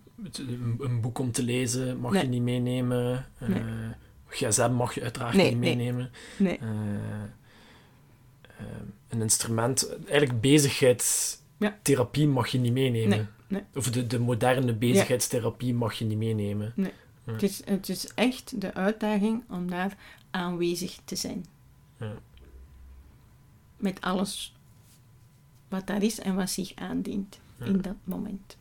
Een, 0.80 1.02
boek 1.02 1.20
om 1.20 1.32
te 1.32 1.44
lezen 1.44 2.00
mag 2.00 2.12
nee. 2.12 2.22
je 2.22 2.28
niet 2.28 2.42
meenemen. 2.42 3.26
Nee. 3.40 3.60
Uh, 3.60 3.90
gsm 4.28 4.72
mag 4.72 4.96
je 4.96 5.02
uiteraard 5.02 5.36
nee, 5.36 5.50
niet 5.50 5.58
meenemen. 5.58 6.12
Nee. 6.38 6.60
Uh, 6.62 6.70
uh, 8.60 8.66
een 9.08 9.22
instrument, 9.22 9.96
eigenlijk 10.08 10.42
bezigheidstherapie 10.42 12.28
mag 12.28 12.48
je 12.48 12.58
niet 12.60 12.74
meenemen. 12.74 13.30
Of 13.76 13.92
de, 13.92 14.08
de 14.08 14.20
moderne 14.20 14.74
bezigheidstherapie 14.74 15.74
mag 15.74 15.94
je 15.94 16.06
niet 16.06 16.18
meenemen. 16.18 16.74
Nee. 16.76 16.92
Ja. 17.30 17.36
Het, 17.36 17.44
is, 17.44 17.66
het 17.66 17.90
is 17.90 18.14
echt 18.14 18.62
de 18.62 18.74
uitdaging 18.74 19.44
om 19.50 19.70
daar 19.70 19.98
aanwezig 20.32 21.00
te 21.06 21.16
zijn. 21.16 21.46
Ja. 21.98 22.14
Met 23.78 24.02
alles 24.02 24.56
wat 25.68 25.88
daar 25.88 26.04
is 26.04 26.20
en 26.20 26.36
wat 26.36 26.50
zich 26.50 26.76
aandient 26.76 27.40
Ja. 27.58 27.66
in 27.66 27.82
dat 27.82 27.96
moment. 28.04 28.58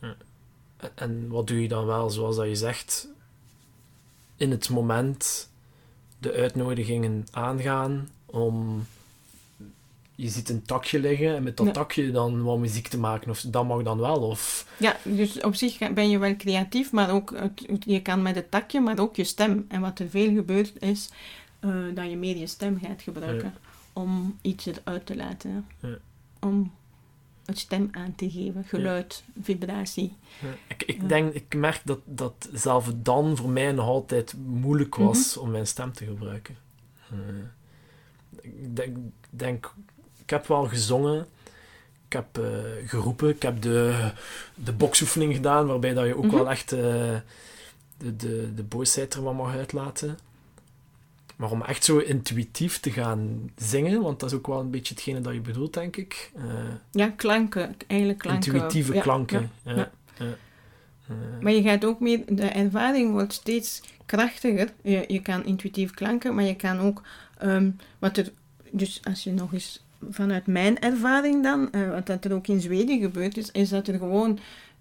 En- 0.00 0.16
En 0.94 1.28
wat 1.28 1.46
doe 1.46 1.62
je 1.62 1.68
dan 1.68 1.86
wel, 1.86 2.10
zoals 2.10 2.36
dat 2.36 2.46
je 2.46 2.56
zegt, 2.56 3.08
in 4.36 4.50
het 4.50 4.68
moment 4.68 5.50
de 6.18 6.32
uitnodigingen 6.32 7.26
aangaan 7.30 8.08
om... 8.26 8.86
Je 10.22 10.28
ziet 10.28 10.48
een 10.48 10.62
takje 10.62 11.00
liggen 11.00 11.36
en 11.36 11.42
met 11.42 11.56
dat 11.56 11.66
Ja. 11.66 11.72
takje 11.72 12.10
dan 12.10 12.42
wat 12.42 12.58
muziek 12.58 12.88
te 12.88 12.98
maken, 12.98 13.30
of 13.30 13.40
dat 13.40 13.66
mag 13.66 13.82
dan 13.82 13.98
wel, 13.98 14.16
of... 14.20 14.66
Ja, 14.78 14.96
dus 15.02 15.40
op 15.40 15.54
zich 15.54 15.92
ben 15.92 16.10
je 16.10 16.18
wel 16.18 16.36
creatief, 16.36 16.92
maar 16.92 17.10
ook 17.10 17.34
het- 17.36 17.84
je 17.84 18.02
kan 18.02 18.22
met 18.22 18.34
het 18.34 18.50
takje, 18.50 18.80
maar 18.80 18.98
ook 18.98 19.16
je 19.16 19.24
stem. 19.24 19.64
En 19.68 19.80
wat 19.80 19.98
er 19.98 20.08
veel 20.08 20.34
gebeurt 20.34 20.82
is 20.82 21.10
eh, 21.60 21.74
dat 21.94 22.10
je 22.10 22.16
meer 22.16 22.36
je 22.36 22.46
stem 22.46 22.78
gaat 22.82 23.02
gebruiken 23.02 23.54
om 23.92 24.38
iets 24.42 24.66
eruit 24.66 25.06
te 25.06 25.16
laten. 25.16 25.66
Ja. 25.80 25.96
Om 26.40 26.72
het 27.44 27.58
stem 27.58 27.88
aan 27.92 28.14
te 28.14 28.30
geven, 28.30 28.64
geluid, 28.64 29.24
vibratie. 29.42 30.16
Ik, 30.86 31.08
denk, 31.08 31.32
ik 31.34 31.54
merk 31.54 31.80
dat, 31.84 31.98
dat 32.04 32.48
zelfs 32.52 32.88
dan 32.96 33.36
voor 33.36 33.48
mij 33.50 33.72
nog 33.72 33.86
altijd 33.86 34.34
moeilijk 34.46 34.94
was 34.96 35.36
om 35.36 35.50
mijn 35.50 35.66
stem 35.66 35.92
te 35.92 36.04
gebruiken. 36.04 36.56
Eh, 37.10 37.18
ik 38.42 38.96
denk, 39.30 39.74
heb 40.32 40.46
wel 40.46 40.64
gezongen, 40.64 41.26
ik 42.06 42.12
heb 42.12 42.38
eh, 42.38 42.44
geroepen, 42.86 43.28
ik 43.28 43.42
heb 43.42 43.62
de, 43.62 44.10
de 44.54 44.72
boksoefening 44.72 45.34
gedaan, 45.34 45.66
waarbij 45.66 45.94
dat 45.94 46.06
je 46.06 46.16
ook 46.16 46.24
Mhm. 46.24 46.34
wel 46.34 46.50
echt 46.50 46.72
eh, 46.72 46.78
de, 47.98 48.16
de, 48.16 48.54
de 48.54 48.62
boosheid 48.62 49.14
er 49.14 49.22
wat 49.22 49.34
mag 49.34 49.54
uitlaten. 49.56 50.18
Maar 51.36 51.50
om 51.50 51.62
echt 51.62 51.84
zo 51.84 51.98
intuïtief 51.98 52.80
te 52.80 52.90
gaan 52.90 53.50
zingen, 53.56 54.02
want 54.02 54.20
dat 54.20 54.30
is 54.30 54.36
ook 54.36 54.46
wel 54.46 54.60
een 54.60 54.70
beetje 54.70 54.94
hetgene 54.94 55.20
dat 55.20 55.32
je 55.34 55.40
bedoelt, 55.40 55.74
denk 55.74 55.96
ik. 55.96 56.30
Eh, 56.36 56.42
Ja, 56.90 57.08
klanken, 57.16 57.74
eigenlijk 57.86 58.18
klanken. 58.20 58.52
intuïtieve 58.52 58.92
klanken. 58.98 59.50
ja. 59.64 59.72
Ja, 59.74 59.90
ja. 60.18 60.24
ja. 61.08 61.14
Maar 61.40 61.52
je 61.52 61.62
gaat 61.62 61.84
ook 61.84 62.00
meer, 62.00 62.20
de 62.28 62.46
ervaring 62.46 63.10
wordt 63.12 63.32
steeds 63.32 63.80
krachtiger. 64.06 64.72
Je, 64.82 65.04
je 65.08 65.22
kan 65.22 65.44
intuïtief 65.44 65.90
klanken, 65.90 66.34
maar 66.34 66.44
je 66.44 66.56
kan 66.56 66.78
ook, 66.78 67.02
ehm, 67.38 67.70
wat 67.98 68.16
er, 68.16 68.32
dus 68.70 69.00
als 69.04 69.24
je 69.24 69.32
nog 69.32 69.52
eens 69.52 69.82
vanuit 70.10 70.46
mijn 70.46 70.80
ervaring 70.80 71.42
dan, 71.42 71.70
eh, 71.72 71.88
wat 71.90 72.06
dat 72.06 72.24
er 72.24 72.32
ook 72.32 72.46
in 72.46 72.60
Zweden 72.60 73.00
gebeurd 73.00 73.36
is, 73.36 73.50
is 73.50 73.68
dat 73.68 73.88
er 73.88 73.98
gewoon 73.98 74.38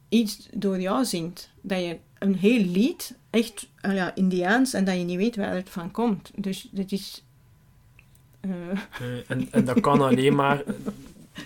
iets 0.09 0.47
door 0.53 0.80
jou 0.80 1.05
zingt. 1.05 1.49
Dat 1.61 1.80
je 1.80 1.97
een 2.19 2.36
heel 2.36 2.63
lied, 2.65 3.15
echt 3.30 3.67
ja, 3.82 4.15
Indiaans, 4.15 4.74
en 4.74 4.84
dat 4.86 4.95
je 4.95 5.03
niet 5.03 5.17
weet 5.17 5.36
waar 5.36 5.53
het 5.55 5.69
van 5.69 5.91
komt. 5.91 6.32
Dus 6.36 6.67
dat 6.72 6.91
is... 6.91 7.24
eh, 8.41 8.49
Eh, 9.01 9.07
en, 9.28 9.47
en 9.51 9.65
dat 9.65 9.80
kan 9.80 10.01
alleen 10.01 10.36
maar 10.36 10.63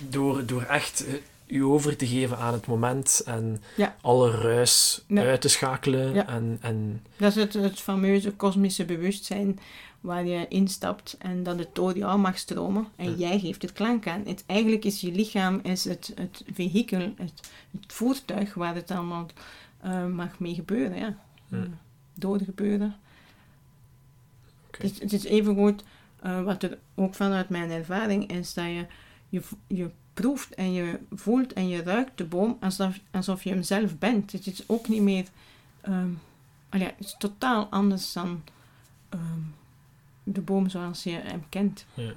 door, 0.10 0.46
door 0.46 0.62
echt 0.64 1.06
je 1.48 1.64
over 1.66 1.96
te 1.96 2.08
geven 2.08 2.38
aan 2.38 2.54
het 2.54 2.68
moment 2.68 3.22
en 3.26 3.62
Ja. 3.76 3.96
alle 4.02 4.32
ruis 4.32 5.04
Ja. 5.08 5.22
uit 5.24 5.42
te 5.42 5.50
schakelen. 5.50 6.28
En, 6.28 6.58
en, 6.62 7.02
Dat 7.18 7.30
is 7.36 7.42
het, 7.44 7.54
het 7.54 7.80
fameuze 7.80 8.32
kosmische 8.32 8.86
bewustzijn 8.86 9.60
waar 10.06 10.26
je 10.26 10.48
instapt 10.48 11.16
en 11.20 11.44
dat 11.44 11.58
het 11.60 11.76
door 11.76 11.98
jou 11.98 12.20
mag 12.20 12.38
stromen 12.38 12.88
en 12.96 13.10
Ja. 13.10 13.16
jij 13.18 13.40
geeft 13.40 13.62
het 13.62 13.74
klank 13.74 14.08
aan. 14.08 14.22
Het, 14.26 14.44
eigenlijk 14.46 14.86
is 14.86 15.02
je 15.02 15.12
lichaam 15.12 15.60
is 15.64 15.84
het, 15.84 16.12
het 16.16 16.44
vehikel, 16.54 17.00
het, 17.18 17.52
het 17.72 17.94
voertuig 17.94 18.54
waar 18.54 18.76
het 18.76 18.92
allemaal 18.92 19.26
eh, 19.80 20.06
mag 20.08 20.40
mee 20.40 20.54
gebeuren. 20.56 20.98
Ja. 20.98 21.18
Ja. 21.48 21.58
Eh, 21.58 21.64
doorgebeuren. 22.14 22.96
Het, 24.72 24.84
is- 24.92 25.00
het 25.00 25.14
is 25.14 25.24
even 25.24 25.56
goed, 25.56 25.84
eh, 26.22 26.42
wat 26.44 26.64
er 26.64 26.78
ook 26.96 27.14
vanuit 27.16 27.50
mijn 27.50 27.72
ervaring 27.72 28.32
is, 28.32 28.54
dat 28.54 28.66
je, 28.66 28.86
je, 29.30 29.42
je 29.68 29.90
proeft 30.14 30.56
en 30.56 30.74
je 30.74 31.00
voelt 31.14 31.54
en 31.54 31.68
je 31.68 31.84
ruikt 31.84 32.18
de 32.18 32.26
boom 32.26 32.58
alsof, 32.60 33.00
alsof 33.12 33.44
je 33.44 33.50
hem 33.50 33.64
zelf 33.64 33.98
bent. 33.98 34.32
Het 34.32 34.48
is 34.48 34.70
ook 34.70 34.88
niet 34.88 35.02
meer... 35.02 35.26
ja, 36.72 36.86
het 36.86 36.94
is 37.00 37.16
totaal 37.20 37.66
anders 37.66 38.14
dan 38.14 38.44
ehm, 39.10 39.40
de 40.26 40.42
boom 40.42 40.70
zoals 40.70 41.04
je 41.04 41.12
hem 41.24 41.44
kent. 41.50 41.86
ja. 41.94 42.14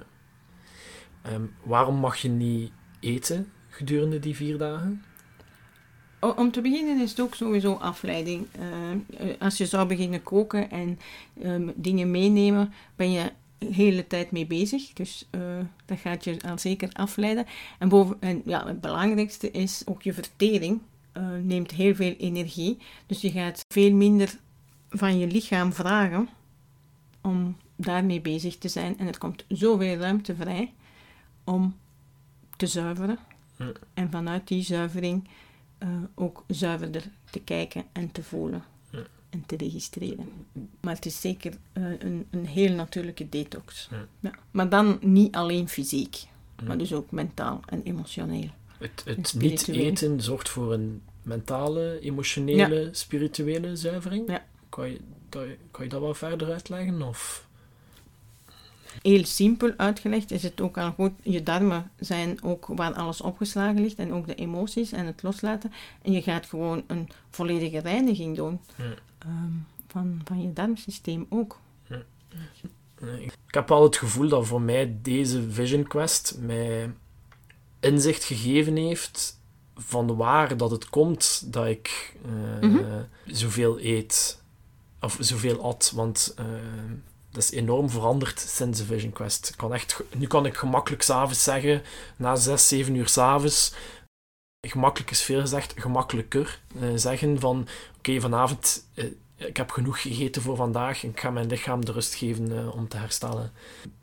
Ehm, 1.21 1.41
waarom 1.63 1.95
mag 1.95 2.17
je 2.17 2.29
niet 2.29 2.71
eten 2.99 3.51
gedurende 3.69 4.19
die 4.19 4.35
vier 4.35 4.57
dagen? 4.57 5.03
O- 6.19 6.29
om 6.37 6.51
te 6.51 6.61
beginnen 6.61 7.01
is 7.01 7.09
het 7.09 7.19
ook 7.19 7.35
sowieso 7.35 7.73
afleiding. 7.73 8.47
Eh, 8.51 8.91
eh, 9.31 9.35
als 9.41 9.57
je 9.57 9.65
zou 9.65 9.87
beginnen 9.87 10.23
koken 10.23 10.71
en 10.71 10.99
ehm, 11.41 11.69
dingen 11.75 12.11
meenemen, 12.11 12.73
ben 12.95 13.11
je 13.11 13.31
de 13.57 13.73
hele 13.73 14.07
tijd 14.07 14.31
mee 14.31 14.45
bezig. 14.47 14.93
Dus 14.93 15.27
eh, 15.29 15.41
dat 15.85 15.99
gaat 15.99 16.23
je 16.23 16.37
al 16.45 16.57
zeker 16.57 16.89
afleiden. 16.93 17.45
En, 17.79 17.89
boven, 17.89 18.17
en 18.19 18.41
ja, 18.45 18.67
het 18.67 18.81
belangrijkste 18.81 19.51
is 19.51 19.81
ook 19.85 20.01
je 20.01 20.13
vertering. 20.13 20.81
eh, 21.11 21.23
neemt 21.43 21.71
heel 21.71 21.95
veel 21.95 22.13
energie. 22.17 22.77
Dus 23.05 23.21
je 23.21 23.31
gaat 23.31 23.61
veel 23.73 23.93
minder 23.93 24.35
van 24.89 25.17
je 25.19 25.27
lichaam 25.27 25.73
vragen 25.73 26.29
om 27.21 27.57
daarmee 27.79 28.21
bezig 28.21 28.57
te 28.57 28.67
zijn. 28.67 28.97
En 28.99 29.07
er 29.07 29.17
komt 29.17 29.45
zoveel 29.47 29.95
ruimte 29.97 30.35
vrij 30.35 30.73
om 31.43 31.75
te 32.57 32.67
zuiveren. 32.67 33.17
Ja. 33.55 33.71
En 33.93 34.11
vanuit 34.11 34.47
die 34.47 34.63
zuivering 34.63 35.27
eh, 35.77 35.89
ook 36.15 36.43
zuiverder 36.47 37.03
te 37.29 37.39
kijken 37.39 37.83
en 37.91 38.11
te 38.11 38.23
voelen 38.23 38.63
Ja. 38.89 38.99
en 39.29 39.43
te 39.45 39.55
registreren. 39.57 40.29
Maar 40.81 40.95
het 40.95 41.05
is 41.05 41.21
zeker 41.21 41.53
eh, 41.73 41.83
een, 41.99 42.25
een 42.29 42.45
heel 42.45 42.73
natuurlijke 42.73 43.29
detox. 43.29 43.87
Ja. 43.91 44.05
Ja. 44.19 44.31
Maar 44.51 44.69
dan 44.69 44.97
niet 45.01 45.35
alleen 45.35 45.69
fysiek, 45.69 46.25
maar 46.63 46.77
dus 46.77 46.93
ook 46.93 47.11
mentaal 47.11 47.59
en 47.65 47.83
emotioneel. 47.83 48.49
Het, 48.77 49.03
En 49.05 49.15
het 49.15 49.33
niet 49.37 49.67
eten 49.67 50.21
zorgt 50.21 50.49
voor 50.49 50.73
een 50.73 51.01
mentale, 51.23 51.99
emotionele, 51.99 52.89
spirituele 52.91 53.75
zuivering. 53.75 54.29
Ja. 54.29 54.45
Kan, 54.69 54.89
je, 54.89 54.99
dat, 55.29 55.45
kan 55.71 55.83
je 55.83 55.89
dat 55.89 56.01
wel 56.01 56.13
verder 56.13 56.51
uitleggen? 56.51 57.01
Of? 57.01 57.47
Heel 59.01 59.25
simpel 59.25 59.73
uitgelegd 59.77 60.31
is 60.31 60.43
het 60.43 60.61
ook 60.61 60.77
al 60.77 60.91
goed. 60.91 61.11
Je 61.23 61.43
darmen 61.43 61.91
zijn 61.99 62.43
ook 62.43 62.65
waar 62.67 62.93
alles 62.93 63.21
opgeslagen 63.21 63.81
ligt 63.81 63.97
en 63.99 64.13
ook 64.13 64.27
de 64.27 64.35
emoties 64.35 64.91
en 64.91 65.05
het 65.05 65.23
loslaten. 65.23 65.71
En 66.01 66.11
je 66.11 66.21
gaat 66.21 66.45
gewoon 66.45 66.83
een 66.87 67.09
volledige 67.29 67.79
reiniging 67.79 68.35
doen 68.35 68.59
Ja. 68.75 68.83
ehm, 69.19 69.51
van, 69.87 70.21
van 70.23 70.41
je 70.41 70.53
darmsysteem 70.53 71.25
ook. 71.29 71.59
Ik 73.19 73.33
heb 73.55 73.69
wel 73.69 73.83
het 73.83 73.97
gevoel 73.97 74.27
dat 74.29 74.47
voor 74.47 74.61
mij 74.61 74.97
deze 75.01 75.51
Vision 75.51 75.87
Quest 75.87 76.37
mij 76.39 76.91
inzicht 77.79 78.23
gegeven 78.23 78.75
heeft 78.75 79.39
van 79.75 80.15
waar 80.15 80.57
dat 80.57 80.71
het 80.71 80.89
komt 80.89 81.53
dat 81.53 81.65
ik 81.67 82.15
Mhm. 82.61 82.83
zoveel 83.25 83.79
eet. 83.79 84.41
Of 85.01 85.17
zoveel 85.19 85.61
at. 85.63 85.91
Want 85.95 86.33
eh, 86.37 86.45
dat 87.39 87.51
is 87.51 87.57
enorm 87.59 87.89
veranderd 87.89 88.39
sinds 88.39 88.79
de 88.79 88.85
Vision 88.85 89.11
Quest. 89.11 89.49
Ik 89.49 89.57
kan 89.57 89.73
echt, 89.73 90.03
nu 90.15 90.27
kan 90.27 90.45
ik 90.45 90.57
gemakkelijk 90.57 91.01
s'avonds 91.01 91.43
zeggen, 91.43 91.81
na 92.15 92.35
6, 92.35 92.67
7 92.67 92.95
uur 92.95 93.07
s'avonds, 93.07 93.73
gemakkelijk 94.67 95.11
is 95.11 95.21
veel 95.21 95.39
gezegd, 95.39 95.73
gemakkelijker 95.75 96.59
eh, 96.79 96.89
zeggen 96.95 97.39
van 97.39 97.67
oké, 97.97 98.19
vanavond 98.19 98.85
eh, 98.93 99.05
ik 99.35 99.57
heb 99.57 99.71
genoeg 99.71 100.01
gegeten 100.01 100.41
voor 100.41 100.55
vandaag 100.55 101.03
en 101.03 101.09
ik 101.09 101.19
ga 101.19 101.29
mijn 101.29 101.47
lichaam 101.47 101.85
de 101.85 101.91
rust 101.91 102.15
geven 102.15 102.57
eh, 102.57 102.75
om 102.75 102.87
te 102.87 102.97
herstellen. 102.97 103.51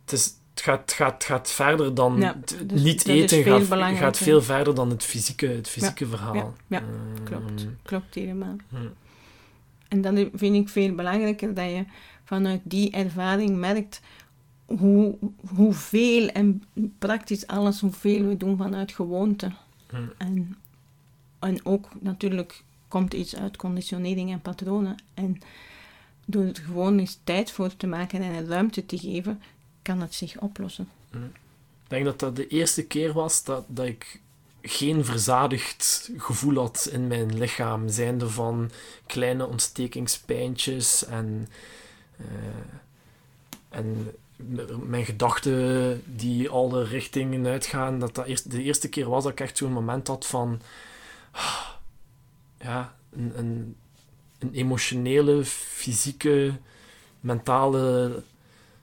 Het, 0.05 0.13
is, 0.13 0.25
het, 0.55 0.63
gaat, 0.63 0.93
gaat, 0.93 1.25
gaat 1.25 1.51
verder 1.51 1.95
dan 1.95 2.17
Ja, 2.21 2.37
dus 2.67 2.83
niet 2.83 3.07
eten, 3.07 3.43
veel 3.43 3.53
gaat, 3.53 3.61
gaat 3.61 3.69
belangrijker. 3.69 4.23
veel 4.23 4.43
verder 4.43 4.75
dan 4.75 4.91
het 4.91 5.05
fysieke, 5.05 5.47
het 5.47 5.69
fysieke 5.69 6.07
verhaal. 6.07 6.35
ja, 6.35 6.53
ja, 6.67 6.79
Ehm, 6.81 7.25
Klopt, 7.25 7.67
klopt 7.83 8.15
helemaal. 8.15 8.57
En 9.89 10.01
dan 10.01 10.31
vind 10.35 10.55
ik 10.55 10.69
veel 10.69 10.95
belangrijker 10.95 11.55
dat 11.55 11.65
je 11.65 11.85
vanuit 12.27 12.61
die 12.65 12.91
ervaring 12.91 13.57
merkt 13.57 14.01
hoe, 14.65 15.19
hoeveel 15.55 16.29
en 16.29 16.63
praktisch 16.99 17.47
alles, 17.47 17.81
hoeveel 17.81 18.27
we 18.27 18.37
doen 18.37 18.57
vanuit 18.57 18.93
gewoonte. 18.93 19.53
hm, 19.89 19.97
En, 20.19 20.57
en 21.39 21.65
ook 21.65 21.89
natuurlijk 22.01 22.63
komt 22.89 23.15
iets 23.15 23.37
uit 23.37 23.57
conditionering 23.57 24.33
en 24.33 24.41
patronen. 24.41 24.97
En 25.15 25.39
door 26.27 26.45
er 26.45 26.57
gewoon 26.57 26.99
eens 26.99 27.19
tijd 27.25 27.51
voor 27.51 27.77
te 27.77 27.87
maken 27.87 28.23
en 28.23 28.35
een 28.35 28.47
ruimte 28.47 28.87
te 28.87 28.99
geven, 28.99 29.43
kan 29.83 30.01
het 30.01 30.15
zich 30.15 30.41
oplossen. 30.41 30.89
Ik 31.13 31.93
denk 31.93 32.05
dat 32.05 32.19
dat 32.19 32.37
de 32.37 32.47
eerste 32.47 32.87
keer 32.87 33.13
was 33.13 33.45
dat, 33.45 33.65
dat 33.69 33.87
ik 33.87 34.21
geen 34.63 35.05
verzadigd 35.05 36.11
gevoel 36.17 36.57
had 36.57 36.89
in 36.93 37.07
mijn 37.07 37.39
lichaam, 37.39 37.89
zijnde 37.89 38.29
van 38.29 38.71
kleine 39.07 39.47
ontstekingspijntjes 39.47 41.05
en, 41.05 41.49
en 43.69 44.13
m- 44.37 44.89
mijn 44.89 45.05
gedachten 45.05 46.03
die 46.17 46.49
alle 46.49 46.85
richtingen 46.85 47.47
uitgaan. 47.47 47.99
Dat 47.99 48.15
dat 48.15 48.27
eerst, 48.27 48.51
de 48.51 48.63
eerste 48.63 48.89
keer 48.89 49.09
was 49.09 49.23
dat 49.23 49.33
ik 49.33 49.41
echt 49.41 49.57
zo'n 49.57 49.73
moment 49.73 50.07
had 50.09 50.27
van 50.27 50.61
ah, 51.31 51.67
ja, 52.61 52.95
een, 53.13 53.33
een, 53.39 53.77
een 54.39 54.53
emotionele, 54.53 55.45
fysieke, 55.45 56.53
mentale 57.21 58.23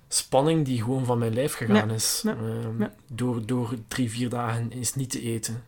spanning 0.08 0.66
die 0.66 0.82
gewoon 0.82 1.06
van 1.06 1.18
mijn 1.18 1.34
lijf 1.34 1.54
gegaan 1.54 1.92
is. 1.92 2.22
Ehm. 2.38 2.80
Door, 3.08 3.46
door 3.46 3.74
drie, 3.88 4.10
vier 4.10 4.30
dagen 4.30 4.72
eens 4.72 4.96
niet 4.96 5.10
te 5.10 5.22
eten. 5.22 5.64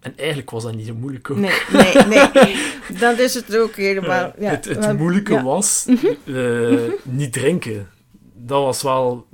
En 0.00 0.16
eigenlijk 0.16 0.50
was 0.50 0.62
dat 0.62 0.74
niet 0.74 0.86
zo 0.86 0.94
moeilijk 0.94 1.30
ook. 1.30 1.36
Nee, 1.36 1.60
nee, 1.72 2.28
nee. 2.34 2.56
Dat 3.00 3.18
is 3.18 3.34
het 3.34 3.56
ook 3.56 3.74
helemaal. 3.74 4.32
Ja, 4.38 4.50
het 4.50 4.64
het 4.64 4.98
moeilijke 4.98 5.32
ja. 5.32 5.38
Mhm. 5.38 5.46
was 5.46 5.86
eh, 6.24 6.92
niet 7.02 7.32
drinken. 7.32 7.88
Dat 8.34 8.62
was 8.62 8.82
wel 8.82 9.26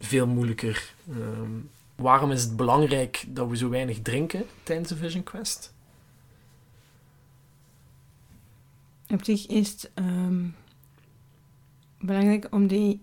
veel 0.00 0.26
moeilijker. 0.26 0.94
Ehm, 1.10 1.50
waarom 1.96 2.30
is 2.30 2.42
het 2.42 2.56
belangrijk 2.56 3.24
dat 3.28 3.48
we 3.48 3.56
zo 3.56 3.68
weinig 3.68 4.02
drinken 4.02 4.44
tijdens 4.62 4.88
de 4.88 4.96
Vision 4.96 5.22
Quest? 5.22 5.74
Op 9.08 9.24
zich 9.24 9.46
is 9.46 9.68
het 9.68 9.90
ehm, 9.94 10.46
belangrijk 11.98 12.46
om 12.50 12.66
die 12.66 13.00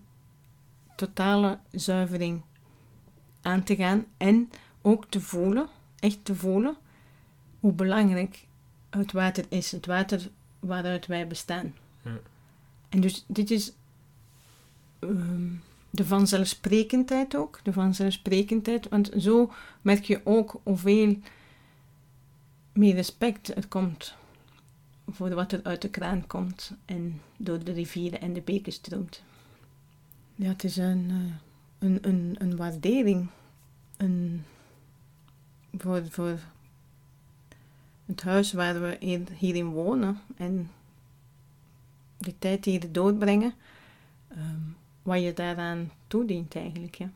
totale 0.96 1.58
zuivering 1.70 2.42
aan 3.42 3.62
te 3.62 3.76
gaan 3.76 4.04
en 4.16 4.50
ook 4.82 5.06
te 5.08 5.20
voelen, 5.20 5.68
echt 5.98 6.24
te 6.24 6.34
voelen, 6.34 6.76
hoe 7.60 7.72
belangrijk 7.72 8.46
het 8.90 9.12
water 9.12 9.44
is. 9.48 9.72
Het 9.72 9.86
water 9.86 10.28
waaruit 10.58 11.06
wij 11.06 11.26
bestaan. 11.26 11.74
Ja. 12.02 12.18
En 12.88 13.00
dus 13.00 13.24
dit 13.26 13.50
is 13.50 13.72
ehm, 14.98 15.50
de 15.90 16.04
vanzelfsprekendheid 16.04 17.36
ook, 17.36 17.60
de 17.62 17.72
vanzelfsprekendheid, 17.72 18.88
want 18.88 19.10
zo 19.18 19.52
merk 19.82 20.04
je 20.04 20.20
ook 20.24 20.60
hoeveel 20.62 21.18
meer 22.72 22.94
respect 22.94 23.56
er 23.56 23.68
komt 23.68 24.14
voor 25.08 25.34
wat 25.34 25.52
er 25.52 25.62
uit 25.62 25.82
de 25.82 25.90
kraan 25.90 26.26
komt 26.26 26.72
en 26.84 27.20
door 27.36 27.64
de 27.64 27.72
rivieren 27.72 28.20
en 28.20 28.32
de 28.32 28.40
beken 28.40 28.72
stroomt. 28.72 29.22
Ja, 30.34 30.48
het 30.48 30.64
is 30.64 30.76
een, 30.76 31.10
eh, 31.10 31.88
een, 31.88 31.98
een, 32.00 32.34
een 32.38 32.56
waardering 32.56 33.28
een, 33.96 34.44
voor, 35.72 36.02
voor 36.10 36.38
het 38.08 38.22
huis 38.22 38.52
waar 38.52 38.80
we 38.80 38.96
hier, 39.00 39.20
hierin 39.36 39.66
wonen 39.68 40.20
en 40.36 40.70
de 42.18 42.34
tijd 42.38 42.64
die 42.64 42.78
hier 42.78 42.92
doorbrengen, 42.92 43.54
ehm, 44.28 44.60
wat 45.02 45.22
je 45.22 45.32
daaraan 45.32 45.90
toedient 46.06 46.54
eigenlijk. 46.56 46.94
Ja. 46.94 47.10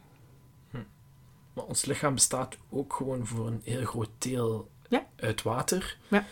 Maar 1.53 1.65
ons 1.65 1.85
lichaam 1.85 2.15
bestaat 2.15 2.57
ook 2.71 2.93
gewoon 2.93 3.27
voor 3.27 3.47
een 3.47 3.61
heel 3.65 3.85
groot 3.85 4.09
deel 4.19 4.69
Ja. 4.89 5.07
uit 5.17 5.43
water. 5.43 5.99
Ja. 6.09 6.25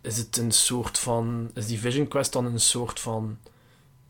Is 0.00 0.16
het 0.16 0.36
een 0.36 0.52
soort 0.52 0.98
van... 0.98 1.50
Is 1.54 1.66
die 1.66 1.78
Vision 1.78 2.08
Quest 2.08 2.32
dan 2.32 2.44
een 2.44 2.60
soort 2.60 3.00
van 3.00 3.38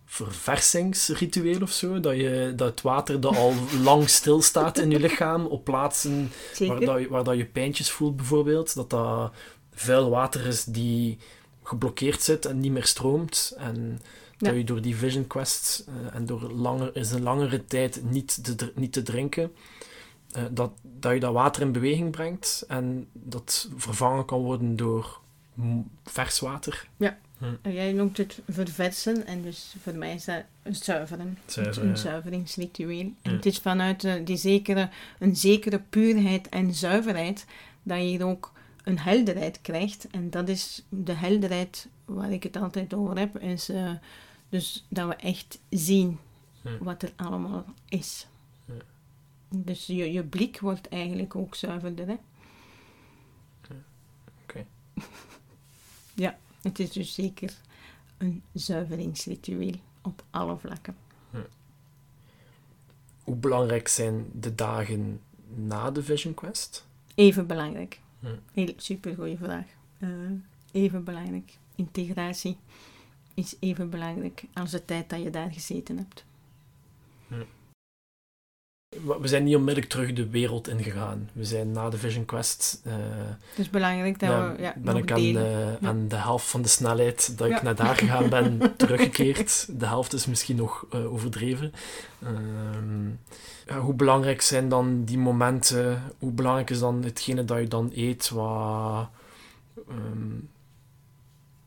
verversingsritueel 0.04 1.60
of 1.62 1.70
zo? 1.70 2.00
Dat, 2.00 2.16
je, 2.16 2.52
dat 2.56 2.70
het 2.70 2.80
water 2.82 3.20
dat 3.20 3.36
al 3.36 3.54
lang 3.82 4.08
stilstaat 4.08 4.78
in 4.78 4.90
je 4.90 5.00
lichaam 5.00 5.46
op 5.46 5.64
plaatsen 5.64 6.30
Zeker. 6.54 6.74
waar, 6.76 6.84
dat 6.86 7.00
je, 7.00 7.08
waar 7.08 7.24
dat 7.24 7.36
je 7.36 7.46
pijntjes 7.46 7.90
voelt 7.90 8.16
bijvoorbeeld. 8.16 8.74
Dat 8.74 8.90
dat 8.90 9.32
vuil 9.80 10.10
water 10.10 10.46
is 10.46 10.64
die 10.64 11.18
geblokkeerd 11.62 12.22
zit 12.22 12.44
en 12.44 12.60
niet 12.60 12.72
meer 12.72 12.84
stroomt. 12.86 13.54
En 13.58 14.00
Ja. 14.38 14.48
dat 14.48 14.56
je 14.56 14.64
door 14.64 14.80
die 14.82 14.96
Vision 14.96 15.26
Quest 15.26 15.84
eh, 15.88 16.14
en 16.14 16.26
door 16.26 16.42
langer, 16.52 16.96
is 16.96 17.10
een 17.10 17.22
langere 17.22 17.64
tijd 17.64 18.02
niet 18.10 18.44
te, 18.58 18.72
niet 18.74 18.92
te 18.92 19.02
drinken, 19.02 19.52
eh, 20.32 20.42
dat, 20.50 20.70
dat 20.82 21.12
je 21.12 21.20
dat 21.20 21.32
water 21.32 21.62
in 21.62 21.72
beweging 21.72 22.10
brengt 22.10 22.64
en 22.68 23.06
dat 23.12 23.68
vervangen 23.76 24.24
kan 24.24 24.40
worden 24.40 24.76
door 24.76 25.20
vers 26.04 26.40
water. 26.40 26.88
En 27.62 27.72
Jij 27.72 27.92
noemt 27.92 28.16
het 28.16 28.38
verversen 28.48 29.26
en 29.26 29.42
dus 29.42 29.74
voor 29.82 29.94
mij 29.94 30.14
is 30.14 30.24
dat 30.24 30.42
een 30.62 30.74
zuiveren. 30.74 31.38
Een 31.56 31.86
ja. 31.88 31.94
zuiveringsritueel. 31.94 33.00
En 33.22 33.30
Ja. 33.30 33.30
het 33.30 33.46
is 33.46 33.58
vanuit 33.58 34.04
eh, 34.04 34.14
die 34.24 34.36
zekere, 34.36 34.88
een 35.18 35.36
zekere 35.36 35.80
puurheid 35.90 36.48
en 36.48 36.74
zuiverheid 36.74 37.46
dat 37.82 37.98
je 37.98 38.04
hier 38.04 38.24
ook 38.24 38.52
een 38.84 38.98
helderheid 38.98 39.60
krijgt. 39.60 40.08
En 40.10 40.30
dat 40.30 40.48
is 40.48 40.84
de 40.88 41.12
helderheid 41.12 41.88
waar 42.04 42.32
ik 42.32 42.42
het 42.42 42.56
altijd 42.56 42.94
over 42.94 43.18
heb. 43.18 43.38
Is 43.38 43.68
eh, 43.68 43.92
dus 44.48 44.86
dat 44.88 45.08
we 45.08 45.14
echt 45.14 45.58
zien 45.68 46.18
wat 46.80 47.02
er 47.02 47.12
allemaal 47.16 47.64
is. 47.88 48.26
Ja. 48.64 48.74
Dus 49.48 49.86
je, 49.86 50.12
je 50.12 50.24
blik 50.24 50.60
wordt 50.60 50.88
eigenlijk 50.88 51.36
ook 51.36 51.54
zuiverder. 51.54 52.06
Hè? 52.06 52.16
Oké. 54.42 54.66
ja, 56.24 56.38
het 56.62 56.78
is 56.78 56.90
dus 56.90 57.14
zeker 57.14 57.54
een 58.18 58.42
zuiveringsritueel 58.52 59.74
op 60.02 60.24
alle 60.30 60.58
vlakken. 60.58 60.96
Hoe 63.24 63.38
belangrijk 63.38 63.88
zijn 63.88 64.30
de 64.32 64.54
dagen 64.54 65.20
na 65.54 65.90
de 65.90 66.02
Vision 66.02 66.34
Quest? 66.34 66.86
Even 67.14 67.46
belangrijk. 67.46 68.00
Ja. 68.20 68.38
Heel 68.52 68.74
super 68.76 69.14
goede 69.14 69.36
vraag. 69.36 69.66
Eh, 69.98 70.08
even 70.72 71.04
belangrijk. 71.04 71.58
Integratie 71.74 72.56
is 73.34 73.56
even 73.60 73.90
belangrijk 73.90 74.44
als 74.52 74.70
de 74.70 74.84
tijd 74.84 75.10
dat 75.10 75.22
je 75.22 75.30
daar 75.30 75.52
gezeten 75.52 75.96
hebt. 75.96 76.24
We 79.20 79.28
zijn 79.28 79.44
niet 79.44 79.56
onmiddellijk 79.56 79.92
terug 79.92 80.12
de 80.12 80.28
wereld 80.28 80.68
ingegaan. 80.68 81.30
We 81.32 81.44
zijn 81.44 81.72
na 81.72 81.90
de 81.90 81.98
Vision 81.98 82.24
Quest 82.24 82.80
Het 82.84 83.58
is 83.58 83.70
belangrijk 83.70 84.18
dat 84.18 84.28
Ja, 84.28 84.52
we 84.56 84.62
ja, 84.62 84.74
ben 84.76 84.96
ik 84.96 85.10
aan 85.12 85.20
de, 85.22 85.76
Ja. 85.80 85.88
aan 85.88 86.08
de 86.08 86.16
helft 86.16 86.46
van 86.46 86.62
de 86.62 86.68
snelheid 86.68 87.38
dat 87.38 87.50
ik 87.50 87.62
naar 87.62 87.74
daar 87.74 87.96
gegaan 87.96 88.28
ben 88.28 88.60
teruggekeerd. 88.76 89.68
De 89.78 89.86
helft 89.86 90.12
is 90.12 90.26
misschien 90.26 90.56
nog 90.56 90.86
eh, 90.90 91.12
overdreven. 91.12 91.72
Ehm, 92.22 93.78
hoe 93.78 93.94
belangrijk 93.94 94.40
zijn 94.40 94.68
dan 94.68 95.04
die 95.04 95.18
momenten? 95.18 96.02
Hoe 96.18 96.32
belangrijk 96.32 96.70
is 96.70 96.78
dan 96.78 97.02
hetgene 97.02 97.44
dat 97.44 97.58
je 97.58 97.68
dan 97.68 97.90
eet? 97.94 98.28
Wat, 98.28 99.08
ehm, 99.88 100.34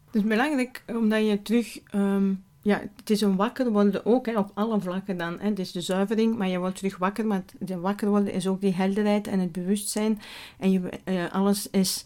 Het 0.05 0.15
is 0.21 0.23
belangrijk 0.23 0.83
omdat 0.87 1.25
je 1.27 1.41
terug... 1.41 1.79
ehm, 1.83 2.33
ja, 2.63 2.81
het 2.95 3.09
is 3.09 3.21
een 3.21 3.35
wakker 3.35 3.71
worden 3.71 4.05
ook, 4.05 4.25
hè, 4.25 4.37
op 4.37 4.51
alle 4.53 4.79
vlakken 4.79 5.17
dan. 5.17 5.39
Hè. 5.39 5.49
Het 5.49 5.59
is 5.59 5.71
de 5.71 5.81
zuivering, 5.81 6.37
maar 6.37 6.47
je 6.47 6.59
wordt 6.59 6.75
terug 6.75 6.97
wakker. 6.97 7.25
Maar 7.25 7.43
de 7.59 7.79
wakker 7.79 8.09
worden 8.09 8.33
is 8.33 8.47
ook 8.47 8.61
die 8.61 8.73
helderheid 8.73 9.27
en 9.27 9.39
het 9.39 9.51
bewustzijn. 9.51 10.21
En 10.59 10.71
je, 10.71 10.89
eh, 11.03 11.31
alles 11.31 11.69
is 11.69 12.03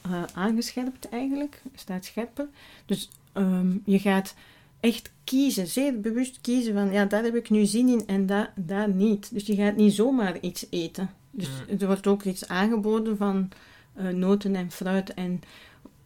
eh, 0.00 0.22
aangescherpt 0.34 1.08
eigenlijk, 1.08 1.62
staat 1.74 2.04
scherper. 2.04 2.46
Dus 2.86 3.08
ehm, 3.32 3.76
je 3.84 3.98
gaat 3.98 4.34
echt 4.80 5.10
kiezen, 5.24 5.66
zeer 5.66 6.00
bewust 6.00 6.40
kiezen 6.40 6.74
van, 6.74 6.92
ja, 6.92 7.04
daar 7.04 7.22
heb 7.22 7.34
ik 7.34 7.50
nu 7.50 7.64
zin 7.66 7.88
in 7.88 8.06
en 8.06 8.26
daar, 8.26 8.52
daar 8.56 8.88
niet. 8.88 9.30
Dus 9.32 9.46
je 9.46 9.54
gaat 9.54 9.76
niet 9.76 9.94
zomaar 9.94 10.40
iets 10.40 10.66
eten. 10.70 11.10
Dus 11.30 11.48
Mm. 11.48 11.80
er 11.80 11.86
wordt 11.86 12.06
ook 12.06 12.22
iets 12.22 12.48
aangeboden 12.48 13.16
van 13.16 13.48
eh, 13.94 14.08
noten 14.08 14.54
en 14.54 14.70
fruit 14.70 15.14
en 15.14 15.40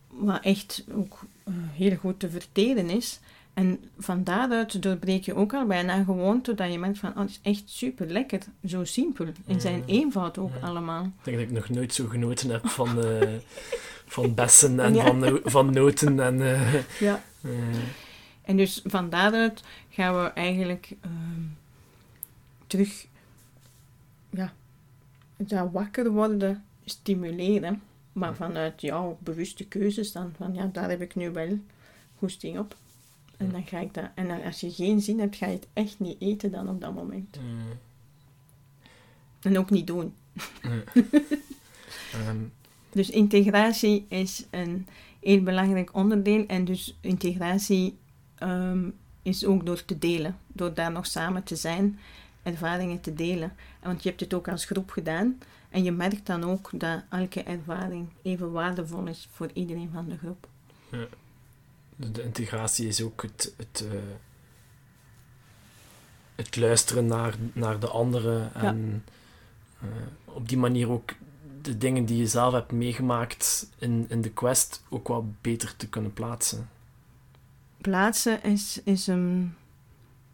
wat 0.08 0.42
echt 0.42 0.84
ook 0.94 1.20
heel 1.72 1.96
goed 1.96 2.20
te 2.20 2.30
verteren 2.30 2.90
is. 2.90 3.20
En 3.54 3.84
van 3.98 4.24
daaruit 4.24 4.82
doorbreek 4.82 5.24
je 5.24 5.34
ook 5.34 5.54
al 5.54 5.66
bijna 5.66 5.96
een 5.96 6.04
gewoonte 6.04 6.54
dat 6.54 6.72
je 6.72 6.78
merkt 6.78 6.98
van, 6.98 7.10
oh, 7.10 7.18
het 7.18 7.30
is 7.30 7.40
echt 7.42 7.62
super 7.66 8.06
lekker. 8.06 8.42
Zo 8.66 8.84
simpel. 8.84 9.26
In 9.46 9.60
zijn 9.60 9.78
Mm. 9.78 9.82
eenvoud 9.86 10.38
ook 10.38 10.50
Ja. 10.60 10.66
allemaal. 10.66 11.04
ik 11.04 11.24
denk 11.24 11.36
dat 11.38 11.46
ik 11.46 11.52
nog 11.52 11.68
nooit 11.68 11.94
zo 11.94 12.06
genoten 12.08 12.50
heb 12.50 12.68
van, 12.68 13.04
eh, 13.04 13.28
van 14.16 14.34
bessen 14.34 14.80
en 14.80 14.94
Ja. 14.94 15.04
van, 15.06 15.18
no- 15.18 15.40
van 15.44 15.72
noten. 15.72 16.20
En, 16.20 16.42
eh, 16.42 16.74
Ja. 17.00 17.22
eh, 17.42 17.50
En 18.42 18.56
dus 18.56 18.80
van 18.84 19.10
daaruit 19.10 19.62
gaan 19.90 20.22
we 20.22 20.28
eigenlijk 20.28 20.92
ehm, 21.00 21.42
terug 22.66 23.06
ja, 24.30 24.52
dat 25.36 25.68
wakker 25.72 26.10
worden 26.10 26.64
stimuleren. 26.84 27.82
Maar 28.12 28.34
vanuit 28.34 28.80
jouw 28.80 29.18
bewuste 29.20 29.64
keuzes 29.64 30.12
dan 30.12 30.32
van 30.36 30.54
ja, 30.54 30.68
daar 30.72 30.88
heb 30.90 31.00
ik 31.00 31.14
nu 31.14 31.30
wel 31.30 31.58
goesting 32.18 32.58
op. 32.58 32.76
En 33.42 33.50
dan 33.52 33.66
ga 33.66 33.78
ik 33.78 33.94
dat. 33.94 34.04
En 34.14 34.42
als 34.44 34.60
je 34.60 34.70
geen 34.72 35.00
zin 35.00 35.18
hebt, 35.20 35.36
ga 35.36 35.46
je 35.46 35.52
het 35.54 35.66
echt 35.72 36.00
niet 36.00 36.16
eten 36.20 36.50
dan 36.50 36.68
op 36.68 36.80
dat 36.80 36.94
moment. 36.94 37.36
eh, 37.36 37.42
En 39.42 39.58
ook 39.58 39.70
niet 39.70 39.86
doen. 39.86 40.14
ehm, 42.12 42.36
Dus 42.90 43.10
integratie 43.10 44.06
is 44.08 44.46
een 44.50 44.86
heel 45.20 45.42
belangrijk 45.42 45.94
onderdeel. 45.94 46.46
En 46.46 46.64
dus 46.64 46.96
integratie 47.00 47.98
ehm, 48.34 48.88
is 49.22 49.44
ook 49.44 49.66
door 49.66 49.84
te 49.84 49.98
delen. 49.98 50.38
Door 50.46 50.74
daar 50.74 50.92
nog 50.92 51.06
samen 51.06 51.42
te 51.42 51.56
zijn, 51.56 51.98
ervaringen 52.42 53.00
te 53.00 53.14
delen. 53.14 53.52
Want 53.82 54.02
je 54.02 54.08
hebt 54.08 54.20
het 54.20 54.34
ook 54.34 54.48
als 54.48 54.64
groep 54.64 54.90
gedaan. 54.90 55.38
En 55.70 55.82
je 55.82 55.92
merkt 55.92 56.26
dan 56.26 56.44
ook 56.44 56.70
dat 56.72 57.02
elke 57.10 57.42
ervaring 57.42 58.08
even 58.22 58.52
waardevol 58.52 59.06
is 59.06 59.28
voor 59.32 59.50
iedereen 59.52 59.90
van 59.92 60.08
de 60.08 60.16
groep. 60.18 60.48
De, 60.90 61.08
de 61.96 62.22
integratie 62.22 62.86
is 62.86 63.02
ook 63.02 63.22
het, 63.22 63.54
het, 63.56 63.86
eh, 63.90 63.98
het 66.34 66.56
luisteren 66.56 67.06
naar, 67.06 67.34
naar 67.52 67.80
de 67.80 67.88
anderen 67.88 68.54
en 68.54 69.04
eh, 69.80 69.88
op 70.24 70.48
die 70.48 70.58
manier 70.58 70.90
ook 70.90 71.14
de 71.62 71.78
dingen 71.78 72.04
die 72.04 72.16
je 72.16 72.26
zelf 72.26 72.52
hebt 72.52 72.72
meegemaakt 72.72 73.70
in, 73.78 74.04
in 74.08 74.20
de 74.20 74.30
quest 74.30 74.82
ook 74.88 75.08
wat 75.08 75.40
beter 75.40 75.76
te 75.76 75.88
kunnen 75.88 76.12
plaatsen. 76.12 76.68
plaatsen 77.80 78.42
is, 78.42 78.80
is 78.84 79.06
een 79.06 79.54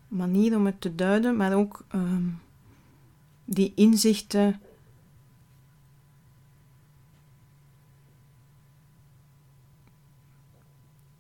manier 0.09 0.57
om 0.57 0.67
het 0.67 0.81
te 0.81 0.95
duiden, 0.95 1.37
maar 1.37 1.55
ook 1.55 1.85
ehm, 1.89 2.29
die 3.45 3.73
inzichten. 3.75 4.61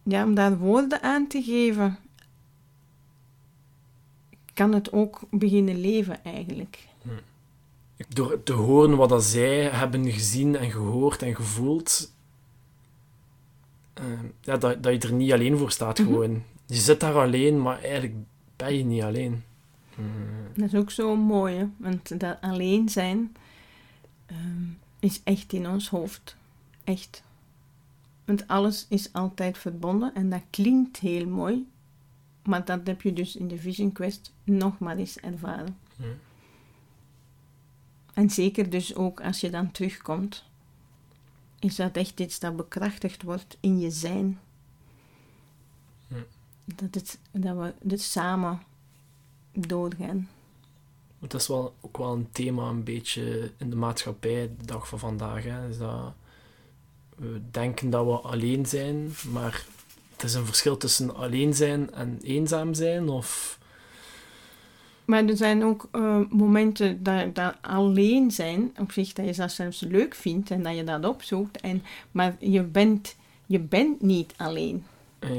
Ja, 0.09 0.25
om 0.25 0.35
daar 0.35 0.59
woorden 0.59 1.03
aan 1.03 1.27
te 1.27 1.43
geven, 1.43 1.99
kan 4.55 4.73
het 4.75 4.93
ook 4.93 5.21
beginnen 5.31 5.81
leven 5.81 6.25
eigenlijk. 6.25 6.87
Door 8.09 8.43
te 8.43 8.53
horen 8.53 8.97
wat 8.97 9.09
dat 9.09 9.25
zij 9.25 9.65
hebben 9.65 10.13
gezien 10.13 10.57
en 10.57 10.71
gehoord 10.71 11.23
en 11.23 11.35
gevoeld, 11.37 12.13
eh, 13.95 14.05
ja, 14.41 14.57
dat, 14.57 14.83
dat 14.83 15.03
je 15.03 15.09
er 15.09 15.15
niet 15.15 15.33
alleen 15.33 15.57
voor 15.59 15.71
staat 15.71 15.99
Mhm. 15.99 16.09
gewoon. 16.09 16.43
Je 16.67 16.75
zit 16.75 17.01
daar 17.01 17.15
alleen, 17.15 17.63
maar 17.63 17.83
eigenlijk 17.83 18.15
ben 18.57 18.77
je 18.77 18.85
niet 18.85 19.03
alleen. 19.03 19.43
Mm. 19.95 20.07
Dat 20.55 20.67
is 20.73 20.75
ook 20.75 20.91
zo 20.91 21.17
mooi, 21.17 21.57
hè? 21.57 21.67
want 21.77 22.21
dat 22.21 22.39
alleen 22.41 22.89
zijn 22.89 23.33
ehm, 24.27 24.65
is 24.99 25.21
echt 25.25 25.53
in 25.53 25.69
ons 25.69 25.89
hoofd. 25.89 26.37
Echt. 26.85 27.23
Want 28.29 28.47
alles 28.47 28.87
is 28.89 29.12
altijd 29.12 29.59
verbonden 29.59 30.14
en 30.14 30.31
dat 30.31 30.43
klinkt 30.51 30.99
heel 30.99 31.26
mooi, 31.26 31.68
maar 32.43 32.64
dat 32.64 32.87
heb 32.87 33.03
je 33.03 33.12
dus 33.12 33.37
in 33.37 33.49
de 33.49 33.59
Vision 33.59 33.93
Quest 33.93 34.33
nog 34.45 34.79
maar 34.79 34.97
eens 34.97 35.18
ervaren. 35.18 35.79
Ja. 35.97 36.07
En 38.14 38.31
zeker 38.31 38.70
dus 38.70 38.95
ook 38.95 39.20
als 39.20 39.41
je 39.41 39.51
dan 39.51 39.70
terugkomt, 39.70 40.45
is 41.59 41.76
dat 41.76 41.97
echt 41.97 42.20
iets 42.20 42.39
dat 42.39 42.57
bekrachtigd 42.57 43.22
wordt 43.22 43.57
in 43.61 43.79
je 43.79 43.91
zijn. 43.91 44.39
Ja. 46.07 46.24
Dat, 46.64 46.95
het, 46.95 47.18
dat 47.31 47.57
we 47.57 47.74
dit 47.83 48.03
samen 48.03 48.62
doorgaan. 49.53 50.29
Dat 51.18 51.35
is 51.35 51.49
wel, 51.49 51.74
ook 51.81 51.97
wel 51.97 52.12
een 52.12 52.31
thema 52.33 52.68
een 52.68 52.85
beetje 52.85 53.53
in 53.57 53.70
de 53.70 53.76
maatschappij 53.76 54.51
de 54.59 54.64
dag 54.64 54.89
van 54.89 54.99
vandaag. 54.99 55.45
Hè. 55.45 55.68
Is 55.68 55.79
dat 55.79 56.14
we 57.19 57.41
denken 57.51 57.91
dat 57.91 58.05
we 58.05 58.12
alleen 58.12 58.66
zijn, 58.66 59.11
maar 59.33 59.64
het 60.12 60.23
is 60.23 60.35
een 60.35 60.47
verschil 60.47 60.77
tussen 60.77 61.16
alleen 61.16 61.55
zijn 61.55 61.93
en 61.95 62.19
eenzaam 62.23 62.75
zijn. 62.75 63.09
Of, 63.09 63.59
Maar 65.05 65.25
er 65.25 65.37
zijn 65.37 65.64
ook 65.64 65.89
eh, 65.93 66.21
momenten 66.31 67.03
dat, 67.03 67.35
dat 67.35 67.55
alleen 67.61 68.31
zijn, 68.31 68.73
op 68.79 68.93
zich 68.93 69.12
dat 69.12 69.27
je 69.27 69.33
dat 69.35 69.53
zelfs 69.53 69.81
leuk 69.81 70.14
vindt 70.14 70.51
en 70.51 70.62
dat 70.62 70.77
je 70.77 70.85
dat 70.85 71.05
opzoekt. 71.05 71.61
En, 71.61 71.83
maar 72.11 72.37
je 72.39 72.62
bent, 72.62 73.16
je 73.47 73.59
bent 73.61 74.01
niet 74.03 74.35
alleen. 74.37 74.85
eh, 75.19 75.31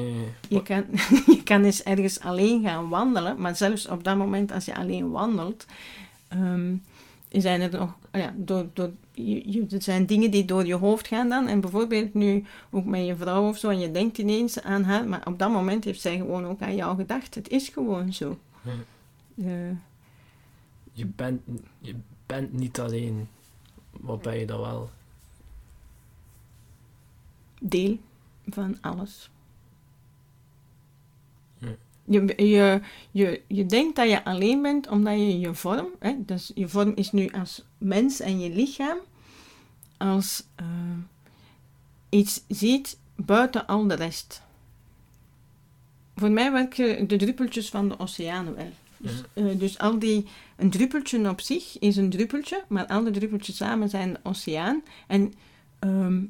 Je 0.47 0.63
kan, 0.63 0.85
je 1.35 1.41
kan 1.43 1.63
eens 1.63 1.83
ergens 1.83 2.19
alleen 2.19 2.61
gaan 2.63 2.89
wandelen, 2.89 3.41
maar 3.41 3.55
zelfs 3.55 3.87
op 3.87 4.03
dat 4.03 4.17
moment 4.17 4.51
als 4.51 4.65
je 4.65 4.75
alleen 4.75 5.09
wandelt, 5.11 5.65
ehm, 6.27 6.75
zijn 7.29 7.61
er 7.61 7.71
nog, 7.79 7.95
ja, 8.11 8.33
door, 8.37 8.67
door, 8.73 8.91
je, 9.11 9.51
je- 9.51 9.65
er 9.69 9.81
zijn 9.81 10.05
dingen 10.05 10.31
die 10.31 10.45
door 10.45 10.65
je 10.65 10.75
hoofd 10.75 11.07
gaan 11.07 11.29
dan. 11.29 11.47
En 11.47 11.61
bijvoorbeeld 11.61 12.13
nu 12.13 12.43
ook 12.71 12.85
met 12.85 13.05
je 13.05 13.15
vrouw 13.15 13.47
of 13.47 13.57
zo, 13.57 13.69
en 13.69 13.79
je 13.79 13.91
denkt 13.91 14.17
ineens 14.17 14.61
aan 14.61 14.83
haar, 14.83 15.07
maar 15.07 15.27
op 15.27 15.39
dat 15.39 15.51
moment 15.51 15.83
heeft 15.83 16.01
zij 16.01 16.17
gewoon 16.17 16.45
ook 16.45 16.61
aan 16.61 16.75
jou 16.75 16.95
gedacht. 16.95 17.35
Het 17.35 17.49
is 17.49 17.67
gewoon 17.69 18.13
zo. 18.13 18.37
Ja. 18.61 18.71
Eh, 19.45 19.75
je, 20.93 21.05
bent, 21.05 21.41
je 21.79 21.95
bent 22.25 22.53
niet 22.53 22.79
alleen. 22.79 23.27
Wat 23.91 24.21
ben 24.21 24.39
je 24.39 24.45
dan 24.45 24.59
wel? 24.59 24.89
deel 27.61 27.97
van 28.49 28.77
alles. 28.81 29.29
Je, 32.09 32.33
je, 32.37 32.81
je, 33.11 33.41
je 33.47 33.65
denkt 33.65 33.95
dat 33.95 34.09
je 34.09 34.23
alleen 34.23 34.61
bent 34.61 34.87
omdat 34.87 35.13
je 35.13 35.39
je 35.39 35.53
vorm, 35.53 35.87
hè, 35.99 36.15
dus 36.17 36.51
je 36.55 36.67
vorm 36.67 36.91
is 36.95 37.11
nu 37.11 37.29
als 37.29 37.63
mens 37.77 38.19
en 38.19 38.39
je 38.39 38.49
lichaam, 38.49 38.97
als 39.97 40.43
eh, 40.55 40.65
iets 42.09 42.43
ziet 42.47 42.97
buiten 43.15 43.67
al 43.67 43.87
de 43.87 43.95
rest. 43.95 44.41
Voor 46.15 46.31
mij 46.31 46.51
werken 46.51 47.07
de 47.07 47.15
druppeltjes 47.15 47.69
van 47.69 47.89
de 47.89 47.99
oceanen 47.99 48.55
wel. 48.55 48.71
Dus, 48.97 49.23
eh, 49.33 49.59
dus 49.59 49.77
al 49.77 49.99
die, 49.99 50.27
een 50.55 50.69
druppeltje 50.69 51.29
op 51.29 51.41
zich 51.41 51.79
is 51.79 51.95
een 51.95 52.09
druppeltje, 52.09 52.63
maar 52.67 52.85
al 52.85 53.03
die 53.03 53.13
druppeltjes 53.13 53.55
samen 53.55 53.89
zijn 53.89 54.13
de 54.13 54.19
oceaan. 54.23 54.83
En 55.07 55.33
ehm, 55.79 56.21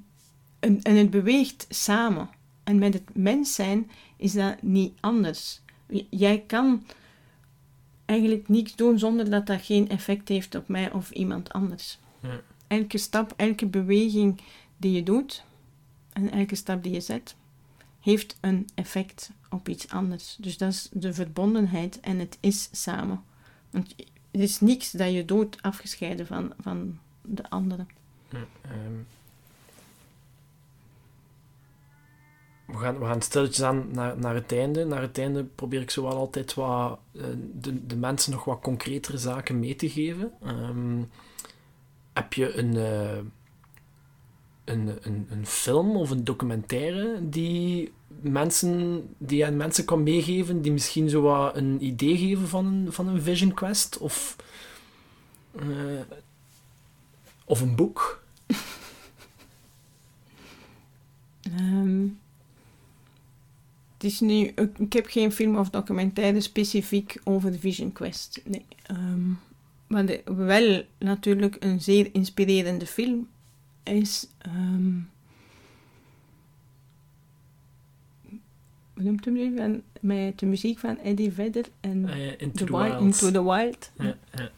en, 0.60 0.82
en 0.82 0.96
het 0.96 1.10
beweegt 1.10 1.66
samen. 1.70 2.30
En 2.64 2.80
met 2.80 2.94
het 2.94 3.16
mens 3.16 3.56
zijn 3.56 3.92
is 4.18 4.34
dat 4.34 4.62
niet 4.62 4.94
anders. 5.00 5.62
Jij 6.10 6.44
kan 6.48 6.86
eigenlijk 8.06 8.48
niets 8.48 8.76
doen 8.76 9.00
zonder 9.00 9.30
dat 9.30 9.46
dat 9.46 9.62
geen 9.62 9.90
effect 9.90 10.28
heeft 10.28 10.56
op 10.56 10.68
mij 10.68 10.92
of 10.92 11.12
iemand 11.12 11.54
anders. 11.54 12.00
Ja. 12.20 12.42
Elke 12.68 12.98
stap, 12.98 13.34
elke 13.36 13.66
beweging 13.66 14.42
die 14.78 14.92
je 14.92 15.04
doet 15.04 15.44
en 16.14 16.32
elke 16.32 16.56
stap 16.56 16.84
die 16.84 16.94
je 16.94 17.02
zet, 17.02 17.36
heeft 18.00 18.38
een 18.42 18.68
effect 18.76 19.32
op 19.50 19.70
iets 19.70 19.90
anders. 19.90 20.36
Dus 20.40 20.58
dat 20.58 20.72
is 20.72 20.90
de 20.92 21.14
verbondenheid 21.14 22.00
en 22.00 22.20
het 22.20 22.38
is 22.40 22.70
samen. 22.72 23.24
Want 23.70 23.96
er 24.32 24.40
is 24.40 24.60
niks 24.60 24.92
dat 24.92 25.14
je 25.14 25.26
doet 25.26 25.62
afgescheiden 25.62 26.28
van, 26.28 26.54
van 26.60 27.00
de 27.22 27.50
andere. 27.50 27.86
Ja, 28.30 28.46
ehm. 28.62 28.94
We, 32.72 32.78
gaan, 32.78 33.00
we 33.00 33.06
gaan 33.06 33.22
stilletjes 33.22 33.64
aan 33.64 33.88
naar, 33.92 34.18
naar 34.18 34.36
het 34.36 34.52
einde. 34.52 34.86
Naar 34.86 35.02
het 35.02 35.18
einde 35.18 35.44
probeer 35.44 35.82
ik 35.82 35.92
zowel 35.92 36.16
altijd 36.16 36.54
wat, 36.54 37.00
eh, 37.12 37.24
de, 37.54 37.86
de 37.86 37.96
mensen 37.96 38.32
nog 38.32 38.44
wat 38.44 38.62
concretere 38.62 39.18
zaken 39.18 39.60
mee 39.60 39.76
te 39.76 39.90
geven. 39.90 40.32
Ehm, 40.44 41.04
heb 42.14 42.34
je 42.34 42.54
een, 42.58 42.78
eh, 42.78 43.18
een, 44.66 44.98
een, 45.02 45.28
een 45.30 45.46
film 45.46 45.96
of 45.96 46.10
een 46.10 46.24
documentaire 46.24 47.30
die, 47.30 47.92
mensen, 48.22 49.04
die 49.18 49.38
je 49.38 49.46
aan 49.46 49.58
mensen 49.58 49.86
kan 49.86 50.04
meegeven, 50.04 50.62
die 50.62 50.72
misschien 50.72 51.10
zo 51.10 51.22
wat 51.22 51.56
een 51.56 51.86
idee 51.86 52.18
geven 52.18 52.48
van 52.48 52.66
een, 52.66 52.94
van 52.94 53.08
een 53.08 53.22
Vision 53.22 53.54
Quest? 53.54 53.98
Of, 53.98 54.36
eh, 55.56 55.66
of 57.46 57.62
een 57.62 57.76
boek? 57.76 58.18
Ehm, 61.58 62.06
het 64.00 64.12
is 64.12 64.20
nu, 64.20 64.52
ik, 64.78 64.94
heb 64.94 65.06
geen 65.06 65.32
film 65.32 65.56
of 65.58 65.70
documentaire 65.70 66.42
specifiek 66.42 67.20
over 67.24 67.52
de 67.52 67.60
Vision 67.60 67.92
Quest. 67.92 68.42
Nee. 68.46 68.66
Ehm, 68.84 69.30
maar 69.88 70.06
de- 70.06 70.22
wel 70.26 70.84
natuurlijk 71.00 71.56
een 71.60 71.82
zeer 71.82 72.10
inspirerende 72.12 72.86
film 72.86 73.28
is. 73.84 74.28
ehm 74.38 74.98
hoe 78.94 79.04
noemt 79.04 79.26
hem 79.26 79.34
nu? 79.34 79.56
Van, 79.58 79.82
met 80.02 80.40
de 80.40 80.46
muziek 80.46 80.80
van 80.80 80.98
Eddie 80.98 81.32
Vedder 81.32 81.66
en 81.80 82.10
Eh, 82.10 82.28
Into 82.38 82.66
The 82.66 82.66
the 82.66 82.78
Wild, 82.78 82.88
Wild. 82.88 83.02
Into 83.02 83.32
the 83.32 83.44
Wild. 83.44 83.92
Ja, 83.98 84.18
ja. 84.36 84.50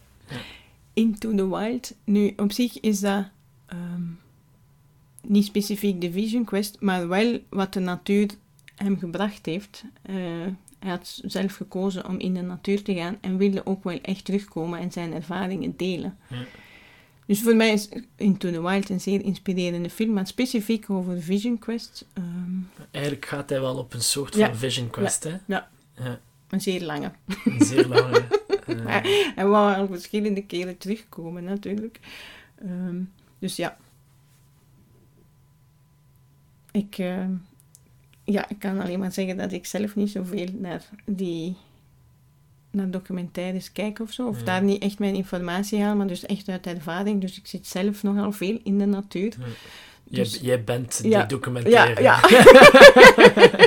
Into 0.93 1.35
the 1.35 1.49
Wild. 1.57 1.95
Nu, 2.03 2.33
op 2.37 2.51
zich 2.51 2.79
is 2.79 2.99
dat 2.99 3.25
ehm, 3.65 4.01
niet 5.27 5.45
specifiek 5.45 6.01
de 6.01 6.11
Vision 6.11 6.43
Quest, 6.45 6.77
maar 6.79 7.07
wel 7.07 7.39
wat 7.49 7.73
de 7.73 7.79
natuur 7.79 8.29
hem 8.81 8.99
gebracht 8.99 9.45
heeft. 9.45 9.83
Eh, 10.01 10.15
hij 10.79 10.89
had 10.89 11.21
zelf 11.25 11.55
gekozen 11.55 12.07
om 12.07 12.19
in 12.19 12.33
de 12.33 12.41
natuur 12.41 12.83
te 12.83 12.93
gaan 12.95 13.17
en 13.21 13.37
wilde 13.37 13.65
ook 13.65 13.83
wel 13.83 13.99
echt 14.01 14.25
terugkomen 14.25 14.79
en 14.79 14.91
zijn 14.91 15.13
ervaringen 15.13 15.73
delen. 15.77 16.17
Ja. 16.29 16.43
Dus 17.25 17.41
voor 17.41 17.55
mij 17.55 17.71
is 17.73 17.89
Into 18.15 18.51
the 18.51 18.61
Wild 18.61 18.89
een 18.89 19.01
zeer 19.01 19.23
inspirerende 19.23 19.89
film, 19.89 20.13
maar 20.13 20.27
specifiek 20.27 20.89
over 20.89 21.15
de 21.15 21.21
Vision 21.21 21.59
Quest 21.59 22.05
ehm, 22.13 22.25
Eigenlijk 22.91 23.25
gaat 23.25 23.49
hij 23.49 23.61
wel 23.61 23.77
op 23.77 23.93
een 23.93 24.01
soort 24.01 24.35
Ja. 24.35 24.45
van 24.47 24.55
Vision 24.57 24.89
Quest, 24.89 25.23
hè? 25.23 25.37
ja. 25.45 25.69
Ja, 25.95 26.19
een 26.49 26.61
zeer 26.61 26.81
lange. 26.83 27.11
een 27.45 27.65
zeer 27.65 27.87
lange. 27.87 28.19
eh, 28.67 28.83
Maar 28.83 29.01
hij 29.35 29.45
wou 29.47 29.75
al 29.75 29.87
verschillende 29.87 30.45
keren 30.45 30.77
terugkomen, 30.77 31.43
natuurlijk. 31.43 31.99
Ehm, 32.55 33.01
dus 33.39 33.55
ja. 33.55 33.77
Ik, 36.71 36.97
ehm, 36.97 37.31
ja, 38.23 38.49
ik 38.49 38.59
kan 38.59 38.79
alleen 38.79 38.99
maar 38.99 39.11
zeggen 39.11 39.37
dat 39.37 39.51
ik 39.51 39.65
zelf 39.65 39.95
niet 39.95 40.09
zoveel 40.09 40.47
naar 40.57 40.89
die 41.05 41.55
naar 42.71 42.91
documentaires 42.91 43.71
kijk 43.71 43.99
of 43.99 44.11
zo. 44.11 44.27
Of 44.27 44.39
Ja. 44.39 44.45
daar 44.45 44.63
niet 44.63 44.81
echt 44.81 44.99
mijn 44.99 45.15
informatie 45.15 45.81
haal, 45.81 45.95
maar 45.95 46.07
dus 46.07 46.25
echt 46.25 46.49
uit 46.49 46.67
ervaring. 46.67 47.21
Dus 47.21 47.37
ik 47.37 47.47
zit 47.47 47.67
zelf 47.67 48.03
nogal 48.03 48.31
veel 48.31 48.59
in 48.63 48.77
de 48.77 48.85
natuur. 48.85 49.33
jij, 50.03 50.23
dus- 50.23 50.39
jij 50.41 50.63
bent 50.63 50.99
Ja. 51.03 51.19
die 51.19 51.27
documentaire. 51.27 52.01
Ja, 52.01 52.19
ja. 52.29 53.59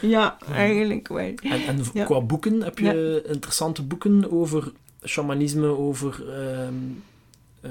ja, 0.00 0.38
eigenlijk 0.52 1.08
wel. 1.08 1.34
En, 1.42 1.66
en 1.66 1.80
Ja. 1.94 2.04
qua 2.04 2.20
boeken, 2.20 2.62
heb 2.62 2.78
je 2.78 3.22
interessante 3.28 3.82
boeken 3.82 4.30
over 4.32 4.72
shamanisme, 5.04 5.66
over, 5.66 6.24
ehm, 6.40 6.74
eh, 7.60 7.70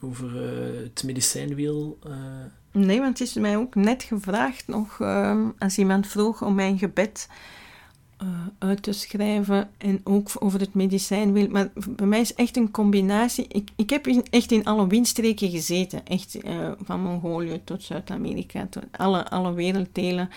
over 0.00 0.42
eh, 0.44 0.82
het 0.82 1.02
medicijnwiel? 1.04 1.98
eh, 2.06 2.12
Nee, 2.72 3.00
want 3.00 3.18
het 3.18 3.28
is 3.28 3.34
mij 3.34 3.56
ook 3.56 3.74
net 3.74 4.02
gevraagd 4.02 4.68
nog, 4.68 5.00
ehm, 5.00 5.48
als 5.58 5.78
iemand 5.78 6.06
vroeg 6.06 6.42
om 6.42 6.54
mijn 6.54 6.78
gebed 6.78 7.28
eh, 8.16 8.28
uit 8.58 8.82
te 8.82 8.92
schrijven 8.92 9.70
en 9.78 10.00
ook 10.04 10.30
over 10.38 10.60
het 10.60 10.74
medicijn 10.74 11.32
wil. 11.32 11.48
Maar 11.48 11.68
bij 11.88 12.06
mij 12.06 12.20
is 12.20 12.34
echt 12.34 12.56
een 12.56 12.70
combinatie. 12.70 13.46
Ik, 13.48 13.70
ik 13.76 13.90
heb 13.90 14.06
echt 14.06 14.52
in 14.52 14.64
alle 14.64 14.86
windstreken 14.86 15.50
gezeten. 15.50 16.06
Echt 16.06 16.34
eh, 16.34 16.70
van 16.82 17.00
Mongolië 17.00 17.60
tot 17.64 17.82
Zuid-Amerika, 17.82 18.66
tot 18.70 18.84
alle, 18.90 19.28
alle 19.28 19.52
werelddelen. 19.52 20.30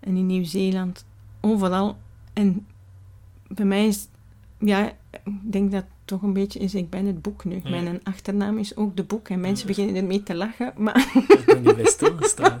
En 0.00 0.16
in 0.16 0.26
Nieuw-Zeeland, 0.26 1.04
overal. 1.40 1.96
En 2.32 2.66
bij 3.48 3.64
mij 3.66 3.86
is, 3.86 4.08
ja, 4.58 4.92
ik 5.24 5.52
denk 5.52 5.72
dat 5.72 5.80
het 5.82 5.90
toch 6.04 6.22
een 6.22 6.32
beetje 6.32 6.58
is, 6.58 6.74
ik 6.74 6.90
ben 6.90 7.06
het 7.06 7.22
boek 7.22 7.44
nu. 7.44 7.60
Ja. 7.64 7.70
Mijn 7.70 8.00
achternaam 8.02 8.58
is 8.58 8.76
ook 8.76 8.96
de 8.96 9.02
boek 9.02 9.28
en 9.28 9.40
mensen 9.40 9.68
Ja. 9.68 9.74
beginnen 9.74 10.02
ermee 10.02 10.22
te 10.22 10.34
lachen. 10.34 10.72
Maar 10.76 11.12
Ik 11.28 11.42
ben 11.46 11.62
niet 11.62 11.76
bij 11.76 11.84
stilgestaan. 11.86 12.58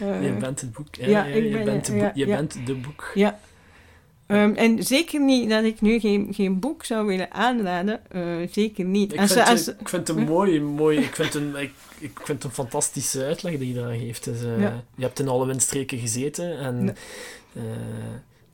eh, 0.00 0.22
Je 0.24 0.32
bent 0.40 0.60
het 0.60 0.72
boek. 0.72 0.94
Ja, 0.94 1.24
ik 1.24 1.44
je 1.44 1.50
ben- 1.50 1.64
bent, 1.64 1.86
de 1.86 1.92
boek- 1.92 2.14
je 2.14 2.26
bent 2.26 2.66
de 2.66 2.74
boek. 2.74 3.10
Ja. 3.14 3.38
Ehm, 4.26 4.52
en 4.54 4.82
zeker 4.82 5.20
niet 5.20 5.50
dat 5.50 5.64
ik 5.64 5.80
nu 5.80 5.98
geen, 6.00 6.28
geen 6.34 6.58
boek 6.60 6.84
zou 6.84 7.06
willen 7.06 7.32
aanraden. 7.32 8.00
eh, 8.10 8.22
zeker 8.50 8.84
niet. 8.84 9.12
Ik 9.12 9.20
Als, 9.20 9.32
vind, 9.32 9.46
als, 9.48 9.68
ik 9.68 9.88
vind 9.88 10.08
het 10.08 10.16
een 10.16 10.24
mooi, 10.24 10.60
mooi 10.60 10.98
ik, 10.98 11.14
vind 11.14 11.34
een, 11.34 11.56
ik, 11.56 11.72
ik 11.98 12.10
vind 12.22 12.28
het 12.42 12.44
een 12.44 12.50
fantastische 12.50 13.24
uitleg 13.24 13.58
die 13.58 13.68
je 13.68 13.80
daar 13.80 13.94
geeft. 13.94 14.24
Dus, 14.24 14.42
eh. 14.42 14.58
Je 14.96 15.02
hebt 15.02 15.20
in 15.20 15.28
alle 15.28 15.46
windstreken 15.46 15.98
gezeten 15.98 16.58
en 16.58 16.96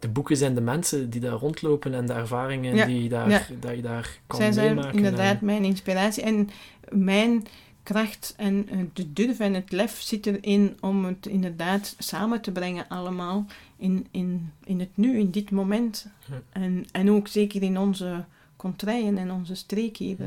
de 0.00 0.08
boeken 0.08 0.36
zijn 0.36 0.54
de 0.54 0.60
mensen 0.60 1.10
die 1.10 1.20
daar 1.20 1.32
rondlopen 1.32 1.94
en 1.94 2.06
de 2.06 2.12
ervaringen 2.12 2.74
Ja. 2.74 2.86
die 2.86 3.02
je 3.02 3.08
daar, 3.08 3.30
Ja. 3.30 3.42
dat 3.60 3.76
je 3.76 3.82
daar 3.82 4.18
kan 4.26 4.38
zij 4.38 4.52
zijn 4.52 4.74
meemaken. 4.74 4.96
inderdaad 4.96 5.40
En- 5.40 5.46
mijn 5.46 5.64
inspiratie. 5.64 6.22
En 6.22 6.50
mijn 6.90 7.46
kracht 7.82 8.34
en 8.36 8.68
eh, 8.68 8.78
de 8.92 9.12
durf 9.12 9.38
en 9.38 9.54
het 9.54 9.72
lef 9.72 10.00
zit 10.00 10.26
erin 10.26 10.76
om 10.80 11.04
het 11.04 11.26
inderdaad 11.26 11.94
samen 11.98 12.40
te 12.40 12.52
brengen 12.52 12.88
allemaal 12.88 13.46
in, 13.76 14.06
in, 14.10 14.50
in 14.64 14.80
het 14.80 14.96
nu, 14.96 15.18
in 15.18 15.30
dit 15.30 15.50
moment. 15.50 16.06
Ja. 16.28 16.40
En, 16.52 16.86
en 16.92 17.10
ook 17.10 17.28
zeker 17.28 17.62
in 17.62 17.78
onze 17.78 18.24
contraien 18.56 19.18
en 19.18 19.30
onze 19.32 19.54
streek 19.54 19.96
hier, 19.96 20.16
eh, 20.20 20.26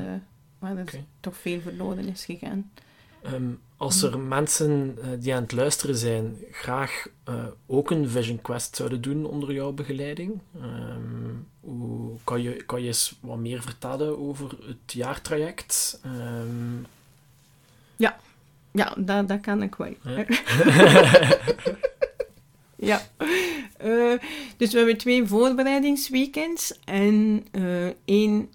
waar 0.59 0.77
er 0.77 0.81
Oké. 0.81 1.03
toch 1.19 1.37
veel 1.37 1.59
verloren 1.61 2.07
is 2.07 2.25
gegaan. 2.25 2.71
Ehm, 3.23 3.43
als 3.77 4.01
er 4.01 4.19
mensen 4.19 4.97
eh, 5.01 5.09
die 5.19 5.33
aan 5.35 5.41
het 5.41 5.51
luisteren 5.51 5.95
zijn 5.95 6.37
graag 6.51 7.07
eh, 7.23 7.45
ook 7.65 7.91
een 7.91 8.09
Vision 8.09 8.41
Quest 8.41 8.75
zouden 8.75 9.01
doen 9.01 9.25
onder 9.25 9.53
jouw 9.53 9.71
begeleiding, 9.71 10.39
ehm, 10.61 11.33
hoe, 11.59 12.17
kan, 12.23 12.41
je, 12.41 12.63
kan 12.63 12.81
je 12.81 12.87
eens 12.87 13.17
wat 13.19 13.37
meer 13.37 13.61
vertellen 13.61 14.19
over 14.19 14.49
het 14.67 14.93
jaartraject? 14.93 15.99
Ehm, 16.03 16.83
Ja, 18.75 18.93
dat, 18.97 19.27
dat 19.27 19.41
kan 19.41 19.61
ik 19.61 19.75
wel. 19.75 19.93
Ja. 20.03 20.25
Ja. 22.75 23.01
Eh, 23.77 24.13
dus 24.57 24.71
we 24.71 24.77
hebben 24.77 24.97
twee 24.97 25.25
voorbereidingsweekends 25.27 26.79
en 26.85 27.45
één 28.05 28.49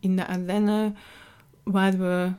in 0.00 0.16
de 0.16 0.26
Ardennen 0.26 0.96
waar 1.62 1.98
we 1.98 2.32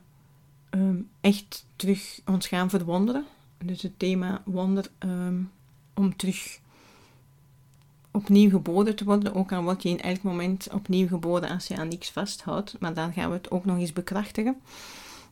ehm, 0.80 0.98
echt 1.22 1.66
terug 1.76 2.20
ons 2.26 2.48
gaan 2.48 2.70
verwonderen. 2.70 3.26
Dus 3.66 3.82
het 3.82 4.00
thema 4.00 4.42
wonder 4.46 4.90
ehm, 4.98 5.42
om 5.94 6.16
terug 6.16 6.60
opnieuw 8.12 8.50
geboren 8.50 8.96
te 8.96 9.04
worden. 9.04 9.36
Ook 9.36 9.52
al 9.52 9.64
word 9.64 9.84
je 9.84 9.90
in 9.90 10.02
elk 10.02 10.22
moment 10.22 10.68
opnieuw 10.74 11.08
geboren 11.08 11.50
als 11.50 11.68
je 11.68 11.78
aan 11.78 11.88
niks 11.88 12.12
vasthoudt. 12.12 12.76
Maar 12.80 12.94
dan 12.94 13.14
gaan 13.14 13.30
we 13.30 13.36
het 13.36 13.52
ook 13.52 13.66
nog 13.66 13.78
eens 13.78 13.94
bekrachtigen. 13.94 14.56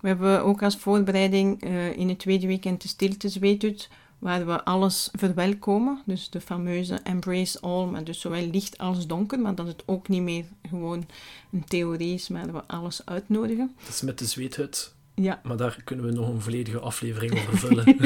We 0.02 0.08
hebben 0.08 0.44
ook 0.44 0.64
als 0.64 0.78
voorbereiding 0.78 1.62
eh, 1.62 1.98
in 1.98 2.10
het 2.10 2.20
tweede 2.20 2.48
weekend 2.48 2.82
de 2.82 2.88
stiltezweetut, 2.88 3.90
waar 4.20 4.46
we 4.46 4.64
alles 4.64 5.10
verwelkomen. 5.12 6.02
Dus 6.06 6.30
de 6.30 6.42
fameuze 6.42 6.96
embrace 6.96 7.60
all, 7.62 7.86
maar 7.86 8.04
dus 8.04 8.20
zowel 8.20 8.46
licht 8.46 8.78
als 8.78 9.08
donker, 9.08 9.40
maar 9.40 9.56
dat 9.56 9.68
het 9.68 9.84
ook 9.86 10.08
niet 10.08 10.22
meer 10.22 10.46
gewoon 10.70 11.06
een 11.52 11.66
theorie 11.66 12.14
is, 12.14 12.28
maar 12.28 12.46
dat 12.46 12.56
we 12.56 12.68
alles 12.68 13.02
uitnodigen. 13.06 13.74
dat 13.80 13.94
is 13.94 14.02
met 14.02 14.20
de 14.20 14.26
zweethut, 14.26 14.94
Ja, 15.16 15.40
maar 15.44 15.58
daar 15.58 15.78
kunnen 15.84 16.06
we 16.06 16.12
nog 16.12 16.28
een 16.28 16.42
volledige 16.42 16.80
aflevering 16.80 17.34
over 17.34 17.58
vullen. 17.68 17.98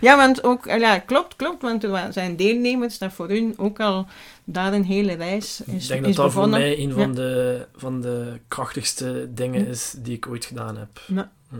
ja 0.00 0.16
want 0.16 0.44
ook, 0.44 0.66
eh, 0.66 0.78
ja, 0.80 0.98
klopt, 0.98 1.36
klopt, 1.36 1.62
want 1.62 1.84
er 1.84 2.12
zijn 2.12 2.36
deelnemers 2.36 2.98
dat 2.98 3.12
voor 3.12 3.28
hun 3.28 3.54
ook 3.56 3.80
al 3.80 4.06
daar 4.44 4.72
een 4.72 4.84
hele 4.84 5.12
reis 5.12 5.60
is, 5.60 5.82
Ik 5.82 5.88
denk 5.88 6.06
is 6.06 6.16
dat 6.16 6.24
dat 6.24 6.32
voor 6.32 6.48
mij 6.48 6.78
een 6.78 6.88
Ja. 6.88 6.94
van, 6.94 7.14
de, 7.14 7.66
van 7.76 8.00
de 8.00 8.40
krachtigste 8.48 9.28
dingen 9.34 9.66
is 9.66 9.94
die 9.98 10.16
ik 10.16 10.26
ooit 10.26 10.44
gedaan 10.44 10.76
heb. 10.76 11.00
Ja. 11.06 11.30
Eh, 11.52 11.58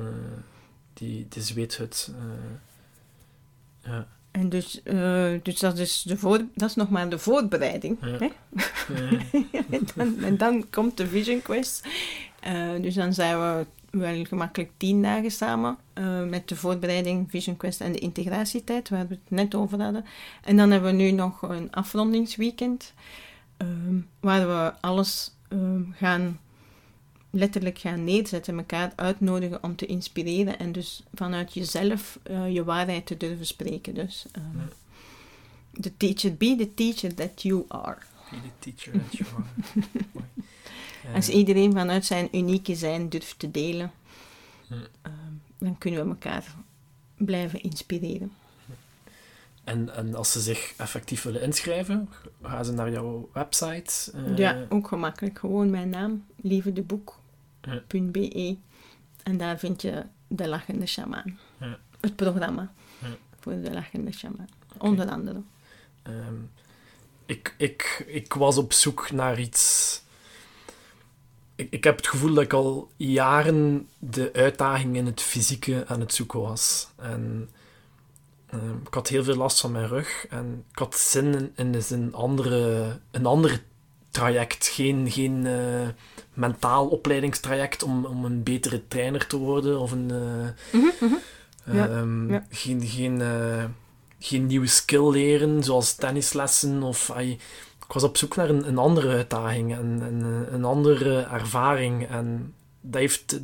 die, 0.94 1.26
de 1.28 1.40
zweethut. 1.42 2.10
eh, 3.82 3.90
ja. 3.92 4.06
En 4.30 4.48
dus, 4.48 4.80
dus 5.42 5.58
dat, 5.58 5.78
is 5.78 6.02
de 6.02 6.16
voor, 6.16 6.40
dat 6.54 6.68
is 6.68 6.74
nog 6.74 6.90
maar 6.90 7.08
de 7.08 7.18
voorbereiding. 7.18 7.96
Ja. 8.00 8.06
Hè? 8.18 8.28
En, 9.70 9.86
dan, 9.94 10.16
en 10.24 10.36
dan 10.36 10.66
komt 10.70 10.96
de 10.96 11.06
Vision 11.06 11.42
Quest. 11.42 11.86
Eh, 12.44 12.70
dus 12.80 12.94
dan 12.94 13.14
zijn 13.14 13.40
we 13.40 13.66
wel 13.90 14.24
gemakkelijk 14.24 14.70
tien 14.76 15.02
dagen 15.02 15.30
samen 15.30 15.76
eh, 15.92 16.22
met 16.22 16.48
de 16.48 16.56
voorbereiding, 16.56 17.30
Vision 17.30 17.56
Quest 17.56 17.80
en 17.80 17.92
de 17.92 17.98
integratietijd, 17.98 18.88
waar 18.88 19.08
we 19.08 19.14
het 19.14 19.30
net 19.30 19.54
over 19.54 19.82
hadden. 19.82 20.04
En 20.42 20.56
dan 20.56 20.70
hebben 20.70 20.90
we 20.90 21.02
nu 21.02 21.10
nog 21.10 21.42
een 21.42 21.72
afrondingsweekend, 21.72 22.92
ehm, 23.56 23.98
waar 24.20 24.46
we 24.46 24.72
alles 24.80 25.32
ehm, 25.48 25.82
gaan 25.92 26.38
letterlijk 27.30 27.78
gaan 27.78 28.04
neerzetten, 28.04 28.58
elkaar 28.58 28.92
uitnodigen 28.96 29.62
om 29.62 29.76
te 29.76 29.86
inspireren 29.86 30.58
en 30.58 30.72
dus 30.72 31.02
vanuit 31.14 31.54
jezelf 31.54 32.18
eh, 32.22 32.52
je 32.52 32.64
waarheid 32.64 33.06
te 33.06 33.16
durven 33.16 33.46
spreken. 33.46 33.94
Dus 33.94 34.26
ehm, 34.32 34.66
the 35.80 35.96
teacher, 35.96 36.34
be 36.34 36.56
the 36.56 36.74
teacher 36.74 37.14
that 37.14 37.42
you 37.42 37.64
are. 37.68 37.98
Be 38.30 38.36
the 38.36 38.70
teacher 38.70 38.92
that 38.92 39.12
you 39.18 39.28
are. 39.36 39.46
Als 41.14 41.28
iedereen 41.28 41.72
vanuit 41.72 42.04
zijn 42.04 42.28
unieke 42.32 42.74
zijn 42.74 43.08
durft 43.08 43.38
te 43.38 43.50
delen, 43.50 43.90
Ja. 44.68 44.76
ehm, 45.02 45.12
dan 45.58 45.78
kunnen 45.78 46.02
we 46.04 46.08
elkaar 46.08 46.54
blijven 47.16 47.60
inspireren. 47.62 48.32
en, 49.64 49.94
en 49.94 50.14
als 50.14 50.32
ze 50.32 50.40
zich 50.40 50.74
effectief 50.76 51.22
willen 51.22 51.42
inschrijven, 51.42 52.08
gaan 52.42 52.64
ze 52.64 52.72
naar 52.72 52.90
jouw 52.90 53.28
website. 53.32 54.12
eh, 54.12 54.36
ja, 54.36 54.66
ook 54.68 54.88
gemakkelijk. 54.88 55.38
Gewoon 55.38 55.70
mijn 55.70 55.88
naam, 55.88 56.24
lieverdeboek.be. 56.36 58.56
En 59.22 59.36
daar 59.36 59.58
vind 59.58 59.82
je 59.82 60.02
De 60.28 60.48
Lachende 60.48 60.86
Shamaan. 60.86 61.38
Ja. 61.60 61.78
Het 62.00 62.16
programma 62.16 62.72
Ja. 62.98 63.08
voor 63.40 63.52
De 63.60 63.72
Lachende 63.72 64.12
Shamaan. 64.12 64.48
Onder 64.78 65.08
andere. 65.10 65.42
Ehm, 66.02 66.34
ik, 67.26 67.54
ik, 67.58 68.04
ik 68.06 68.32
was 68.34 68.56
op 68.58 68.72
zoek 68.72 69.10
naar 69.10 69.40
iets. 69.40 70.02
Ik, 71.56 71.66
ik 71.70 71.84
heb 71.84 71.96
het 71.96 72.06
gevoel 72.06 72.34
dat 72.34 72.44
ik 72.44 72.52
al 72.52 72.90
jaren 72.96 73.88
de 73.98 74.30
uitdaging 74.32 74.96
in 74.96 75.06
het 75.06 75.20
fysieke 75.20 75.84
aan 75.86 76.00
het 76.00 76.14
zoeken 76.14 76.40
was. 76.40 76.88
En 76.96 77.48
ehm, 78.50 78.76
ik 78.86 78.94
had 78.94 79.08
heel 79.08 79.24
veel 79.24 79.36
last 79.36 79.60
van 79.60 79.72
mijn 79.72 79.88
rug. 79.88 80.26
En 80.30 80.64
ik 80.72 80.78
had 80.78 80.94
zin 80.98 81.34
in, 81.56 81.74
in 81.74 81.82
een 81.88 82.14
andere, 82.14 82.98
een 83.10 83.26
andere 83.26 83.60
traject. 84.10 84.66
Geen, 84.66 85.10
geen 85.10 85.46
eh, 85.46 85.88
mentaal 86.34 86.86
opleidingstraject 86.88 87.82
om, 87.82 88.04
om 88.04 88.24
een 88.24 88.42
betere 88.42 88.88
trainer 88.88 89.26
te 89.26 89.36
worden. 89.36 89.78
Of 89.80 89.92
een... 89.92 90.10
eh, 90.10 90.80
Mhm, 90.80 90.90
mhm. 91.00 91.14
Ja, 91.76 91.88
Ehm, 91.88 92.32
ja. 92.32 92.46
Geen, 92.50 92.82
geen, 92.86 93.20
eh, 93.20 93.64
geen 94.18 94.46
nieuwe 94.46 94.66
skill 94.66 95.10
leren, 95.10 95.62
zoals 95.62 95.94
tennislessen. 95.94 96.82
Of, 96.82 97.10
ai, 97.10 97.38
ik 97.86 97.92
was 97.92 98.02
op 98.02 98.16
zoek 98.16 98.36
naar 98.36 98.48
een, 98.48 98.68
een 98.68 98.78
andere 98.78 99.08
uitdaging 99.08 99.72
en, 99.72 100.02
en 100.02 100.24
een 100.54 100.64
andere 100.64 101.20
ervaring. 101.20 102.08
En 102.08 102.54
dat 102.80 103.00
heeft 103.00 103.40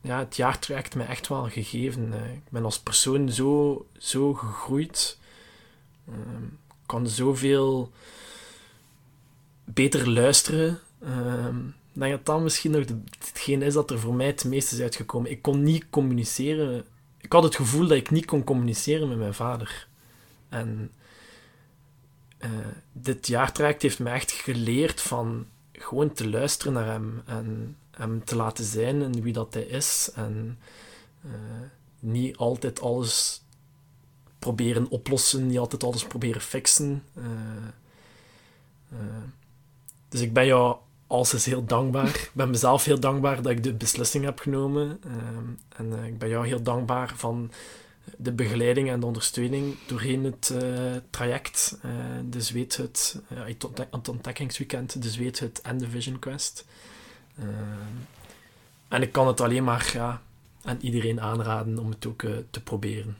ja, 0.00 0.18
het 0.18 0.36
jaartraject 0.36 0.94
mij 0.94 1.06
echt 1.06 1.28
wel 1.28 1.48
gegeven. 1.48 2.12
Eh, 2.12 2.32
Ik 2.34 2.50
ben 2.50 2.64
als 2.64 2.78
persoon 2.80 3.28
zo, 3.30 3.86
zo 3.98 4.34
gegroeid. 4.34 5.18
Ehm, 6.08 6.44
Ik 6.44 6.86
kan 6.86 7.08
zoveel 7.08 7.90
beter 9.64 10.10
luisteren. 10.10 10.80
Ehm, 11.02 11.58
Ik 11.66 12.00
denk 12.00 12.24
dat 12.26 12.40
misschien 12.42 12.70
nog 12.70 12.84
hetgeen 13.18 13.62
is 13.62 13.74
dat 13.74 13.90
er 13.90 13.98
voor 13.98 14.14
mij 14.14 14.26
het 14.26 14.44
meest 14.44 14.72
is 14.72 14.80
uitgekomen. 14.80 15.30
Ik 15.30 15.42
kon 15.42 15.62
niet 15.62 15.84
communiceren. 15.90 16.84
Ik 17.20 17.32
had 17.32 17.42
het 17.42 17.54
gevoel 17.54 17.86
dat 17.86 17.96
ik 17.96 18.10
niet 18.10 18.24
kon 18.24 18.44
communiceren 18.44 19.08
met 19.08 19.18
mijn 19.18 19.34
vader. 19.34 19.86
En 20.48 20.90
eh, 22.44 22.50
dit 22.92 23.26
jaartraject 23.26 23.82
heeft 23.82 23.98
mij 23.98 24.12
echt 24.12 24.32
geleerd 24.32 25.00
van 25.00 25.46
gewoon 25.72 26.12
te 26.12 26.28
luisteren 26.28 26.72
naar 26.72 26.86
hem 26.86 27.22
en 27.26 27.76
hem 27.90 28.24
te 28.24 28.36
laten 28.36 28.64
zijn 28.64 29.02
en 29.02 29.22
wie 29.22 29.32
dat 29.32 29.54
hij 29.54 29.62
is. 29.62 30.10
En 30.14 30.58
eh, 31.22 31.30
niet 32.00 32.36
altijd 32.36 32.80
alles 32.80 33.42
proberen 34.38 34.88
oplossen, 34.88 35.46
niet 35.46 35.58
altijd 35.58 35.84
alles 35.84 36.04
proberen 36.04 36.40
fixen. 36.40 37.02
Eh, 37.14 37.24
dus 40.08 40.20
ik 40.20 40.32
ben 40.32 40.46
jou 40.46 40.76
alles 41.06 41.34
is 41.34 41.46
heel 41.46 41.64
dankbaar. 41.64 42.08
Ik 42.08 42.30
ben 42.32 42.50
mezelf 42.50 42.84
heel 42.84 43.00
dankbaar 43.00 43.42
dat 43.42 43.52
ik 43.52 43.62
de 43.62 43.74
beslissing 43.74 44.24
heb 44.24 44.38
genomen. 44.38 45.00
En 45.76 46.04
ik 46.04 46.18
ben 46.18 46.28
jou 46.28 46.46
heel 46.46 46.62
dankbaar 46.62 47.12
van 47.16 47.50
de 48.16 48.32
begeleiding 48.32 48.90
en 48.90 49.00
de 49.00 49.06
ondersteuning 49.06 49.74
doorheen 49.86 50.24
het 50.24 50.52
uh, 50.62 50.96
traject. 51.10 51.78
Uh, 51.84 51.90
de 52.30 52.40
Zweethut, 52.40 53.20
het 53.90 54.08
ontdekkingsweekend, 54.08 55.02
de 55.02 55.10
Zweethut 55.10 55.60
en 55.60 55.78
de 55.78 55.88
Vision 55.88 56.18
Quest. 56.18 56.66
Ehm, 57.38 57.48
en 58.88 59.02
ik 59.02 59.12
kan 59.12 59.26
het 59.26 59.40
alleen 59.40 59.64
maar 59.64 59.90
ja, 59.92 60.22
aan 60.62 60.78
iedereen 60.80 61.20
aanraden 61.20 61.78
om 61.78 61.90
het 61.90 62.06
ook 62.06 62.24
te 62.50 62.62
proberen. 62.64 63.16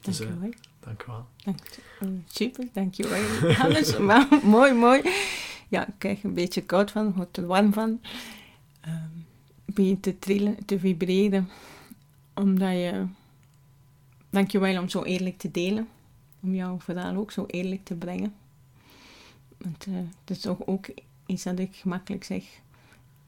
Dus, 0.00 0.18
dank 0.18 0.30
je 0.30 0.40
wel. 0.40 0.50
Dank 0.80 1.00
je 1.00 1.06
wel. 1.06 1.26
Dank, 1.44 2.24
super, 2.26 2.68
dank 2.72 2.94
je 2.94 3.08
wel. 3.08 3.56
Alles, 3.56 3.96
mooi, 4.42 4.72
mooi 4.72 5.02
ja, 5.68 5.86
ik 5.86 5.94
krijg 5.98 6.22
een 6.22 6.34
beetje 6.34 6.62
koud 6.62 6.90
van, 6.90 7.12
word 7.12 7.36
er 7.36 7.46
warm 7.46 7.72
van. 7.72 8.00
Um, 8.86 9.26
begin 9.64 10.00
te 10.00 10.18
trillen, 10.18 10.64
te 10.64 10.78
vibreren. 10.78 11.50
Omdat 12.34 12.72
je... 12.72 13.04
Dankjewel 14.36 14.80
om 14.80 14.88
zo 14.88 15.02
eerlijk 15.02 15.38
te 15.38 15.50
delen. 15.50 15.88
Om 16.42 16.54
jouw 16.54 16.80
verhaal 16.80 17.16
ook 17.16 17.30
zo 17.30 17.44
eerlijk 17.46 17.84
te 17.84 17.94
brengen. 17.94 18.34
Want 19.58 19.86
uh, 19.86 19.94
dat 20.24 20.36
is 20.36 20.42
toch 20.42 20.66
ook 20.66 20.86
iets 21.26 21.42
dat 21.42 21.58
ik 21.58 21.76
gemakkelijk 21.76 22.24
zeg. 22.24 22.44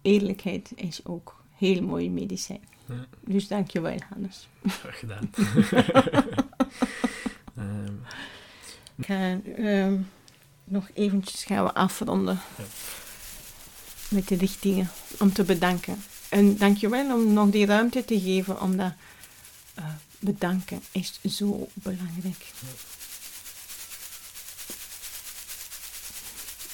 Eerlijkheid 0.02 0.72
is 0.74 1.04
ook 1.04 1.42
heel 1.56 1.82
mooi 1.82 2.10
medicijn. 2.10 2.60
Ja. 2.86 3.06
Dus 3.20 3.48
dankjewel, 3.48 3.98
Hannes. 4.08 4.48
Graag 4.64 4.98
gedaan. 4.98 5.30
um. 7.58 8.00
Ik 8.96 9.06
ga... 9.06 9.40
Um, 9.58 10.08
nog 10.64 10.90
eventjes 10.94 11.44
gaan 11.44 11.64
we 11.64 11.74
afronden 11.74 12.40
ja. 12.56 12.64
met 14.08 14.28
de 14.28 14.36
richtingen 14.36 14.90
om 15.18 15.32
te 15.32 15.44
bedanken. 15.44 16.02
En 16.28 16.56
dankjewel 16.56 17.14
om 17.14 17.32
nog 17.32 17.50
die 17.50 17.66
ruimte 17.66 18.04
te 18.04 18.20
geven, 18.20 18.60
omdat 18.60 18.92
uh, 19.78 19.84
bedanken 20.18 20.82
is 20.90 21.18
zo 21.28 21.68
belangrijk. 21.74 22.44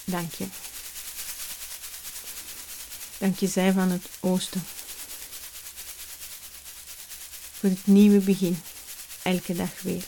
Dank 0.05 0.32
je. 0.32 0.47
Dank 3.18 3.38
je 3.38 3.47
zij 3.47 3.72
van 3.72 3.90
het 3.90 4.07
oosten. 4.20 4.62
Voor 7.53 7.68
het 7.68 7.86
nieuwe 7.86 8.18
begin. 8.18 8.59
Elke 9.22 9.55
dag 9.55 9.82
weer. 9.82 10.05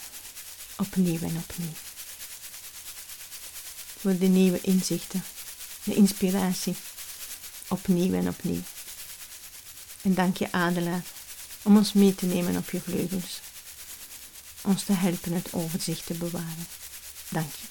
Opnieuw 0.76 1.20
en 1.20 1.36
opnieuw 1.36 1.72
voor 4.06 4.18
de 4.18 4.26
nieuwe 4.26 4.60
inzichten, 4.60 5.24
de 5.84 5.94
inspiratie, 5.94 6.76
opnieuw 7.68 8.14
en 8.14 8.28
opnieuw. 8.28 8.60
En 10.02 10.14
dank 10.14 10.36
je 10.36 10.52
Adelaar 10.52 11.02
om 11.66 11.76
ons 11.76 11.92
mee 11.92 12.14
te 12.14 12.26
nemen 12.26 12.56
op 12.56 12.70
je 12.70 12.80
vleugels, 12.80 13.40
ons 14.62 14.84
te 14.84 14.92
helpen 14.92 15.32
het 15.32 15.52
overzicht 15.52 16.06
te 16.06 16.14
bewaren. 16.14 16.66
Dank 17.28 17.50
je. 17.52 17.66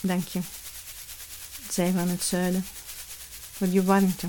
Dank 0.00 0.28
je, 0.28 0.40
zij 1.70 1.92
van 1.92 2.08
het 2.08 2.22
zuiden, 2.22 2.66
voor 3.52 3.66
je 3.66 3.84
warmte, 3.84 4.26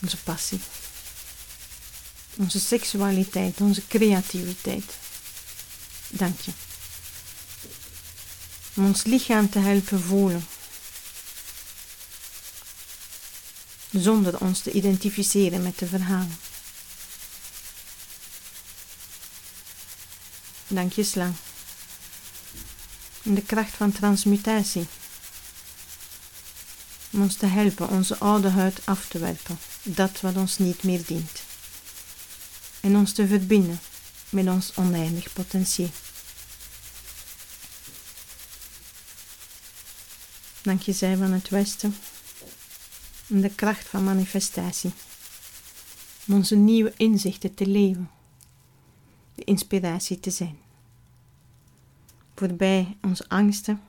onze 0.00 0.16
passie 0.16 0.60
onze 2.36 2.60
seksualiteit, 2.60 3.60
onze 3.60 3.86
creativiteit. 3.86 4.92
Dank 6.08 6.40
je. 6.40 6.50
Om 8.76 8.84
ons 8.86 9.04
lichaam 9.04 9.50
te 9.50 9.58
helpen 9.58 10.00
voelen. 10.00 10.46
Zonder 13.96 14.40
ons 14.40 14.60
te 14.60 14.70
identificeren 14.70 15.62
met 15.62 15.78
de 15.78 15.86
verhalen. 15.86 16.36
Dank 20.66 20.92
je 20.92 21.04
slang. 21.04 21.34
De 23.22 23.42
kracht 23.42 23.72
van 23.72 23.92
transmutatie. 23.92 24.86
Om 27.10 27.22
ons 27.22 27.36
te 27.36 27.46
helpen 27.46 27.88
onze 27.88 28.18
oude 28.18 28.48
huid 28.48 28.80
af 28.84 29.08
te 29.08 29.18
werpen. 29.18 29.58
Dat 29.82 30.20
wat 30.20 30.36
ons 30.36 30.58
niet 30.58 30.82
meer 30.82 31.04
dient 31.06 31.42
en 32.80 32.96
ons 32.96 33.12
te 33.12 33.26
verbinden 33.26 33.80
met 34.28 34.48
ons 34.48 34.72
oneindig 34.74 35.32
potentieel. 35.32 35.90
Dank 40.62 40.82
je 40.82 40.92
zij 40.92 41.16
van 41.16 41.32
het 41.32 41.48
Westen 41.48 41.96
en 43.28 43.40
de 43.40 43.54
kracht 43.54 43.86
van 43.86 44.04
manifestatie, 44.04 44.92
om 46.26 46.34
onze 46.34 46.56
nieuwe 46.56 46.92
inzichten 46.96 47.54
te 47.54 47.66
leven, 47.66 48.10
de 49.34 49.44
inspiratie 49.44 50.20
te 50.20 50.30
zijn. 50.30 50.58
Voorbij 52.34 52.96
onze 53.02 53.28
angsten, 53.28 53.82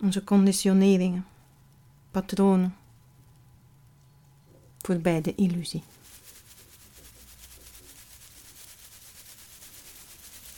onze 0.00 0.24
conditioneringen, 0.24 1.26
patronen, 2.10 2.76
voorbij 4.78 5.20
de 5.20 5.34
illusie. 5.34 5.82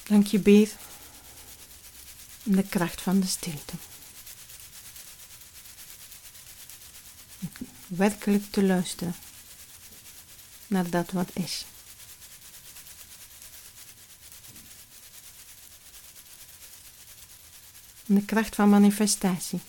Dank 0.09 0.27
je, 0.27 0.39
Beer, 0.39 0.73
de 2.43 2.63
kracht 2.63 3.01
van 3.01 3.21
de 3.21 3.27
stilte. 3.27 3.75
Werkelijk 7.89 8.51
te 8.51 8.63
luisteren 8.63 9.15
naar 10.67 10.91
dat 10.91 11.11
wat 11.11 11.31
is. 11.33 11.65
de 18.09 18.25
kracht 18.25 18.55
van 18.55 18.69
manifestatie. 18.69 19.61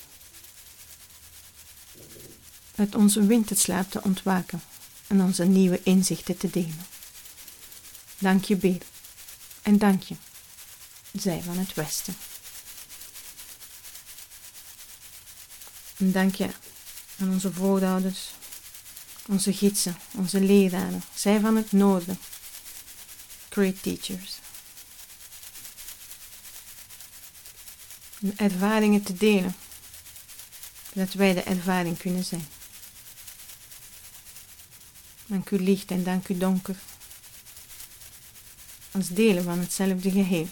Uit 2.76 2.96
onze 2.96 3.26
winterslaap 3.26 3.92
te 3.92 4.04
ontwaken 4.04 4.62
en 5.08 5.22
onze 5.22 5.46
nieuwe 5.46 5.84
inzichten 5.84 6.38
te 6.38 6.50
delen. 6.50 6.86
Dank 8.18 8.44
je, 8.44 8.56
Beer. 8.56 8.82
En 9.62 9.78
dank 9.78 10.04
je 10.04 10.16
zij 11.12 11.42
van 11.42 11.58
het 11.58 11.74
Westen. 11.74 12.16
En 15.98 16.12
dank 16.12 16.36
je 16.36 16.50
aan 17.20 17.30
onze 17.30 17.54
voorouders, 17.54 18.30
onze 19.28 19.54
gidsen, 19.54 19.98
onze 20.12 20.42
leraren, 20.42 21.04
zij 21.16 21.40
van 21.40 21.56
het 21.56 21.72
Noorden, 21.72 22.20
great 23.50 23.82
teachers. 23.82 24.38
Om 28.22 28.34
ervaringen 28.36 29.04
te 29.04 29.14
delen, 29.14 29.56
zodat 30.94 31.14
wij 31.14 31.34
de 31.34 31.44
ervaring 31.44 31.98
kunnen 31.98 32.26
zijn. 32.26 32.48
Dank 35.26 35.50
u 35.50 35.60
licht 35.60 35.92
en 35.92 36.04
dank 36.04 36.28
u 36.28 36.38
donker, 36.38 36.76
als 38.92 39.08
delen 39.08 39.44
van 39.44 39.60
hetzelfde 39.60 40.12
geheel. 40.12 40.48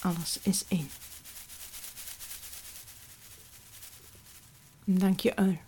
Alles 0.00 0.38
is 0.42 0.64
één. 0.68 0.99
Dank 4.98 5.20
je 5.20 5.36
uil. 5.36 5.58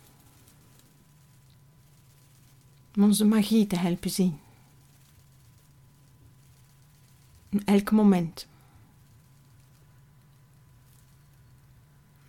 Om 2.95 3.03
onze 3.03 3.25
magie 3.25 3.67
te 3.67 3.75
helpen 3.75 4.09
zien. 4.09 4.39
In 7.49 7.65
elk 7.65 7.91
moment. 7.91 8.47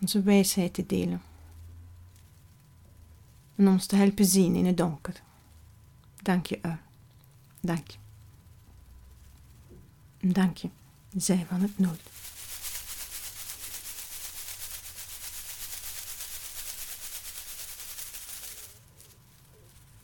Onze 0.01 0.21
wijsheid 0.21 0.73
te 0.73 0.85
delen. 0.85 1.21
En 3.55 3.67
ons 3.67 3.85
te 3.85 3.95
helpen 3.95 4.25
zien 4.25 4.55
in 4.55 4.65
het 4.65 4.77
donker. 4.77 5.21
Dank 6.21 6.45
je 6.45 6.59
uil. 6.61 6.77
Dank 7.59 7.87
je. 7.87 7.97
Dank 10.17 10.57
je 10.57 10.69
zij 11.15 11.45
van 11.45 11.61
het 11.61 11.79
nood. 11.79 12.14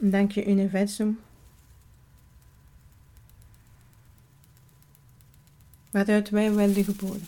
Dank 0.03 0.31
je 0.31 0.47
universum. 0.47 1.19
Waaruit 5.91 6.29
wij 6.29 6.53
werden 6.53 6.83
geboren. 6.83 7.27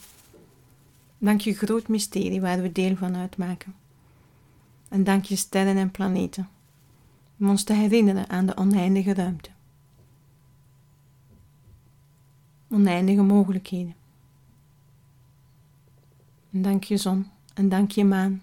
Dank 1.18 1.42
je 1.42 1.54
groot 1.54 1.88
mysterie 1.88 2.42
waar 2.42 2.62
we 2.62 2.72
deel 2.72 2.96
van 2.96 3.16
uitmaken. 3.16 3.76
En 4.90 5.04
dank 5.04 5.26
je 5.26 5.36
sterren 5.36 5.78
en 5.78 5.92
planeten 5.92 6.50
om 7.40 7.50
ons 7.50 7.64
te 7.64 7.74
herinneren 7.74 8.30
aan 8.30 8.46
de 8.46 8.58
oneindige 8.58 9.14
ruimte. 9.14 9.50
oneindige 12.74 13.22
mogelijkheden. 13.22 13.96
En 16.52 16.62
dank 16.62 16.84
je 16.84 16.98
zon 16.98 17.28
en 17.54 17.70
dank 17.70 17.92
je 17.92 18.06
maan 18.06 18.42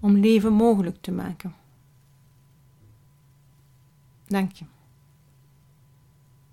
om 0.00 0.16
leven 0.16 0.52
mogelijk 0.52 0.96
te 1.00 1.12
maken. 1.12 1.54
Dank 4.26 4.52
je. 4.52 4.64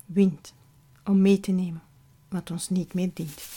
Wind 0.06 0.54
om 1.04 1.22
mee 1.22 1.40
te 1.40 1.52
nemen 1.52 1.82
wat 2.30 2.52
ons 2.52 2.70
niet 2.70 2.94
meer 2.94 3.10
dient. 3.14 3.50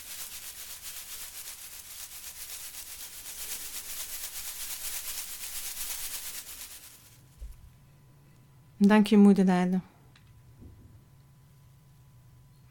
Dank 8.76 9.06
je, 9.06 9.16
Moeder 9.16 9.50
Aarde, 9.50 9.80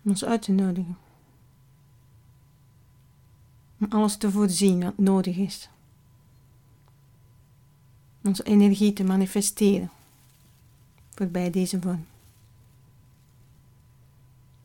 om 0.02 0.10
ons 0.10 0.26
uit 0.26 0.42
te 0.42 0.52
nodigen. 0.52 0.98
Om 3.80 3.88
alles 3.90 4.18
te 4.18 4.32
voorzien 4.32 4.84
wat 4.84 4.98
nodig 4.98 5.38
is. 5.38 5.70
Onze 8.24 8.44
energie 8.44 8.94
te 8.94 9.04
manifesteren 9.04 9.92
voorbij 11.16 11.50
deze 11.50 11.82
vorm. 11.82 12.06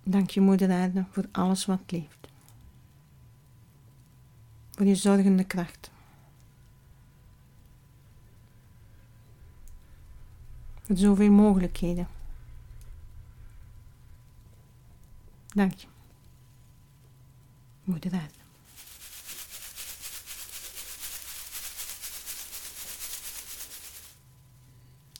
Dank 0.03 0.31
je, 0.31 0.41
Moeder 0.41 0.71
Aarde, 0.71 1.05
voor 1.11 1.25
alles 1.33 1.65
wat 1.67 1.81
leeft. 1.87 2.29
Voor 4.71 4.87
je 4.87 4.95
zorgende 4.95 5.45
kracht. 5.45 5.91
Voor 10.83 10.97
zoveel 10.97 11.31
mogelijkheden. 11.31 12.09
Dank 15.55 15.75
je, 15.75 15.87
Moeder. 17.85 18.38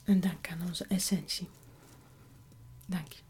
En 0.09 0.19
dank 0.19 0.49
aan 0.49 0.61
onze 0.67 0.85
essentie. 0.85 1.47
Dank 2.85 3.11
je. 3.11 3.21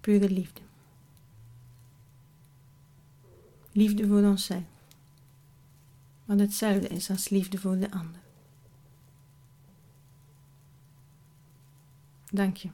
Pure 0.00 0.30
liefde. 0.30 0.60
Liefde 3.72 4.06
voor 4.06 4.22
onszelf. 4.22 4.62
Wat 6.24 6.38
hetzelfde 6.38 6.88
is 6.88 7.10
als 7.10 7.28
liefde 7.28 7.58
voor 7.58 7.78
de 7.78 7.90
ander. 7.90 8.20
Dank 12.30 12.56
je. 12.56 12.70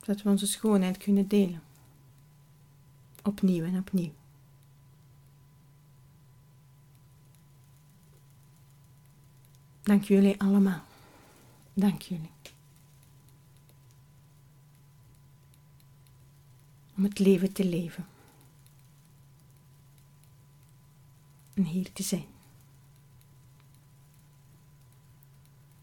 Dat 0.00 0.22
we 0.22 0.28
onze 0.28 0.46
schoonheid 0.46 0.96
kunnen 0.96 1.28
delen. 1.28 1.62
Opnieuw 3.22 3.64
en 3.64 3.78
opnieuw. 3.78 4.12
Dank 9.86 10.04
jullie 10.04 10.40
allemaal. 10.40 10.82
Dank 11.74 12.02
jullie. 12.02 12.30
Om 16.96 17.04
het 17.04 17.18
leven 17.18 17.52
te 17.52 17.64
leven. 17.64 18.06
En 21.54 21.64
hier 21.64 21.92
te 21.92 22.02
zijn. 22.02 22.26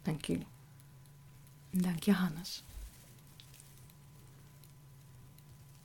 Dank 0.01 0.25
jullie. 0.25 0.47
Dank 1.69 2.03
Johannes. 2.03 2.63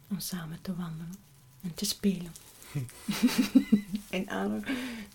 Om 0.08 0.20
samen 0.20 0.60
te 0.60 0.76
wandelen 0.76 1.14
en 1.60 1.74
te 1.74 1.84
spelen. 1.84 2.32
en 4.10 4.28
alle 4.28 4.62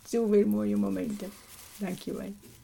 zoveel 0.07 0.47
mooie 0.47 0.75
momenten. 0.75 1.31
Dank 1.77 1.99
je 1.99 2.13
wel. 2.13 2.33